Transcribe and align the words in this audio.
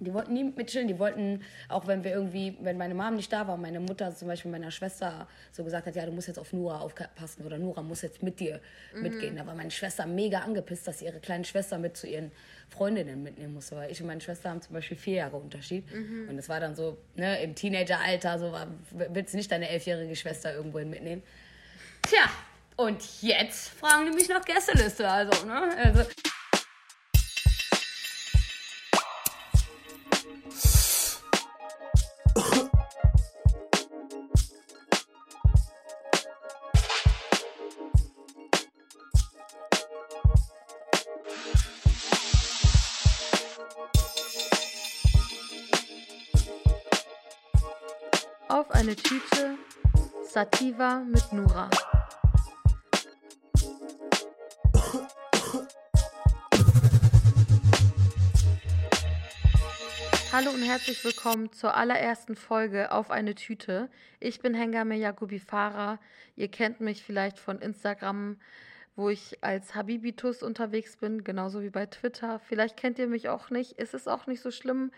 Die 0.00 0.14
wollten 0.14 0.32
nie 0.32 0.44
mit 0.44 0.68
chillen, 0.68 0.88
die 0.88 0.98
wollten, 0.98 1.42
auch 1.68 1.86
wenn 1.86 2.04
wir 2.04 2.12
irgendwie, 2.12 2.56
wenn 2.60 2.78
meine 2.78 2.94
Mom 2.94 3.16
nicht 3.16 3.32
da 3.32 3.46
war, 3.48 3.56
meine 3.56 3.80
Mutter 3.80 4.14
zum 4.14 4.28
Beispiel 4.28 4.50
meiner 4.50 4.70
Schwester 4.70 5.26
so 5.52 5.64
gesagt 5.64 5.86
hat, 5.86 5.96
ja, 5.96 6.06
du 6.06 6.12
musst 6.12 6.28
jetzt 6.28 6.38
auf 6.38 6.52
Nura 6.52 6.80
aufpassen 6.80 7.44
oder 7.44 7.58
Nura 7.58 7.82
muss 7.82 8.02
jetzt 8.02 8.22
mit 8.22 8.38
dir 8.38 8.60
mhm. 8.94 9.02
mitgehen. 9.02 9.36
Da 9.36 9.46
war 9.46 9.54
meine 9.54 9.70
Schwester 9.70 10.06
mega 10.06 10.40
angepisst, 10.40 10.86
dass 10.86 11.00
sie 11.00 11.06
ihre 11.06 11.20
kleine 11.20 11.44
Schwester 11.44 11.78
mit 11.78 11.96
zu 11.96 12.06
ihren 12.06 12.30
Freundinnen 12.68 13.22
mitnehmen 13.22 13.54
musste, 13.54 13.76
weil 13.76 13.90
ich 13.90 14.00
und 14.00 14.06
meine 14.06 14.20
Schwester 14.20 14.50
haben 14.50 14.62
zum 14.62 14.74
Beispiel 14.74 14.96
vier 14.96 15.14
Jahre 15.14 15.36
Unterschied. 15.36 15.90
Mhm. 15.92 16.28
Und 16.28 16.38
es 16.38 16.48
war 16.48 16.60
dann 16.60 16.74
so, 16.74 16.98
ne, 17.16 17.42
im 17.42 17.54
Teenageralter, 17.54 18.38
so 18.38 18.52
war, 18.52 18.68
willst 18.90 19.32
du 19.32 19.38
nicht 19.38 19.50
deine 19.50 19.68
elfjährige 19.68 20.14
Schwester 20.14 20.54
irgendwohin 20.54 20.90
mitnehmen? 20.90 21.22
Tja, 22.02 22.30
und 22.76 23.02
jetzt 23.22 23.70
fragen 23.70 24.10
die 24.10 24.14
mich 24.14 24.28
nach 24.28 24.44
Gästeliste, 24.44 25.08
also, 25.08 25.46
ne, 25.46 25.76
also. 25.84 26.04
Eine 48.78 48.96
Tüte 48.96 49.58
Sativa 50.22 51.00
mit 51.00 51.32
Nura. 51.32 51.68
Hallo 60.32 60.50
und 60.50 60.62
herzlich 60.62 61.04
willkommen 61.04 61.52
zur 61.52 61.76
allerersten 61.76 62.36
Folge 62.36 62.92
auf 62.92 63.10
eine 63.10 63.34
Tüte. 63.34 63.90
Ich 64.20 64.40
bin 64.40 64.54
Hengame 64.54 64.96
Yakubi 64.96 65.40
Farah. 65.40 65.98
Ihr 66.36 66.48
kennt 66.48 66.80
mich 66.80 67.02
vielleicht 67.02 67.38
von 67.38 67.58
Instagram, 67.58 68.38
wo 68.98 69.08
ich 69.08 69.42
als 69.42 69.74
Habibitus 69.74 70.42
unterwegs 70.42 70.96
bin, 70.96 71.24
genauso 71.24 71.62
wie 71.62 71.70
bei 71.70 71.86
Twitter. 71.86 72.38
Vielleicht 72.40 72.76
kennt 72.76 72.98
ihr 72.98 73.06
mich 73.06 73.28
auch 73.28 73.48
nicht. 73.48 73.78
Es 73.78 73.94
ist 73.94 74.08
auch 74.08 74.26
nicht 74.26 74.42
so 74.42 74.50
schlimm 74.50 74.90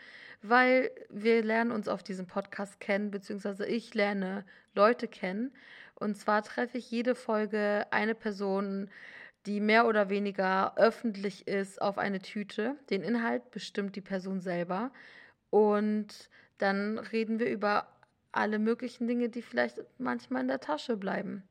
weil 0.43 0.91
wir 1.11 1.43
lernen 1.43 1.71
uns 1.71 1.89
auf 1.89 2.03
diesem 2.03 2.27
Podcast 2.27 2.81
kennen, 2.81 3.11
beziehungsweise 3.11 3.67
ich 3.67 3.95
lerne 3.95 4.45
Leute 4.75 5.09
kennen. 5.09 5.53
Und 5.95 6.17
zwar 6.17 6.43
treffe 6.43 6.79
ich 6.79 6.91
jede 6.91 7.15
Folge 7.15 7.87
eine 7.91 8.15
Person, 8.15 8.91
die 9.47 9.61
mehr 9.61 9.87
oder 9.87 10.09
weniger 10.09 10.77
öffentlich 10.77 11.47
ist, 11.47 11.81
auf 11.81 11.99
eine 11.99 12.21
Tüte. 12.21 12.77
Den 12.89 13.03
Inhalt 13.03 13.51
bestimmt 13.51 13.97
die 13.97 14.01
Person 14.01 14.41
selber. 14.41 14.93
Und 15.51 16.31
dann 16.59 16.99
reden 16.99 17.39
wir 17.39 17.51
über 17.51 17.89
alle 18.33 18.59
möglichen 18.59 19.09
Dinge, 19.09 19.29
die 19.29 19.43
vielleicht 19.43 19.83
manchmal 19.99 20.43
in 20.43 20.49
der 20.49 20.61
Tasche 20.61 20.97
bleiben. 20.97 21.43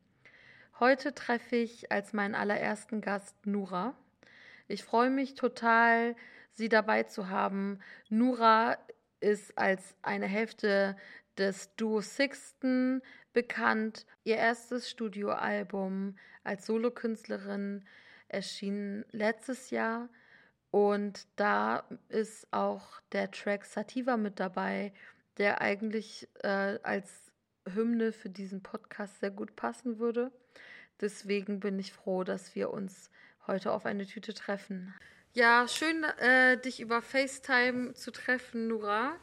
Heute 0.79 1.13
treffe 1.13 1.57
ich 1.57 1.91
als 1.91 2.13
meinen 2.13 2.35
allerersten 2.35 3.01
Gast 3.01 3.45
Nura. 3.45 3.97
Ich 4.69 4.81
freue 4.81 5.09
mich 5.09 5.33
total, 5.33 6.15
sie 6.53 6.69
dabei 6.69 7.03
zu 7.03 7.27
haben. 7.27 7.79
Nura 8.07 8.77
ist 9.19 9.57
als 9.57 9.97
eine 10.03 10.27
Hälfte 10.27 10.95
des 11.37 11.75
Duo 11.75 11.99
Sixten 11.99 13.01
bekannt. 13.33 14.05
Ihr 14.23 14.37
erstes 14.37 14.89
Studioalbum 14.89 16.17
als 16.45 16.65
Solokünstlerin 16.65 17.83
erschien 18.29 19.03
letztes 19.11 19.71
Jahr 19.71 20.07
und 20.71 21.27
da 21.35 21.83
ist 22.07 22.47
auch 22.53 23.01
der 23.11 23.31
Track 23.31 23.65
Sativa 23.65 24.15
mit 24.15 24.39
dabei, 24.39 24.93
der 25.39 25.59
eigentlich 25.59 26.29
äh, 26.41 26.79
als 26.83 27.28
Hymne 27.73 28.11
für 28.11 28.29
diesen 28.29 28.61
Podcast 28.61 29.19
sehr 29.19 29.31
gut 29.31 29.55
passen 29.55 29.99
würde. 29.99 30.31
Deswegen 31.01 31.59
bin 31.59 31.79
ich 31.79 31.93
froh, 31.93 32.23
dass 32.23 32.55
wir 32.55 32.71
uns 32.71 33.09
heute 33.47 33.71
auf 33.71 33.85
eine 33.85 34.05
Tüte 34.05 34.33
treffen. 34.33 34.93
Ja, 35.33 35.67
schön, 35.67 36.03
äh, 36.03 36.57
dich 36.57 36.79
über 36.79 37.01
FaceTime 37.01 37.93
zu 37.93 38.11
treffen, 38.11 38.67
Nura. 38.67 39.15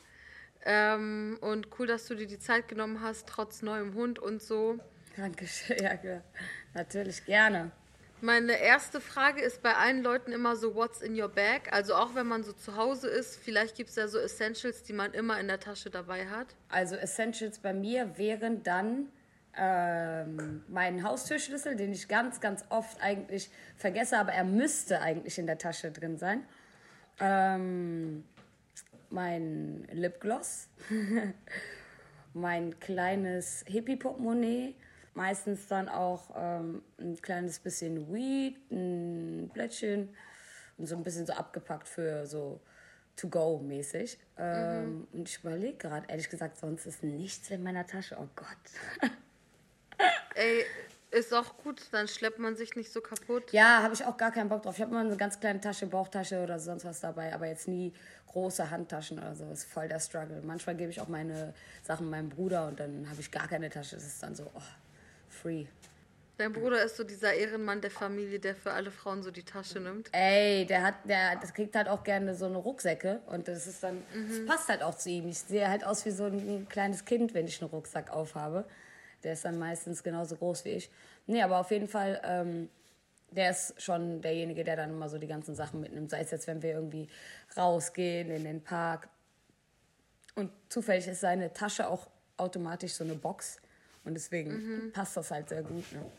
Ähm, 0.65 1.39
und 1.41 1.69
cool, 1.79 1.87
dass 1.87 2.07
du 2.07 2.15
dir 2.15 2.27
die 2.27 2.39
Zeit 2.39 2.69
genommen 2.69 3.01
hast, 3.01 3.29
trotz 3.29 3.63
neuem 3.63 3.95
Hund 3.95 4.19
und 4.19 4.43
so. 4.43 4.79
Dankeschön, 5.17 5.79
ja, 5.83 6.23
natürlich 6.75 7.25
gerne. 7.25 7.73
Meine 8.23 8.59
erste 8.59 9.01
Frage 9.01 9.43
ist 9.43 9.63
bei 9.63 9.75
allen 9.75 10.03
Leuten 10.03 10.33
immer 10.33 10.57
so, 10.57 10.75
what's 10.75 11.03
in 11.03 11.21
your 11.21 11.29
bag? 11.29 11.71
Also 11.71 11.95
auch 11.95 12.15
wenn 12.15 12.27
man 12.27 12.45
so 12.45 12.53
zu 12.53 12.77
Hause 12.77 13.09
ist, 13.09 13.37
vielleicht 13.37 13.77
gibt 13.77 13.91
es 13.91 13.97
ja 13.97 14.09
so 14.09 14.19
Essentials, 14.19 14.83
die 14.83 14.95
man 14.95 15.13
immer 15.13 15.39
in 15.39 15.49
der 15.49 15.61
Tasche 15.61 15.91
dabei 15.91 16.27
hat. 16.27 16.47
Also 16.71 16.97
Essentials 16.97 17.59
bei 17.59 17.75
mir 17.75 18.17
wären 18.17 18.63
dann 18.63 19.09
ähm, 19.55 20.65
meinen 20.69 21.03
Haustürschlüssel, 21.03 21.77
den 21.77 21.93
ich 21.93 22.09
ganz, 22.09 22.41
ganz 22.41 22.65
oft 22.71 23.01
eigentlich 23.03 23.51
vergesse, 23.77 24.19
aber 24.19 24.33
er 24.33 24.45
müsste 24.45 25.03
eigentlich 25.03 25.39
in 25.39 25.47
der 25.47 25.59
Tasche 25.59 25.91
drin 25.91 26.17
sein. 26.17 26.43
Ähm, 27.21 28.25
mein 29.11 29.87
Lipgloss, 29.93 30.69
mein 32.35 32.81
kleines 32.81 33.63
Hippie-Portemonnaie, 33.69 34.75
meistens 35.17 35.67
dann 35.67 35.89
auch 35.89 36.31
ähm, 36.37 36.83
ein 36.99 37.21
kleines 37.21 37.59
bisschen 37.59 38.13
Weed, 38.13 38.59
ein 38.71 39.49
Blättchen 39.49 40.15
und 40.79 40.87
so 40.87 40.97
ein 40.97 41.03
bisschen 41.03 41.27
so 41.27 41.33
abgepackt 41.33 41.89
für 41.89 42.27
so 42.27 42.61
to-go-mäßig. 43.17 44.19
Ähm, 44.39 44.85
mhm. 44.85 45.09
Und 45.13 45.29
ich 45.29 45.39
überlege 45.39 45.77
gerade, 45.77 46.07
ehrlich 46.09 46.29
gesagt, 46.29 46.59
sonst 46.59 46.87
ist 46.87 47.03
nichts 47.03 47.51
in 47.51 47.63
meiner 47.63 47.87
Tasche. 47.87 48.17
Oh 48.21 48.29
Gott. 48.37 49.11
Ey, 50.35 50.65
ist 51.11 51.33
auch 51.33 51.57
gut, 51.59 51.81
dann 51.93 52.09
schleppt 52.09 52.39
man 52.39 52.57
sich 52.57 52.77
nicht 52.77 52.93
so 52.93 53.01
kaputt. 53.01 53.53
Ja, 53.53 53.83
habe 53.83 53.95
ich 53.95 54.05
auch 54.05 54.19
gar 54.19 54.33
keinen 54.33 54.51
Bock 54.51 54.63
drauf. 54.63 54.75
Ich 54.75 54.83
habe 54.83 54.91
immer 54.91 55.01
eine 55.01 55.17
ganz 55.17 55.41
kleine 55.41 55.61
Tasche, 55.61 55.87
Bauchtasche 55.87 56.43
oder 56.43 56.59
sonst 56.59 56.85
was 56.85 57.01
dabei, 57.01 57.33
aber 57.33 57.47
jetzt 57.47 57.69
nie 57.69 57.95
große 58.27 58.71
Handtaschen 58.71 59.19
oder 59.19 59.35
so. 59.35 59.49
Das 59.49 59.61
ist 59.61 59.73
voll 59.73 59.89
der 59.89 60.01
Struggle. 60.01 60.43
Manchmal 60.45 60.77
gebe 60.77 60.91
ich 60.91 61.01
auch 61.01 61.09
meine 61.09 61.55
Sachen 61.83 62.11
meinem 62.11 62.29
Bruder 62.29 62.67
und 62.67 62.79
dann 62.81 63.09
habe 63.09 63.21
ich 63.21 63.31
gar 63.31 63.49
keine 63.49 63.71
Tasche. 63.71 63.95
Das 63.95 64.05
ist 64.05 64.23
dann 64.23 64.35
so, 64.35 64.51
oh, 64.55 64.61
free. 65.37 65.67
Dein 66.39 66.53
Bruder 66.53 66.83
ist 66.85 66.97
so 66.97 67.05
dieser 67.05 67.33
Ehrenmann 67.33 67.81
der 67.81 67.91
Familie, 67.91 68.39
der 68.39 68.55
für 68.55 68.73
alle 68.73 68.91
Frauen 68.91 69.23
so 69.23 69.31
die 69.31 69.43
Tasche 69.43 69.81
nimmt. 69.81 70.11
Ey, 70.13 70.67
der 70.67 70.83
hat, 70.83 70.97
der, 71.05 71.37
das 71.37 71.55
kriegt 71.55 71.75
halt 71.75 71.89
auch 71.89 72.05
gerne 72.05 72.35
so 72.35 72.45
eine 72.45 72.59
Rucksäcke 72.59 73.21
und 73.27 73.49
das 73.49 73.67
ist 73.67 73.83
dann, 73.83 74.03
mhm. 74.13 74.29
das 74.29 74.45
passt 74.45 74.69
halt 74.69 74.83
auch 74.83 74.95
zu 74.95 75.09
ihm. 75.09 75.29
Ich 75.29 75.39
sehe 75.39 75.67
halt 75.67 75.85
aus 75.85 76.05
wie 76.05 76.11
so 76.11 76.25
ein 76.25 76.67
kleines 76.69 77.07
Kind, 77.07 77.33
wenn 77.33 77.47
ich 77.47 77.63
einen 77.63 77.71
Rucksack 77.71 78.11
aufhabe. 78.11 78.67
Der 79.25 79.33
ist 79.33 79.47
dann 79.47 79.59
meistens 79.59 80.03
genauso 80.03 80.37
groß 80.37 80.67
wie 80.67 80.71
ich. 80.71 80.91
Nee, 81.27 81.43
aber 81.43 81.59
auf 81.59 81.71
jeden 81.71 81.89
Fall, 81.89 82.21
ähm, 82.23 82.69
der 83.31 83.51
ist 83.51 83.81
schon 83.81 84.21
derjenige, 84.21 84.63
der 84.63 84.77
dann 84.77 84.91
immer 84.91 85.09
so 85.09 85.17
die 85.17 85.27
ganzen 85.27 85.55
Sachen 85.55 85.81
mitnimmt. 85.81 86.11
Sei 86.11 86.21
es 86.21 86.31
jetzt, 86.31 86.47
wenn 86.47 86.63
wir 86.63 86.73
irgendwie 86.75 87.09
rausgehen 87.57 88.31
in 88.31 88.45
den 88.45 88.63
Park. 88.63 89.09
Und 90.35 90.53
zufällig 90.69 91.09
ist 91.09 91.21
seine 91.21 91.55
Tasche 91.55 91.89
auch 91.89 92.09
automatisch 92.37 92.93
so 92.93 93.05
eine 93.05 93.15
Box. 93.15 93.59
Und 94.07 94.15
deswegen 94.15 94.53
mhm. 94.87 94.93
passt 94.93 95.17
das 95.17 95.31
halt 95.31 95.51
sehr 95.51 95.63
gut. 95.63 95.85
Ne? 95.93 96.11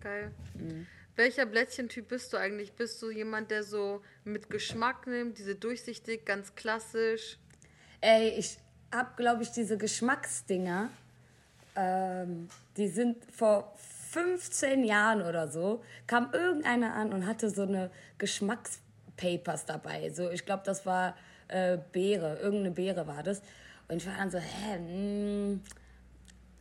Geil. 0.00 0.32
Mhm. 0.54 0.86
Welcher 1.14 1.46
Blättchentyp 1.46 2.08
bist 2.08 2.32
du 2.32 2.36
eigentlich? 2.36 2.72
Bist 2.72 3.00
du 3.00 3.10
jemand, 3.10 3.50
der 3.50 3.62
so 3.62 4.02
mit 4.24 4.50
Geschmack 4.50 5.06
nimmt, 5.06 5.38
diese 5.38 5.54
durchsichtig, 5.54 6.24
ganz 6.26 6.54
klassisch? 6.56 7.38
Ey, 8.00 8.30
ich 8.30 8.58
hab, 8.92 9.16
glaube 9.16 9.44
ich, 9.44 9.52
diese 9.52 9.78
Geschmacksdinger 9.78 10.90
ähm, 11.76 12.48
die 12.76 12.88
sind 12.88 13.18
vor 13.30 13.74
15 14.10 14.82
Jahren 14.84 15.22
oder 15.22 15.46
so, 15.46 15.82
kam 16.06 16.30
irgendeiner 16.32 16.94
an 16.94 17.12
und 17.12 17.26
hatte 17.26 17.50
so 17.50 17.62
eine 17.62 17.90
Geschmackspapers 18.18 19.66
dabei. 19.66 20.10
So, 20.10 20.30
ich 20.30 20.44
glaube, 20.46 20.62
das 20.64 20.86
war 20.86 21.14
äh, 21.48 21.78
Beere, 21.92 22.38
irgendeine 22.38 22.70
Beere 22.70 23.06
war 23.06 23.22
das. 23.22 23.42
Und 23.88 23.98
ich 23.98 24.06
war 24.06 24.16
dann 24.16 24.30
so, 24.30 24.38
hä, 24.38 24.78
mm, 24.78 25.60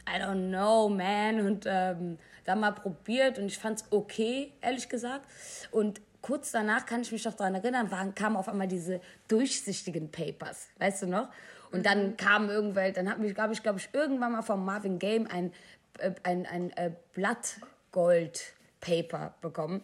I 0.07 0.19
don't 0.19 0.49
know, 0.49 0.89
man. 0.89 1.45
Und 1.45 1.65
ähm, 1.67 2.17
da 2.43 2.55
mal 2.55 2.71
probiert 2.71 3.39
und 3.39 3.47
ich 3.47 3.57
fand 3.57 3.81
es 3.81 3.87
okay, 3.91 4.51
ehrlich 4.61 4.89
gesagt. 4.89 5.25
Und 5.71 6.01
kurz 6.21 6.51
danach 6.51 6.85
kann 6.85 7.01
ich 7.01 7.11
mich 7.11 7.25
noch 7.25 7.33
daran 7.33 7.55
erinnern, 7.55 7.91
waren, 7.91 8.15
kamen 8.15 8.35
auf 8.35 8.49
einmal 8.49 8.67
diese 8.67 8.99
durchsichtigen 9.27 10.11
Papers, 10.11 10.67
weißt 10.79 11.03
du 11.03 11.07
noch? 11.07 11.29
Und 11.71 11.85
dann 11.85 12.09
mhm. 12.09 12.17
kam 12.17 12.49
irgendwelche, 12.49 12.93
dann 12.93 13.09
habe 13.09 13.27
ich, 13.27 13.35
glaube 13.35 13.53
ich, 13.53 13.61
glaube 13.61 13.79
ich, 13.79 13.89
irgendwann 13.93 14.31
mal 14.31 14.41
vom 14.41 14.63
Marvin 14.63 14.97
Game 14.99 15.27
ein, 15.27 15.51
äh, 15.99 16.11
ein, 16.23 16.45
ein, 16.45 16.71
ein 16.73 16.77
äh, 16.77 16.91
Blattgold-Paper 17.13 19.33
bekommen. 19.41 19.81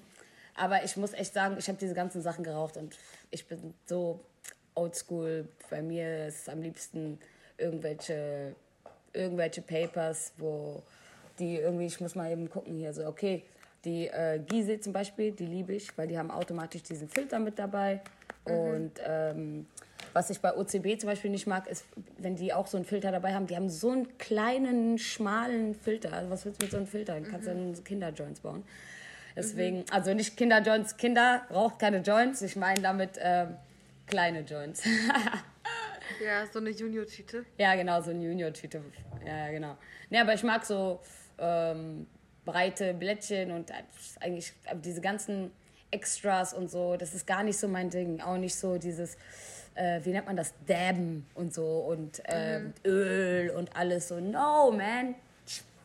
Aber 0.55 0.83
ich 0.83 0.97
muss 0.97 1.13
echt 1.13 1.33
sagen, 1.33 1.55
ich 1.57 1.67
habe 1.67 1.79
diese 1.79 1.93
ganzen 1.93 2.21
Sachen 2.21 2.43
geraucht 2.43 2.75
und 2.77 2.97
ich 3.29 3.47
bin 3.47 3.73
so 3.85 4.19
oldschool. 4.75 5.47
Bei 5.69 5.81
mir 5.81 6.27
ist 6.27 6.41
es 6.41 6.49
am 6.49 6.61
liebsten 6.61 7.19
irgendwelche, 7.57 8.55
irgendwelche 9.13 9.61
Papers, 9.61 10.33
wo 10.37 10.81
die 11.39 11.57
irgendwie, 11.57 11.85
ich 11.85 11.99
muss 11.99 12.15
mal 12.15 12.31
eben 12.31 12.49
gucken 12.49 12.75
hier, 12.75 12.93
so, 12.93 13.05
okay, 13.05 13.43
die 13.83 14.07
äh, 14.07 14.39
Gise 14.47 14.79
zum 14.79 14.93
Beispiel, 14.93 15.31
die 15.31 15.45
liebe 15.45 15.73
ich, 15.73 15.97
weil 15.97 16.07
die 16.07 16.17
haben 16.17 16.29
automatisch 16.29 16.83
diesen 16.83 17.09
Filter 17.09 17.39
mit 17.39 17.57
dabei. 17.57 18.01
Mhm. 18.47 18.53
Und 18.53 18.91
ähm, 19.05 19.67
was 20.13 20.29
ich 20.29 20.39
bei 20.39 20.55
OCB 20.55 20.99
zum 20.99 21.09
Beispiel 21.09 21.31
nicht 21.31 21.47
mag, 21.47 21.67
ist, 21.67 21.85
wenn 22.17 22.35
die 22.35 22.53
auch 22.53 22.67
so 22.67 22.77
einen 22.77 22.85
Filter 22.85 23.11
dabei 23.11 23.33
haben, 23.33 23.47
die 23.47 23.55
haben 23.55 23.69
so 23.69 23.91
einen 23.91 24.17
kleinen, 24.17 24.97
schmalen 24.97 25.73
Filter. 25.73 26.13
Also 26.13 26.29
was 26.29 26.45
willst 26.45 26.61
du 26.61 26.65
mit 26.65 26.71
so 26.71 26.77
einem 26.77 26.87
Filter? 26.87 27.19
Du 27.19 27.29
kannst 27.29 27.47
mhm. 27.47 27.73
ja 27.73 27.81
Kinderjoints 27.83 28.41
bauen. 28.41 28.63
Deswegen, 29.35 29.79
mhm. 29.79 29.85
also 29.91 30.13
nicht 30.13 30.35
Kinderjoints, 30.37 30.97
Kinder 30.97 31.43
raucht 31.49 31.79
keine 31.79 31.99
Joints. 31.99 32.41
Ich 32.41 32.55
meine 32.55 32.81
damit 32.81 33.17
äh, 33.17 33.47
kleine 34.07 34.41
Joints. 34.41 34.83
ja, 36.23 36.47
so 36.51 36.59
eine 36.59 36.71
Junior-Tüte. 36.71 37.45
Ja, 37.57 37.75
genau, 37.75 38.01
so 38.01 38.11
eine 38.11 38.23
Junior-Tüte. 38.23 38.81
Ja, 39.25 39.49
genau. 39.51 39.77
Nee, 40.09 40.19
aber 40.19 40.33
ich 40.33 40.43
mag 40.43 40.65
so 40.65 40.99
ähm, 41.37 42.07
breite 42.45 42.93
Blättchen 42.93 43.51
und 43.51 43.71
eigentlich 44.19 44.53
diese 44.83 45.01
ganzen 45.01 45.51
Extras 45.91 46.53
und 46.53 46.69
so, 46.69 46.95
das 46.95 47.13
ist 47.13 47.27
gar 47.27 47.43
nicht 47.43 47.57
so 47.57 47.67
mein 47.67 47.89
Ding. 47.89 48.21
Auch 48.21 48.37
nicht 48.37 48.55
so 48.55 48.77
dieses, 48.77 49.17
äh, 49.75 49.99
wie 50.03 50.11
nennt 50.11 50.25
man 50.25 50.37
das, 50.37 50.53
Dabben 50.65 51.25
und 51.35 51.53
so 51.53 51.65
und 51.65 52.21
äh, 52.25 52.59
mhm. 52.59 52.73
Öl 52.85 53.49
und 53.51 53.75
alles 53.75 54.07
so. 54.07 54.19
No, 54.19 54.71
man. 54.71 55.15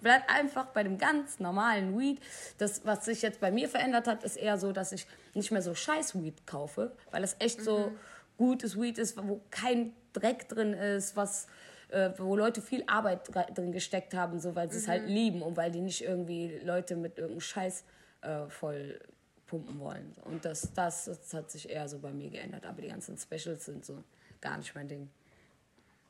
Bleib 0.03 0.23
einfach 0.29 0.67
bei 0.67 0.83
dem 0.85 0.99
ganz 0.99 1.41
normalen 1.41 1.99
Weed. 1.99 2.21
Das, 2.59 2.85
was 2.85 3.07
sich 3.07 3.23
jetzt 3.23 3.41
bei 3.41 3.51
mir 3.51 3.69
verändert 3.69 4.07
hat, 4.07 4.23
ist 4.23 4.37
eher 4.37 4.59
so, 4.59 4.71
dass 4.71 4.93
ich 4.93 5.07
nicht 5.35 5.51
mehr 5.51 5.63
so 5.63 5.75
scheiß 5.75 6.23
Weed 6.23 6.47
kaufe, 6.47 6.93
weil 7.11 7.25
es 7.25 7.35
echt 7.41 7.61
mhm. 7.61 7.65
so 7.65 7.93
gutes 8.37 8.81
Weed 8.81 8.99
ist, 8.99 9.17
wo 9.17 9.41
kein 9.51 9.93
Dreck 10.19 10.49
drin 10.49 10.73
ist, 10.73 11.17
was 11.17 11.47
äh, 11.89 12.11
wo 12.17 12.37
Leute 12.37 12.63
viel 12.63 12.83
Arbeit 12.87 13.29
drin 13.57 13.73
gesteckt 13.73 14.15
haben, 14.15 14.41
so 14.41 14.55
weil 14.55 14.71
sie 14.71 14.79
es 14.79 14.89
halt 14.89 15.03
mhm. 15.03 15.07
halt 15.07 15.15
lieben 15.15 15.43
und 15.43 15.57
weil 15.57 15.71
die 15.71 15.81
nicht 15.81 16.03
irgendwie 16.03 16.59
Leute 16.65 16.97
mit 16.97 17.19
irgendeinem 17.19 17.41
Scheiß 17.41 17.85
äh, 18.23 18.49
voll 18.49 18.99
pumpen 19.47 19.79
wollen. 19.79 20.13
Und 20.25 20.45
das, 20.45 20.73
das, 20.75 21.05
das 21.05 21.33
hat 21.33 21.51
sich 21.51 21.71
eher 21.71 21.89
so 21.89 21.99
bei 21.99 22.13
mir 22.13 22.31
geändert. 22.31 22.67
Aber 22.67 22.83
die 22.83 22.89
ganzen 22.89 23.17
Specials 23.17 23.65
sind 23.67 23.85
so 23.85 24.03
gar 24.41 24.59
nicht 24.59 24.75
mein 24.75 24.89
Ding. 24.89 25.09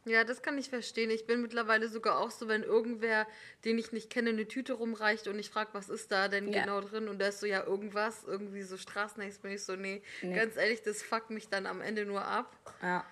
Ja, 0.07 0.23
das 0.23 0.41
kann 0.41 0.57
ich 0.57 0.71
verstehen. 0.71 1.11
Ich 1.11 1.27
bin 1.27 1.43
mittlerweile 1.43 1.89
sogar 1.89 2.21
auch 2.21 2.31
so, 2.31 2.47
wenn 2.47 2.63
irgendwer, 2.63 3.27
den 3.65 3.77
ich 3.77 3.91
nicht 3.91 4.09
kenne, 4.09 4.31
eine 4.31 4.47
Tüte 4.47 4.75
rumreicht 4.75 5.27
und 5.27 5.37
ich 5.37 5.51
frage, 5.51 5.71
was 5.73 5.89
ist 5.89 6.13
da 6.13 6.29
denn 6.29 6.53
ja. 6.53 6.63
genau 6.63 6.81
drin? 6.81 7.09
Und 7.09 7.19
da 7.19 7.27
ist 7.27 7.41
so, 7.41 7.47
ja, 7.47 7.65
irgendwas, 7.65 8.23
irgendwie 8.25 8.63
so 8.63 8.77
Straßennächst, 8.77 9.43
bin 9.43 9.51
ich 9.51 9.65
so, 9.65 9.75
nee, 9.75 10.03
nee, 10.23 10.35
ganz 10.35 10.57
ehrlich, 10.57 10.83
das 10.83 11.03
fuckt 11.03 11.31
mich 11.31 11.49
dann 11.49 11.67
am 11.67 11.81
Ende 11.81 12.07
nur 12.07 12.25
ab. 12.25 12.57
Ja. 12.83 13.05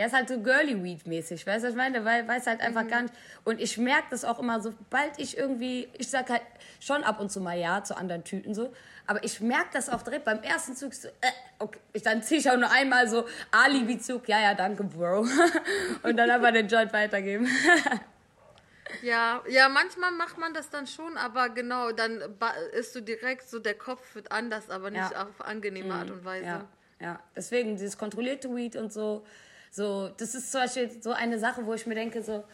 Ja, 0.00 0.06
ist 0.06 0.14
halt 0.14 0.30
so 0.30 0.40
girly 0.40 0.82
weed 0.82 1.06
mäßig, 1.06 1.46
weißt 1.46 1.62
du, 1.62 1.66
was 1.66 1.74
ich 1.74 1.76
meine? 1.76 2.02
Weil 2.06 2.26
weiß 2.26 2.46
halt 2.46 2.62
einfach 2.62 2.84
mhm. 2.84 2.88
gar 2.88 3.02
nicht. 3.02 3.12
Und 3.44 3.60
ich 3.60 3.76
merke 3.76 4.06
das 4.08 4.24
auch 4.24 4.38
immer, 4.38 4.58
sobald 4.58 5.18
ich 5.18 5.36
irgendwie, 5.36 5.90
ich 5.98 6.08
sag 6.08 6.30
halt 6.30 6.40
schon 6.80 7.04
ab 7.04 7.20
und 7.20 7.30
zu 7.30 7.38
mal 7.42 7.58
ja 7.58 7.84
zu 7.84 7.94
anderen 7.94 8.24
Tüten 8.24 8.54
so, 8.54 8.72
aber 9.06 9.22
ich 9.22 9.42
merke 9.42 9.68
das 9.74 9.90
auch 9.90 10.00
direkt 10.00 10.24
beim 10.24 10.42
ersten 10.42 10.74
Zug 10.74 10.94
so, 10.94 11.08
äh, 11.08 11.32
okay, 11.58 11.78
ich, 11.92 12.02
dann 12.02 12.22
ziehe 12.22 12.40
ich 12.40 12.50
auch 12.50 12.56
nur 12.56 12.70
einmal 12.70 13.10
so 13.10 13.26
Alibi-Zug, 13.50 14.26
ja, 14.26 14.40
ja, 14.40 14.54
danke, 14.54 14.84
Bro. 14.84 15.26
und 16.02 16.16
dann 16.16 16.30
einfach 16.30 16.52
den 16.52 16.66
Joint 16.66 16.94
weitergeben. 16.94 17.46
Ja, 19.02 19.40
ja, 19.48 19.68
manchmal 19.68 20.10
macht 20.10 20.36
man 20.36 20.52
das 20.52 20.68
dann 20.68 20.88
schon, 20.88 21.16
aber 21.16 21.48
genau, 21.50 21.92
dann 21.92 22.20
ist 22.72 22.92
du 22.96 23.00
direkt 23.00 23.48
so, 23.48 23.60
der 23.60 23.74
Kopf 23.74 24.16
wird 24.16 24.32
anders, 24.32 24.68
aber 24.68 24.90
nicht 24.90 25.12
ja. 25.12 25.28
auf 25.28 25.46
angenehme 25.46 25.94
Art 25.94 26.08
mhm. 26.08 26.14
und 26.14 26.24
Weise. 26.24 26.46
Ja, 26.46 26.68
ja. 26.98 27.20
deswegen 27.36 27.76
dieses 27.76 27.96
kontrollierte 27.96 28.52
Weed 28.52 28.74
und 28.74 28.92
so, 28.92 29.24
so, 29.70 30.08
das 30.16 30.34
ist 30.34 30.50
zum 30.50 30.62
Beispiel 30.62 30.90
so 31.00 31.12
eine 31.12 31.38
Sache, 31.38 31.64
wo 31.66 31.74
ich 31.74 31.86
mir 31.86 31.94
denke, 31.94 32.22
so, 32.22 32.44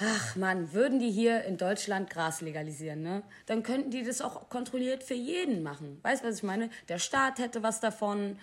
ach 0.00 0.36
man, 0.36 0.72
würden 0.72 0.98
die 0.98 1.10
hier 1.10 1.44
in 1.44 1.56
Deutschland 1.56 2.10
Gras 2.10 2.40
legalisieren, 2.40 3.02
ne? 3.02 3.22
Dann 3.46 3.62
könnten 3.62 3.90
die 3.90 4.02
das 4.02 4.20
auch 4.20 4.48
kontrolliert 4.48 5.02
für 5.02 5.14
jeden 5.14 5.62
machen. 5.62 6.00
Weißt 6.02 6.24
du, 6.24 6.28
was 6.28 6.36
ich 6.36 6.42
meine? 6.42 6.70
Der 6.88 6.98
Staat 6.98 7.38
hätte 7.38 7.62
was 7.62 7.80
davon. 7.80 8.38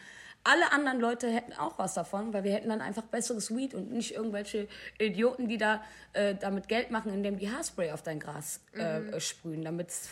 Alle 0.45 0.71
anderen 0.71 1.01
Leute 1.01 1.29
hätten 1.29 1.51
auch 1.53 1.77
was 1.77 1.93
davon, 1.95 2.31
weil 2.31 2.45
wir 2.45 2.53
hätten 2.53 2.69
dann 2.69 2.79
einfach 2.79 3.03
besseres 3.03 3.53
Weed 3.53 3.73
und 3.73 3.91
nicht 3.91 4.13
irgendwelche 4.13 4.69
Idioten, 4.97 5.49
die 5.49 5.57
da 5.57 5.83
äh, 6.13 6.33
damit 6.33 6.69
Geld 6.69 6.91
machen, 6.91 7.13
indem 7.13 7.37
die 7.37 7.51
Haarspray 7.51 7.91
auf 7.91 8.03
dein 8.03 8.21
Gras 8.21 8.61
äh, 8.73 8.99
mhm. 8.99 9.19
sprühen, 9.19 9.65
damit 9.65 9.89
es 9.89 10.09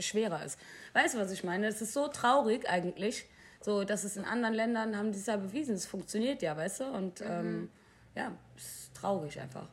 schwerer 0.00 0.42
ist. 0.42 0.58
Weißt 0.94 1.14
du, 1.14 1.18
was 1.18 1.30
ich 1.30 1.44
meine? 1.44 1.66
Es 1.66 1.82
ist 1.82 1.92
so 1.92 2.08
traurig 2.08 2.68
eigentlich. 2.70 3.26
So, 3.66 3.82
dass 3.82 4.04
es 4.04 4.16
in 4.16 4.24
anderen 4.24 4.54
Ländern 4.54 4.96
haben 4.96 5.10
die 5.10 5.18
es 5.18 5.26
ja 5.26 5.36
bewiesen, 5.36 5.74
es 5.74 5.86
funktioniert 5.86 6.40
ja, 6.40 6.56
weißt 6.56 6.80
du? 6.80 6.84
Und 6.84 7.18
mhm. 7.20 7.26
ähm, 7.28 7.70
ja, 8.14 8.30
ist 8.56 8.94
traurig 8.94 9.40
einfach. 9.40 9.66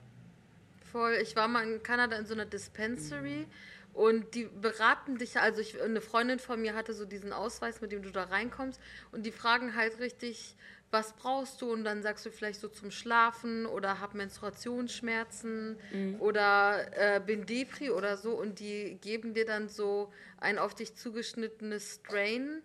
Voll. 0.92 1.20
Ich 1.22 1.36
war 1.36 1.48
mal 1.48 1.64
in 1.64 1.84
Kanada 1.84 2.16
in 2.18 2.26
so 2.26 2.34
einer 2.34 2.48
Dispensary 2.48 3.46
und 3.94 4.34
die 4.34 4.46
beraten 4.46 5.20
dich, 5.20 5.40
also 5.40 5.62
ich, 5.62 5.80
eine 5.80 6.02
Freundin 6.02 6.40
von 6.40 6.60
mir 6.60 6.74
hatte 6.74 6.96
so 6.96 7.06
diesen 7.06 7.34
Ausweis, 7.34 7.82
mit 7.82 7.92
dem 7.92 8.02
du 8.02 8.10
da 8.10 8.24
reinkommst 8.24 8.82
und 9.12 9.28
die 9.28 9.32
fragen 9.32 9.76
halt 9.76 10.00
richtig, 10.00 10.56
was 10.90 11.14
brauchst 11.14 11.62
du? 11.62 11.72
Und 11.72 11.84
dann 11.84 12.02
sagst 12.02 12.26
du 12.26 12.32
vielleicht 12.32 12.62
so 12.62 12.70
zum 12.70 12.90
Schlafen 12.90 13.68
oder 13.68 14.00
hab 14.00 14.16
Menstruationsschmerzen 14.16 15.78
mhm. 15.92 16.16
oder 16.20 16.88
äh, 16.98 17.20
bin 17.20 17.46
Depri 17.46 17.92
oder 17.92 18.18
so 18.18 18.32
und 18.32 18.60
die 18.60 18.98
geben 19.02 19.36
dir 19.36 19.46
dann 19.46 19.70
so 19.70 20.12
ein 20.40 20.58
auf 20.58 20.74
dich 20.74 20.96
zugeschnittenes 20.96 22.00
Strain 22.02 22.64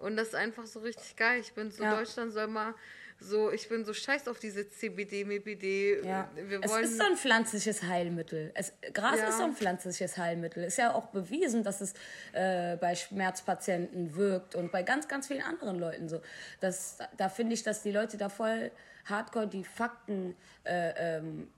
und 0.00 0.16
das 0.16 0.28
ist 0.28 0.34
einfach 0.34 0.66
so 0.66 0.80
richtig 0.80 1.16
geil. 1.16 1.40
Ich 1.40 1.52
bin 1.52 1.70
so, 1.70 1.82
ja. 1.82 1.96
Deutschland 1.96 2.32
soll 2.32 2.46
mal 2.46 2.74
so, 3.22 3.52
ich 3.52 3.68
bin 3.68 3.84
so 3.84 3.92
scheiß 3.92 4.28
auf 4.28 4.38
diese 4.38 4.68
CBD, 4.70 5.24
MBD. 5.24 6.02
Ja. 6.02 6.30
Wir 6.34 6.62
wollen 6.64 6.84
es 6.84 6.92
ist 6.92 6.98
so 6.98 7.04
ein 7.04 7.16
pflanzliches 7.16 7.82
Heilmittel. 7.82 8.50
Es, 8.54 8.72
Gras 8.94 9.18
ja. 9.18 9.28
ist 9.28 9.36
so 9.36 9.44
ein 9.44 9.54
pflanzliches 9.54 10.16
Heilmittel. 10.16 10.64
Ist 10.64 10.78
ja 10.78 10.94
auch 10.94 11.06
bewiesen, 11.08 11.62
dass 11.62 11.82
es 11.82 11.92
äh, 12.32 12.76
bei 12.78 12.94
Schmerzpatienten 12.94 14.16
wirkt 14.16 14.54
und 14.54 14.72
bei 14.72 14.82
ganz, 14.82 15.06
ganz 15.06 15.26
vielen 15.26 15.42
anderen 15.42 15.78
Leuten 15.78 16.08
so. 16.08 16.22
Das, 16.60 16.98
da 17.18 17.28
finde 17.28 17.54
ich, 17.54 17.62
dass 17.62 17.82
die 17.82 17.92
Leute 17.92 18.16
da 18.16 18.30
voll 18.30 18.70
hardcore 19.04 19.46
die 19.46 19.64
Fakten 19.64 20.34
äh, 20.64 21.18
ähm, 21.18 21.48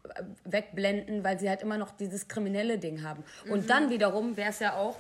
wegblenden, 0.45 1.23
weil 1.23 1.39
sie 1.39 1.49
halt 1.49 1.63
immer 1.63 1.79
noch 1.79 1.93
dieses 1.93 2.27
kriminelle 2.27 2.79
Ding 2.79 3.03
haben. 3.03 3.23
Und 3.49 3.65
mhm. 3.65 3.67
dann 3.69 3.91
wiederum 3.91 4.37
wäre 4.37 4.51
es 4.51 4.59
ja 4.59 4.75
auch 4.75 4.97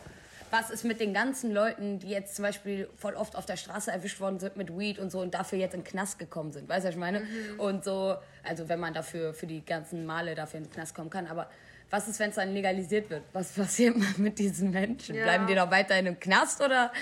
was 0.53 0.69
ist 0.69 0.85
mit 0.85 1.01
den 1.01 1.15
ganzen 1.15 1.51
Leuten, 1.51 1.99
die 1.99 2.11
jetzt 2.11 2.37
zum 2.37 2.43
Beispiel 2.43 2.89
voll 2.95 3.15
oft 3.15 3.37
auf 3.37 3.47
der 3.47 3.57
Straße 3.57 3.91
erwischt 3.91 4.21
worden 4.21 4.39
sind 4.39 4.59
mit 4.59 4.77
Weed 4.79 4.99
und 4.99 5.11
so 5.11 5.21
und 5.21 5.33
dafür 5.33 5.59
jetzt 5.59 5.73
in 5.73 5.81
den 5.81 5.87
Knast 5.87 6.19
gekommen 6.19 6.53
sind, 6.53 6.69
weißt 6.69 6.85
du, 6.85 6.89
was 6.89 6.95
ich 6.95 7.01
meine? 7.01 7.21
Mhm. 7.21 7.59
Und 7.59 7.85
so, 7.85 8.17
also 8.45 8.69
wenn 8.69 8.79
man 8.79 8.93
dafür 8.93 9.33
für 9.33 9.47
die 9.47 9.65
ganzen 9.65 10.05
Male 10.05 10.35
dafür 10.35 10.59
in 10.59 10.65
den 10.65 10.73
Knast 10.73 10.95
kommen 10.95 11.09
kann, 11.09 11.27
aber 11.27 11.49
was 11.89 12.07
ist, 12.07 12.21
wenn 12.21 12.29
es 12.29 12.37
dann 12.37 12.53
legalisiert 12.53 13.09
wird? 13.09 13.23
Was 13.33 13.53
passiert 13.53 13.97
mit 14.19 14.39
diesen 14.39 14.71
Menschen? 14.71 15.15
Ja. 15.15 15.25
Bleiben 15.25 15.47
die 15.47 15.55
noch 15.55 15.71
weiterhin 15.71 16.05
im 16.05 16.21
Knast 16.21 16.61
oder 16.63 16.93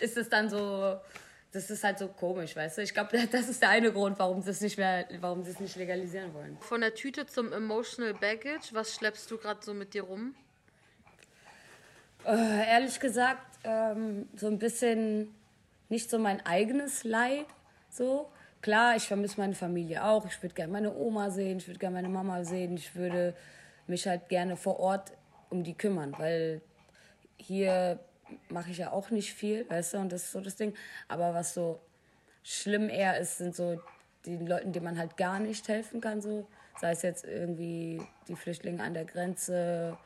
ist 0.00 0.16
es 0.16 0.28
dann 0.28 0.50
so, 0.50 0.96
das 1.52 1.70
ist 1.70 1.84
halt 1.84 2.00
so 2.00 2.08
komisch, 2.08 2.56
weißt 2.56 2.78
du? 2.78 2.82
Ich 2.82 2.94
glaube, 2.94 3.16
das 3.30 3.48
ist 3.48 3.62
der 3.62 3.68
eine 3.68 3.92
Grund, 3.92 4.18
warum 4.18 4.42
sie 4.42 4.50
es 4.50 4.60
nicht 4.60 4.76
mehr, 4.76 5.06
warum 5.20 5.44
sie 5.44 5.52
es 5.52 5.60
nicht 5.60 5.76
legalisieren 5.76 6.34
wollen. 6.34 6.58
Von 6.62 6.80
der 6.80 6.92
Tüte 6.96 7.26
zum 7.26 7.52
Emotional 7.52 8.14
Baggage, 8.14 8.70
was 8.72 8.92
schleppst 8.92 9.30
du 9.30 9.38
gerade 9.38 9.60
so 9.62 9.72
mit 9.72 9.94
dir 9.94 10.02
rum? 10.02 10.34
Äh, 12.28 12.68
ehrlich 12.68 13.00
gesagt, 13.00 13.58
ähm, 13.64 14.28
so 14.36 14.48
ein 14.48 14.58
bisschen 14.58 15.34
nicht 15.88 16.10
so 16.10 16.18
mein 16.18 16.44
eigenes 16.44 17.02
Leid. 17.04 17.46
So. 17.88 18.30
Klar, 18.60 18.96
ich 18.96 19.04
vermisse 19.04 19.40
meine 19.40 19.54
Familie 19.54 20.04
auch. 20.04 20.26
Ich 20.26 20.42
würde 20.42 20.54
gerne 20.54 20.70
meine 20.70 20.94
Oma 20.94 21.30
sehen, 21.30 21.56
ich 21.56 21.68
würde 21.68 21.78
gerne 21.78 21.94
meine 21.94 22.10
Mama 22.10 22.44
sehen. 22.44 22.76
Ich 22.76 22.94
würde 22.94 23.34
mich 23.86 24.06
halt 24.06 24.28
gerne 24.28 24.56
vor 24.56 24.78
Ort 24.78 25.12
um 25.48 25.64
die 25.64 25.72
kümmern, 25.72 26.14
weil 26.18 26.60
hier 27.38 27.98
mache 28.50 28.72
ich 28.72 28.78
ja 28.78 28.90
auch 28.92 29.10
nicht 29.10 29.32
viel, 29.32 29.64
weißt 29.70 29.94
du, 29.94 29.98
und 29.98 30.12
das 30.12 30.24
ist 30.24 30.32
so 30.32 30.40
das 30.42 30.56
Ding. 30.56 30.74
Aber 31.06 31.32
was 31.32 31.54
so 31.54 31.80
schlimm 32.42 32.90
eher 32.90 33.18
ist, 33.18 33.38
sind 33.38 33.56
so 33.56 33.80
die 34.26 34.36
Leuten, 34.36 34.72
denen 34.72 34.84
man 34.84 34.98
halt 34.98 35.16
gar 35.16 35.38
nicht 35.38 35.66
helfen 35.68 36.02
kann, 36.02 36.20
so. 36.20 36.46
Sei 36.78 36.90
es 36.90 37.02
jetzt 37.02 37.24
irgendwie 37.24 38.02
die 38.28 38.36
Flüchtlinge 38.36 38.82
an 38.82 38.92
der 38.92 39.04
Grenze, 39.06 39.96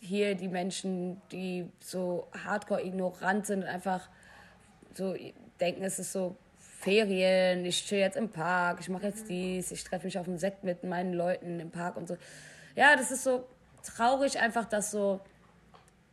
hier 0.00 0.34
die 0.34 0.48
Menschen, 0.48 1.20
die 1.30 1.70
so 1.80 2.28
hardcore 2.44 2.82
ignorant 2.82 3.46
sind 3.46 3.62
und 3.62 3.68
einfach 3.68 4.08
so 4.94 5.14
denken, 5.60 5.84
es 5.84 5.98
ist 5.98 6.12
so 6.12 6.36
Ferien, 6.58 7.64
ich 7.66 7.84
chill 7.84 7.98
jetzt 7.98 8.16
im 8.16 8.30
Park, 8.30 8.78
ich 8.80 8.88
mache 8.88 9.06
jetzt 9.06 9.28
dies, 9.28 9.70
ich 9.70 9.84
treffe 9.84 10.06
mich 10.06 10.18
auf 10.18 10.24
dem 10.24 10.38
Sekt 10.38 10.64
mit 10.64 10.82
meinen 10.82 11.12
Leuten 11.12 11.60
im 11.60 11.70
Park 11.70 11.96
und 11.96 12.08
so. 12.08 12.16
Ja, 12.74 12.96
das 12.96 13.10
ist 13.10 13.22
so 13.22 13.46
traurig 13.82 14.40
einfach, 14.40 14.64
dass 14.64 14.90
so, 14.90 15.20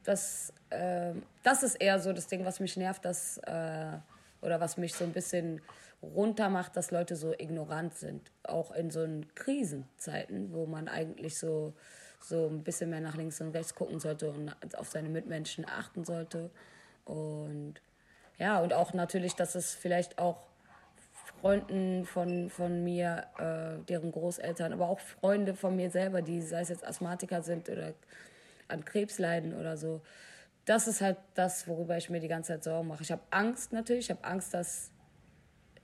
dass, 0.03 0.53
äh, 0.69 1.13
das 1.43 1.63
ist 1.63 1.75
eher 1.75 1.99
so 1.99 2.11
das 2.11 2.27
Ding, 2.27 2.43
was 2.43 2.59
mich 2.59 2.75
nervt, 2.75 3.05
dass, 3.05 3.37
äh, 3.39 3.93
oder 4.41 4.59
was 4.59 4.75
mich 4.75 4.93
so 4.93 5.05
ein 5.05 5.13
bisschen 5.13 5.61
runter 6.01 6.49
macht, 6.49 6.75
dass 6.75 6.91
Leute 6.91 7.15
so 7.15 7.33
ignorant 7.33 7.95
sind. 7.95 8.31
Auch 8.43 8.71
in 8.71 8.91
so 8.91 9.07
Krisenzeiten, 9.35 10.53
wo 10.53 10.65
man 10.65 10.89
eigentlich 10.89 11.37
so 11.37 11.73
so 12.19 12.47
ein 12.47 12.63
bisschen 12.63 12.89
mehr 12.89 13.01
nach 13.01 13.15
links 13.15 13.39
und 13.41 13.51
rechts 13.51 13.75
gucken 13.75 13.99
sollte 13.99 14.29
und 14.31 14.77
auf 14.77 14.89
seine 14.89 15.09
Mitmenschen 15.09 15.65
achten 15.67 16.03
sollte. 16.03 16.49
Und 17.05 17.75
ja, 18.37 18.59
und 18.59 18.73
auch 18.73 18.93
natürlich, 18.93 19.35
dass 19.35 19.55
es 19.55 19.73
vielleicht 19.73 20.19
auch 20.19 20.47
Freunden 21.41 22.05
von, 22.05 22.49
von 22.49 22.83
mir, 22.83 23.27
äh, 23.37 23.83
deren 23.85 24.11
Großeltern, 24.11 24.73
aber 24.73 24.89
auch 24.89 24.99
Freunde 24.99 25.53
von 25.53 25.75
mir 25.75 25.91
selber, 25.91 26.21
die 26.21 26.41
sei 26.41 26.61
es 26.61 26.69
jetzt 26.69 26.85
Asthmatiker 26.85 27.41
sind 27.41 27.69
oder 27.69 27.93
an 28.67 28.83
Krebs 28.83 29.19
leiden 29.19 29.53
oder 29.53 29.77
so. 29.77 30.01
Das 30.65 30.87
ist 30.87 31.01
halt 31.01 31.17
das, 31.35 31.67
worüber 31.67 31.95
ich 31.97 32.09
mir 32.09 32.19
die 32.19 32.27
ganze 32.27 32.53
Zeit 32.53 32.63
Sorgen 32.63 32.87
mache. 32.87 33.03
Ich 33.03 33.11
habe 33.11 33.21
Angst 33.29 33.71
natürlich, 33.71 34.05
ich 34.05 34.11
habe 34.11 34.23
Angst, 34.23 34.53
dass 34.53 34.91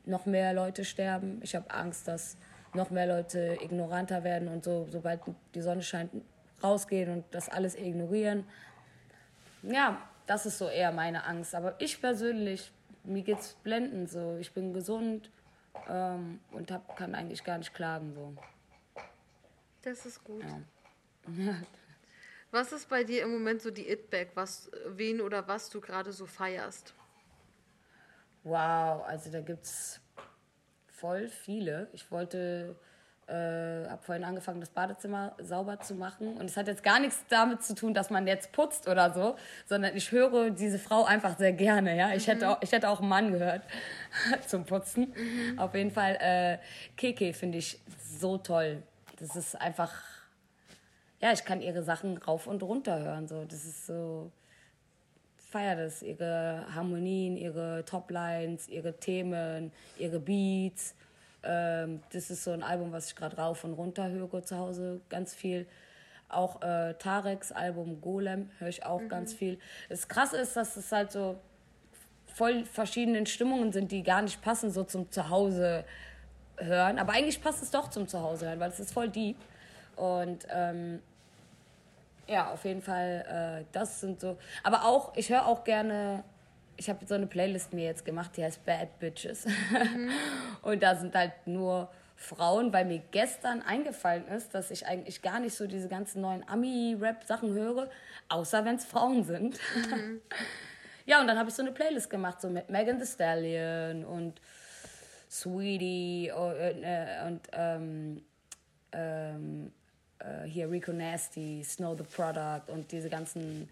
noch 0.06 0.26
mehr 0.26 0.54
Leute 0.54 0.84
sterben. 0.84 1.40
Ich 1.44 1.56
habe 1.56 1.70
Angst, 1.72 2.08
dass 2.08 2.38
noch 2.74 2.90
mehr 2.90 3.08
Leute 3.08 3.58
ignoranter 3.62 4.24
werden 4.24 4.48
und 4.48 4.64
so, 4.64 4.88
sobald 4.90 5.22
die 5.54 5.62
Sonne 5.62 5.82
scheint, 5.82 6.12
rausgehen 6.64 7.12
und 7.12 7.26
das 7.32 7.50
alles 7.50 7.76
ignorieren. 7.76 8.46
Ja, 9.64 10.02
das 10.26 10.46
ist 10.46 10.58
so 10.58 10.70
eher 10.70 10.92
meine 10.92 11.26
Angst. 11.26 11.56
Aber 11.56 11.76
ich 11.80 12.00
persönlich, 12.02 12.72
mir 13.04 13.22
geht's 13.22 13.54
blendend 13.64 14.10
so. 14.10 14.38
Ich 14.40 14.52
bin 14.54 14.74
gesund 14.74 15.30
ähm, 15.88 16.40
und 16.52 16.72
hab, 16.72 16.96
kann 16.96 17.16
eigentlich 17.16 17.44
gar 17.44 17.58
nicht 17.58 17.74
klagen 17.74 18.14
so. 18.14 18.34
Das 19.82 20.06
ist 20.06 20.24
gut. 20.24 20.44
Ja. 20.44 20.62
was 22.52 22.72
ist 22.72 22.90
bei 22.90 23.04
dir 23.04 23.24
im 23.24 23.32
Moment 23.32 23.62
so 23.62 23.72
die 23.72 23.98
was, 24.34 24.72
wen 24.88 25.22
oder 25.22 25.48
was 25.48 25.70
du 25.70 25.82
gerade 25.82 26.12
so 26.12 26.26
feierst? 26.26 26.94
Wow, 28.44 29.06
also 29.06 29.32
da 29.32 29.42
gibt's 29.42 30.02
voll 31.04 31.28
viele. 31.28 31.90
Ich 31.92 32.10
wollte 32.12 32.78
äh, 33.28 33.90
habe 33.90 34.02
vorhin 34.02 34.24
angefangen, 34.24 34.62
das 34.62 34.70
Badezimmer 34.70 35.36
sauber 35.38 35.82
zu 35.82 35.96
machen. 35.96 36.38
Und 36.38 36.46
es 36.46 36.56
hat 36.56 36.68
jetzt 36.68 36.82
gar 36.82 37.02
nichts 37.02 37.26
damit 37.28 37.62
zu 37.62 37.76
tun, 37.76 37.94
dass 37.94 38.10
man 38.10 38.26
jetzt 38.26 38.54
putzt 38.54 38.88
oder 38.88 39.14
so, 39.14 39.36
sondern 39.66 39.98
ich 39.98 40.14
höre 40.14 40.50
diese 40.50 40.80
Frau 40.80 41.04
einfach 41.04 41.38
sehr 41.38 41.52
gerne. 41.52 41.98
Ja? 41.98 42.14
Ich, 42.14 42.26
mhm. 42.28 42.32
hätte, 42.32 42.50
auch, 42.50 42.58
ich 42.62 42.72
hätte 42.72 42.88
auch 42.88 43.02
einen 43.02 43.10
Mann 43.10 43.34
gehört 43.34 43.64
zum 44.48 44.64
Putzen. 44.64 45.14
Mhm. 45.14 45.60
Auf 45.60 45.76
jeden 45.76 45.92
Fall, 45.92 46.18
äh, 46.22 46.58
Keke 46.96 47.34
finde 47.34 47.58
ich 47.58 47.82
so 48.18 48.38
toll. 48.38 48.82
Das 49.20 49.36
ist 49.36 49.60
einfach, 49.60 49.92
ja, 51.22 51.34
ich 51.34 51.44
kann 51.44 51.62
ihre 51.62 51.84
Sachen 51.84 52.18
rauf 52.18 52.48
und 52.48 52.64
runter 52.64 52.98
hören. 53.02 53.28
So. 53.28 53.44
Das 53.44 53.66
ist 53.66 53.88
so, 53.88 54.32
feier 55.54 55.76
das. 55.76 56.02
Ihre 56.02 56.66
Harmonien, 56.74 57.38
ihre 57.38 57.86
Toplines, 57.86 58.68
ihre 58.68 58.94
Themen, 59.00 59.72
ihre 59.98 60.20
Beats 60.20 60.96
ähm, 61.44 62.02
das 62.12 62.30
ist 62.30 62.44
so 62.44 62.52
ein 62.52 62.64
Album, 62.64 62.92
was 62.92 63.08
ich 63.08 63.16
gerade 63.16 63.36
rauf 63.36 63.64
und 63.64 63.74
runter 63.74 64.10
höre 64.10 64.44
zu 64.44 64.58
Hause 64.58 65.02
ganz 65.10 65.36
viel. 65.36 65.68
Auch 66.30 66.62
äh, 66.62 66.94
Tareks 66.96 67.52
Album 67.52 68.02
Golem 68.02 68.50
höre 68.60 68.70
ich 68.70 68.86
auch 68.86 69.02
mhm. 69.02 69.10
ganz 69.10 69.34
viel. 69.34 69.60
Das 69.90 70.08
Krasse 70.08 70.38
ist, 70.38 70.56
dass 70.56 70.78
es 70.78 70.92
halt 70.92 71.12
so 71.12 71.38
voll 72.34 72.66
verschiedenen 72.66 73.26
Stimmungen 73.26 73.72
sind, 73.72 73.92
die 73.92 74.04
gar 74.04 74.22
nicht 74.22 74.42
passen 74.42 74.72
so 74.72 74.84
zum 74.84 75.12
Zuhause 75.12 75.86
hören. 76.58 76.98
Aber 76.98 77.14
eigentlich 77.14 77.42
passt 77.42 77.62
es 77.62 77.70
doch 77.70 77.90
zum 77.90 78.08
Zuhause 78.08 78.48
hören, 78.48 78.60
weil 78.60 78.72
es 78.72 78.80
ist 78.80 78.94
voll 78.94 79.10
deep. 79.10 79.38
Und 79.96 80.48
ähm, 80.50 81.02
ja, 82.28 82.52
auf 82.52 82.64
jeden 82.66 82.82
Fall, 82.82 83.64
äh, 83.64 83.66
das 83.72 84.00
sind 84.00 84.22
so. 84.22 84.38
Aber 84.64 84.86
auch, 84.86 85.16
ich 85.16 85.30
höre 85.30 85.46
auch 85.46 85.64
gerne 85.64 86.24
ich 86.78 86.90
habe 86.90 87.06
so 87.06 87.16
eine 87.16 87.28
Playlist 87.28 87.74
mir 87.74 87.86
jetzt 87.86 88.06
gemacht, 88.06 88.32
die 88.38 88.44
heißt 88.44 88.66
Bad 88.66 89.00
Bitches. 89.00 89.46
Mhm. 89.46 90.10
Und 90.62 90.84
da 90.84 90.96
sind 90.96 91.16
halt 91.16 91.34
nur 91.46 91.90
Frauen, 92.16 92.72
weil 92.72 92.86
mir 92.86 93.02
gestern 93.12 93.62
eingefallen 93.62 94.28
ist, 94.28 94.54
dass 94.56 94.72
ich 94.72 94.88
eigentlich 94.88 95.22
gar 95.22 95.40
nicht 95.40 95.56
so 95.56 95.68
diese 95.68 95.88
ganzen 95.88 96.22
neuen 96.22 96.48
Ami-Rap-Sachen 96.48 97.54
höre, 97.54 97.90
außer 98.30 98.66
wenn 98.66 98.76
es 98.76 98.86
Frauen 98.86 99.24
sind. 99.24 99.60
Mhm. 99.76 100.22
ja, 101.06 101.22
und 101.22 101.28
dann 101.28 101.38
habe 101.38 101.50
ich 101.50 101.56
so 101.56 101.62
eine 101.62 101.72
Playlist 101.72 102.10
gemacht, 102.10 102.42
so 102.42 102.50
mit 102.50 102.70
Megan 102.70 102.98
Thee 102.98 103.06
Stallion 103.06 104.06
und 104.06 104.42
Sweetie 105.30 106.32
und, 106.32 106.84
äh, 106.84 107.28
und 107.28 107.42
ähm, 107.54 108.24
ähm, 108.92 109.74
äh, 110.24 110.48
hier 110.48 110.70
Rico 110.70 110.92
Nasty, 110.92 111.64
Snow 111.64 111.98
the 111.98 112.04
Product 112.04 112.72
und 112.72 112.92
diese 112.92 113.10
ganzen 113.10 113.70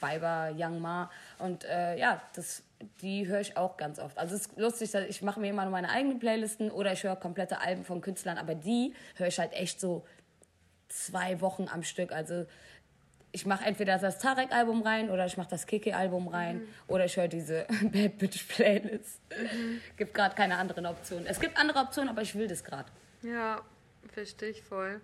Weiber, 0.00 0.50
Young 0.56 0.80
Ma. 0.80 1.10
Und 1.38 1.64
äh, 1.64 1.98
ja, 1.98 2.22
das, 2.34 2.62
die 3.02 3.26
höre 3.26 3.40
ich 3.40 3.56
auch 3.56 3.76
ganz 3.76 3.98
oft. 3.98 4.18
Also 4.18 4.34
es 4.34 4.46
ist 4.46 4.58
lustig, 4.58 4.94
ich 5.08 5.22
mache 5.22 5.40
mir 5.40 5.50
immer 5.50 5.62
nur 5.62 5.72
meine 5.72 5.90
eigenen 5.90 6.18
Playlisten 6.18 6.70
oder 6.70 6.92
ich 6.92 7.04
höre 7.04 7.16
komplette 7.16 7.60
Alben 7.60 7.84
von 7.84 8.00
Künstlern, 8.00 8.38
aber 8.38 8.54
die 8.54 8.94
höre 9.16 9.28
ich 9.28 9.38
halt 9.38 9.52
echt 9.52 9.80
so 9.80 10.04
zwei 10.88 11.40
Wochen 11.40 11.68
am 11.68 11.82
Stück. 11.82 12.12
Also 12.12 12.46
ich 13.32 13.46
mache 13.46 13.64
entweder 13.64 13.98
das 13.98 14.18
Tarek-Album 14.18 14.82
rein 14.82 15.10
oder 15.10 15.26
ich 15.26 15.36
mache 15.36 15.50
das 15.50 15.66
Kiki-Album 15.66 16.28
rein 16.28 16.58
mhm. 16.58 16.68
oder 16.88 17.04
ich 17.04 17.16
höre 17.16 17.28
diese 17.28 17.66
Bad 17.82 18.18
Bitch 18.18 18.48
Playlist. 18.48 19.20
Mhm. 19.30 19.80
Gibt 19.96 20.14
gerade 20.14 20.34
keine 20.34 20.56
anderen 20.56 20.86
Optionen. 20.86 21.26
Es 21.26 21.38
gibt 21.38 21.56
andere 21.58 21.78
Optionen, 21.78 22.10
aber 22.10 22.22
ich 22.22 22.34
will 22.34 22.48
das 22.48 22.64
gerade. 22.64 22.90
Ja, 23.22 23.60
verstehe 24.12 24.50
ich 24.50 24.62
voll. 24.62 25.00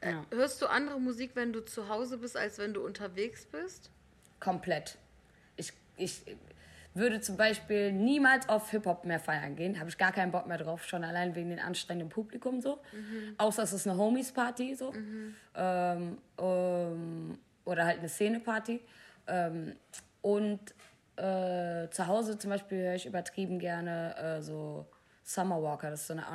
Äh, 0.00 0.12
ja. 0.12 0.26
Hörst 0.30 0.60
du 0.62 0.66
andere 0.66 1.00
Musik, 1.00 1.32
wenn 1.34 1.52
du 1.52 1.60
zu 1.64 1.88
Hause 1.88 2.18
bist, 2.18 2.36
als 2.36 2.58
wenn 2.58 2.74
du 2.74 2.84
unterwegs 2.84 3.46
bist? 3.46 3.90
Komplett. 4.38 4.98
Ich, 5.56 5.72
ich 5.96 6.22
würde 6.94 7.20
zum 7.20 7.36
Beispiel 7.36 7.92
niemals 7.92 8.48
auf 8.48 8.70
Hip-Hop 8.70 9.04
mehr 9.04 9.20
feiern 9.20 9.54
gehen. 9.56 9.78
Habe 9.78 9.90
ich 9.90 9.98
gar 9.98 10.12
keinen 10.12 10.32
Bock 10.32 10.46
mehr 10.46 10.58
drauf, 10.58 10.84
schon 10.84 11.04
allein 11.04 11.34
wegen 11.34 11.50
dem 11.50 11.58
anstrengenden 11.58 12.08
Publikum 12.08 12.60
so. 12.60 12.80
Mhm. 12.92 13.34
Außer 13.38 13.62
es 13.62 13.72
ist 13.72 13.86
eine 13.86 13.96
Homies-Party 13.98 14.74
so. 14.74 14.92
Mhm. 14.92 15.34
Ähm, 15.54 16.18
ähm, 16.38 17.38
oder 17.64 17.84
halt 17.84 17.98
eine 17.98 18.08
Szene-Party. 18.08 18.80
Ähm, 19.28 19.76
und 20.22 20.74
äh, 21.16 21.88
zu 21.90 22.06
Hause 22.06 22.38
zum 22.38 22.50
Beispiel 22.50 22.78
höre 22.78 22.94
ich 22.94 23.06
übertrieben 23.06 23.58
gerne 23.58 24.16
äh, 24.16 24.42
so 24.42 24.86
Summer 25.22 25.62
Walker, 25.62 25.90
das 25.90 26.00
ist 26.00 26.06
so 26.08 26.14
eine 26.14 26.26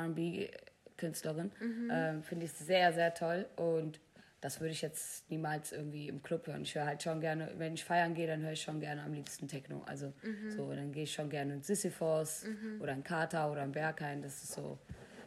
RB-Künstlerin. 0.96 1.52
Mhm. 1.60 1.90
Ähm, 1.92 2.22
Finde 2.22 2.46
ich 2.46 2.52
sehr, 2.52 2.92
sehr 2.92 3.14
toll. 3.14 3.46
Und 3.56 4.00
das 4.40 4.60
würde 4.60 4.72
ich 4.72 4.82
jetzt 4.82 5.28
niemals 5.30 5.72
irgendwie 5.72 6.08
im 6.08 6.22
Club 6.22 6.46
hören. 6.46 6.62
Ich 6.62 6.74
höre 6.74 6.86
halt 6.86 7.02
schon 7.02 7.20
gerne, 7.20 7.52
wenn 7.56 7.74
ich 7.74 7.84
feiern 7.84 8.14
gehe, 8.14 8.26
dann 8.26 8.42
höre 8.42 8.52
ich 8.52 8.62
schon 8.62 8.80
gerne 8.80 9.02
am 9.02 9.12
liebsten 9.12 9.48
Techno. 9.48 9.82
Also 9.86 10.12
mhm. 10.22 10.50
so, 10.50 10.72
dann 10.72 10.92
gehe 10.92 11.04
ich 11.04 11.12
schon 11.12 11.30
gerne 11.30 11.54
in 11.54 11.62
Sisyphos 11.62 12.44
mhm. 12.44 12.80
oder 12.80 12.92
in 12.92 13.02
Kata 13.02 13.50
oder 13.50 13.64
in 13.64 13.72
Berghain. 13.72 14.22
Das 14.22 14.42
ist 14.42 14.52
so 14.52 14.78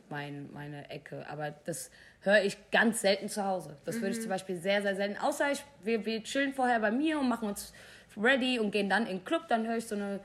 mein, 0.09 0.51
meine 0.53 0.89
Ecke. 0.89 1.27
Aber 1.27 1.51
das 1.51 1.91
höre 2.21 2.43
ich 2.43 2.57
ganz 2.71 3.01
selten 3.01 3.29
zu 3.29 3.43
Hause. 3.43 3.77
Das 3.85 3.97
mhm. 3.97 4.01
würde 4.01 4.15
ich 4.15 4.21
zum 4.21 4.29
Beispiel 4.29 4.57
sehr, 4.57 4.81
sehr 4.81 4.95
selten. 4.95 5.17
Außer 5.17 5.51
ich, 5.51 5.63
wir, 5.83 6.05
wir 6.05 6.23
chillen 6.23 6.53
vorher 6.53 6.79
bei 6.79 6.91
mir 6.91 7.19
und 7.19 7.27
machen 7.27 7.49
uns 7.49 7.73
ready 8.15 8.59
und 8.59 8.71
gehen 8.71 8.89
dann 8.89 9.03
in 9.03 9.17
den 9.17 9.25
Club. 9.25 9.47
Dann 9.49 9.67
höre 9.67 9.77
ich 9.77 9.85
so 9.85 9.95
eine 9.95 10.19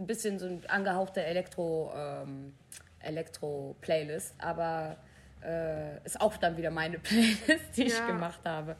ein 0.00 0.06
bisschen 0.06 0.38
so 0.38 0.46
eine 0.46 0.60
angehauchte 0.68 1.22
Elektro, 1.22 1.92
ähm, 1.94 2.54
Elektro-Playlist. 3.00 4.34
Aber 4.38 4.96
äh, 5.42 6.04
ist 6.04 6.20
auch 6.20 6.36
dann 6.36 6.56
wieder 6.56 6.70
meine 6.70 6.98
Playlist, 7.00 7.76
die 7.76 7.82
ja. 7.82 7.86
ich 7.86 8.06
gemacht 8.06 8.40
habe. 8.44 8.76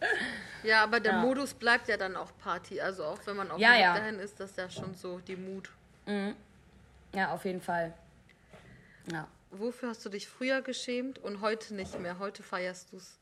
Ja, 0.62 0.82
aber 0.82 1.00
der 1.00 1.12
ja. 1.12 1.20
Modus 1.20 1.54
bleibt 1.54 1.88
ja 1.88 1.96
dann 1.96 2.16
auch 2.16 2.30
Party. 2.38 2.80
Also 2.80 3.04
auch 3.04 3.18
wenn 3.26 3.36
man 3.36 3.50
auf 3.50 3.58
ja, 3.58 3.74
ja. 3.74 3.94
dahin 3.94 4.18
ist, 4.18 4.40
das 4.40 4.56
ja 4.56 4.68
schon 4.68 4.94
so 4.94 5.18
die 5.18 5.36
Mut. 5.36 5.70
Mhm. 6.06 6.34
Ja, 7.14 7.32
auf 7.32 7.44
jeden 7.44 7.60
Fall. 7.60 7.92
Ja. 9.10 9.26
Wofür 9.50 9.88
hast 9.88 10.04
du 10.04 10.10
dich 10.10 10.28
früher 10.28 10.62
geschämt 10.62 11.18
und 11.18 11.40
heute 11.40 11.74
nicht 11.74 11.98
mehr? 11.98 12.18
Heute 12.18 12.42
feierst 12.42 12.92
du 12.92 12.98
es. 12.98 13.18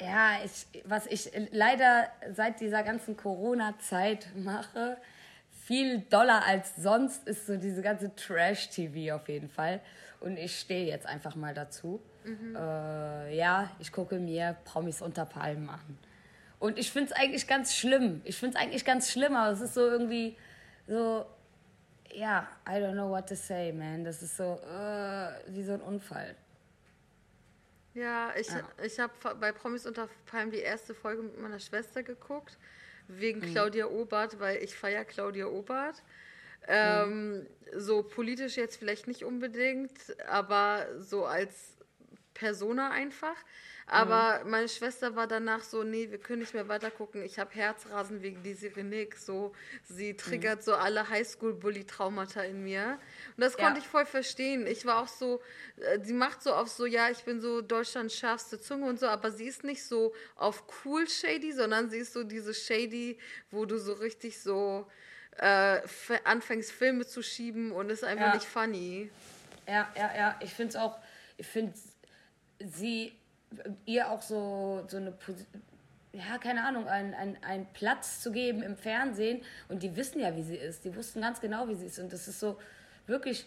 Ja, 0.00 0.38
ich, 0.44 0.66
was 0.84 1.06
ich 1.06 1.30
leider 1.50 2.08
seit 2.32 2.60
dieser 2.60 2.82
ganzen 2.82 3.16
Corona-Zeit 3.16 4.28
mache, 4.34 4.96
viel 5.64 6.00
doller 6.00 6.44
als 6.44 6.76
sonst, 6.76 7.26
ist 7.26 7.46
so 7.46 7.56
diese 7.56 7.82
ganze 7.82 8.14
Trash-TV 8.14 9.14
auf 9.14 9.28
jeden 9.28 9.48
Fall. 9.48 9.80
Und 10.20 10.36
ich 10.36 10.58
stehe 10.58 10.86
jetzt 10.86 11.06
einfach 11.06 11.34
mal 11.34 11.54
dazu. 11.54 12.00
Mhm. 12.24 12.56
Äh, 12.56 13.36
ja, 13.36 13.70
ich 13.78 13.92
gucke 13.92 14.18
mir 14.18 14.56
Promis 14.64 15.02
unter 15.02 15.24
Palmen 15.24 15.68
an. 15.68 15.98
Und 16.58 16.78
ich 16.78 16.92
finde 16.92 17.12
es 17.12 17.16
eigentlich 17.18 17.46
ganz 17.46 17.74
schlimm. 17.74 18.20
Ich 18.24 18.36
finde 18.36 18.56
es 18.56 18.62
eigentlich 18.62 18.84
ganz 18.84 19.10
schlimm, 19.10 19.34
aber 19.34 19.52
es 19.52 19.60
ist 19.60 19.74
so 19.74 19.80
irgendwie 19.80 20.36
so, 20.86 21.26
ja, 22.12 22.48
I 22.68 22.72
don't 22.72 22.92
know 22.92 23.10
what 23.10 23.28
to 23.28 23.34
say, 23.34 23.72
man. 23.72 24.04
Das 24.04 24.22
ist 24.22 24.36
so 24.36 24.60
uh, 24.62 25.28
wie 25.48 25.62
so 25.64 25.72
ein 25.72 25.80
Unfall. 25.80 26.36
Ja, 27.94 28.30
ich, 28.38 28.48
ja. 28.48 28.62
ich 28.82 28.98
habe 28.98 29.12
bei 29.40 29.52
Promis 29.52 29.86
unter 29.86 30.08
Palmen 30.26 30.50
die 30.50 30.58
erste 30.58 30.94
Folge 30.94 31.22
mit 31.22 31.40
meiner 31.40 31.58
Schwester 31.58 32.02
geguckt, 32.02 32.56
wegen 33.18 33.40
mhm. 33.40 33.52
Claudia 33.52 33.86
Obert, 33.86 34.40
weil 34.40 34.62
ich 34.62 34.74
feiere 34.74 35.04
Claudia 35.04 35.46
Obert. 35.46 36.02
Ähm, 36.68 37.38
mhm. 37.38 37.46
So 37.74 38.02
politisch 38.02 38.56
jetzt 38.56 38.76
vielleicht 38.76 39.08
nicht 39.08 39.24
unbedingt, 39.24 39.92
aber 40.28 40.86
so 40.98 41.24
als 41.24 41.76
Persona 42.34 42.90
einfach. 42.90 43.36
Aber 43.86 44.42
mhm. 44.44 44.50
meine 44.50 44.68
Schwester 44.68 45.16
war 45.16 45.26
danach 45.26 45.62
so, 45.62 45.82
nee, 45.82 46.10
wir 46.10 46.18
können 46.18 46.40
nicht 46.40 46.54
mehr 46.54 46.68
weiter 46.68 46.90
gucken. 46.90 47.22
Ich 47.22 47.38
habe 47.38 47.50
Herzrasen 47.54 48.22
wegen 48.22 48.42
die 48.42 48.54
Sirenik. 48.54 49.16
So, 49.16 49.52
sie 49.84 50.16
triggert 50.16 50.60
mhm. 50.60 50.62
so 50.62 50.74
alle 50.74 51.08
Highschool-Bully-Traumata 51.08 52.42
in 52.42 52.62
mir. 52.64 52.98
Und 53.36 53.42
das 53.42 53.56
ja. 53.56 53.64
konnte 53.64 53.80
ich 53.80 53.86
voll 53.86 54.06
verstehen. 54.06 54.66
Ich 54.66 54.86
war 54.86 55.02
auch 55.02 55.08
so, 55.08 55.42
äh, 55.76 55.98
sie 56.02 56.14
macht 56.14 56.42
so 56.42 56.54
auf 56.54 56.68
so, 56.68 56.86
ja, 56.86 57.10
ich 57.10 57.24
bin 57.24 57.40
so 57.40 57.60
Deutschlands 57.60 58.14
schärfste 58.14 58.60
Zunge 58.60 58.86
und 58.86 59.00
so, 59.00 59.08
aber 59.08 59.30
sie 59.30 59.46
ist 59.46 59.64
nicht 59.64 59.84
so 59.84 60.14
auf 60.36 60.64
cool 60.84 61.08
shady, 61.08 61.52
sondern 61.52 61.90
sie 61.90 61.98
ist 61.98 62.12
so 62.12 62.24
diese 62.24 62.54
shady, 62.54 63.18
wo 63.50 63.66
du 63.66 63.78
so 63.78 63.94
richtig 63.94 64.40
so 64.40 64.88
äh, 65.38 65.80
anfängst, 66.24 66.72
Filme 66.72 67.06
zu 67.06 67.22
schieben 67.22 67.72
und 67.72 67.90
ist 67.90 68.04
einfach 68.04 68.28
ja. 68.28 68.34
nicht 68.34 68.46
funny. 68.46 69.10
Ja, 69.66 69.92
ja, 69.96 70.16
ja. 70.16 70.40
Ich 70.40 70.52
finde 70.52 70.70
es 70.70 70.76
auch, 70.76 70.98
ich 71.36 71.46
finde 71.46 71.74
sie 72.70 73.12
ihr 73.84 74.10
auch 74.10 74.22
so, 74.22 74.84
so 74.88 74.96
eine 74.96 75.12
ja, 76.12 76.36
keine 76.38 76.64
Ahnung, 76.64 76.86
einen, 76.88 77.14
einen, 77.14 77.42
einen 77.42 77.66
Platz 77.72 78.20
zu 78.20 78.32
geben 78.32 78.62
im 78.62 78.76
Fernsehen. 78.76 79.40
Und 79.68 79.82
die 79.82 79.96
wissen 79.96 80.20
ja, 80.20 80.36
wie 80.36 80.42
sie 80.42 80.56
ist. 80.56 80.84
Die 80.84 80.94
wussten 80.94 81.22
ganz 81.22 81.40
genau, 81.40 81.68
wie 81.68 81.74
sie 81.74 81.86
ist. 81.86 81.98
Und 81.98 82.12
das 82.12 82.28
ist 82.28 82.38
so 82.38 82.58
wirklich 83.06 83.46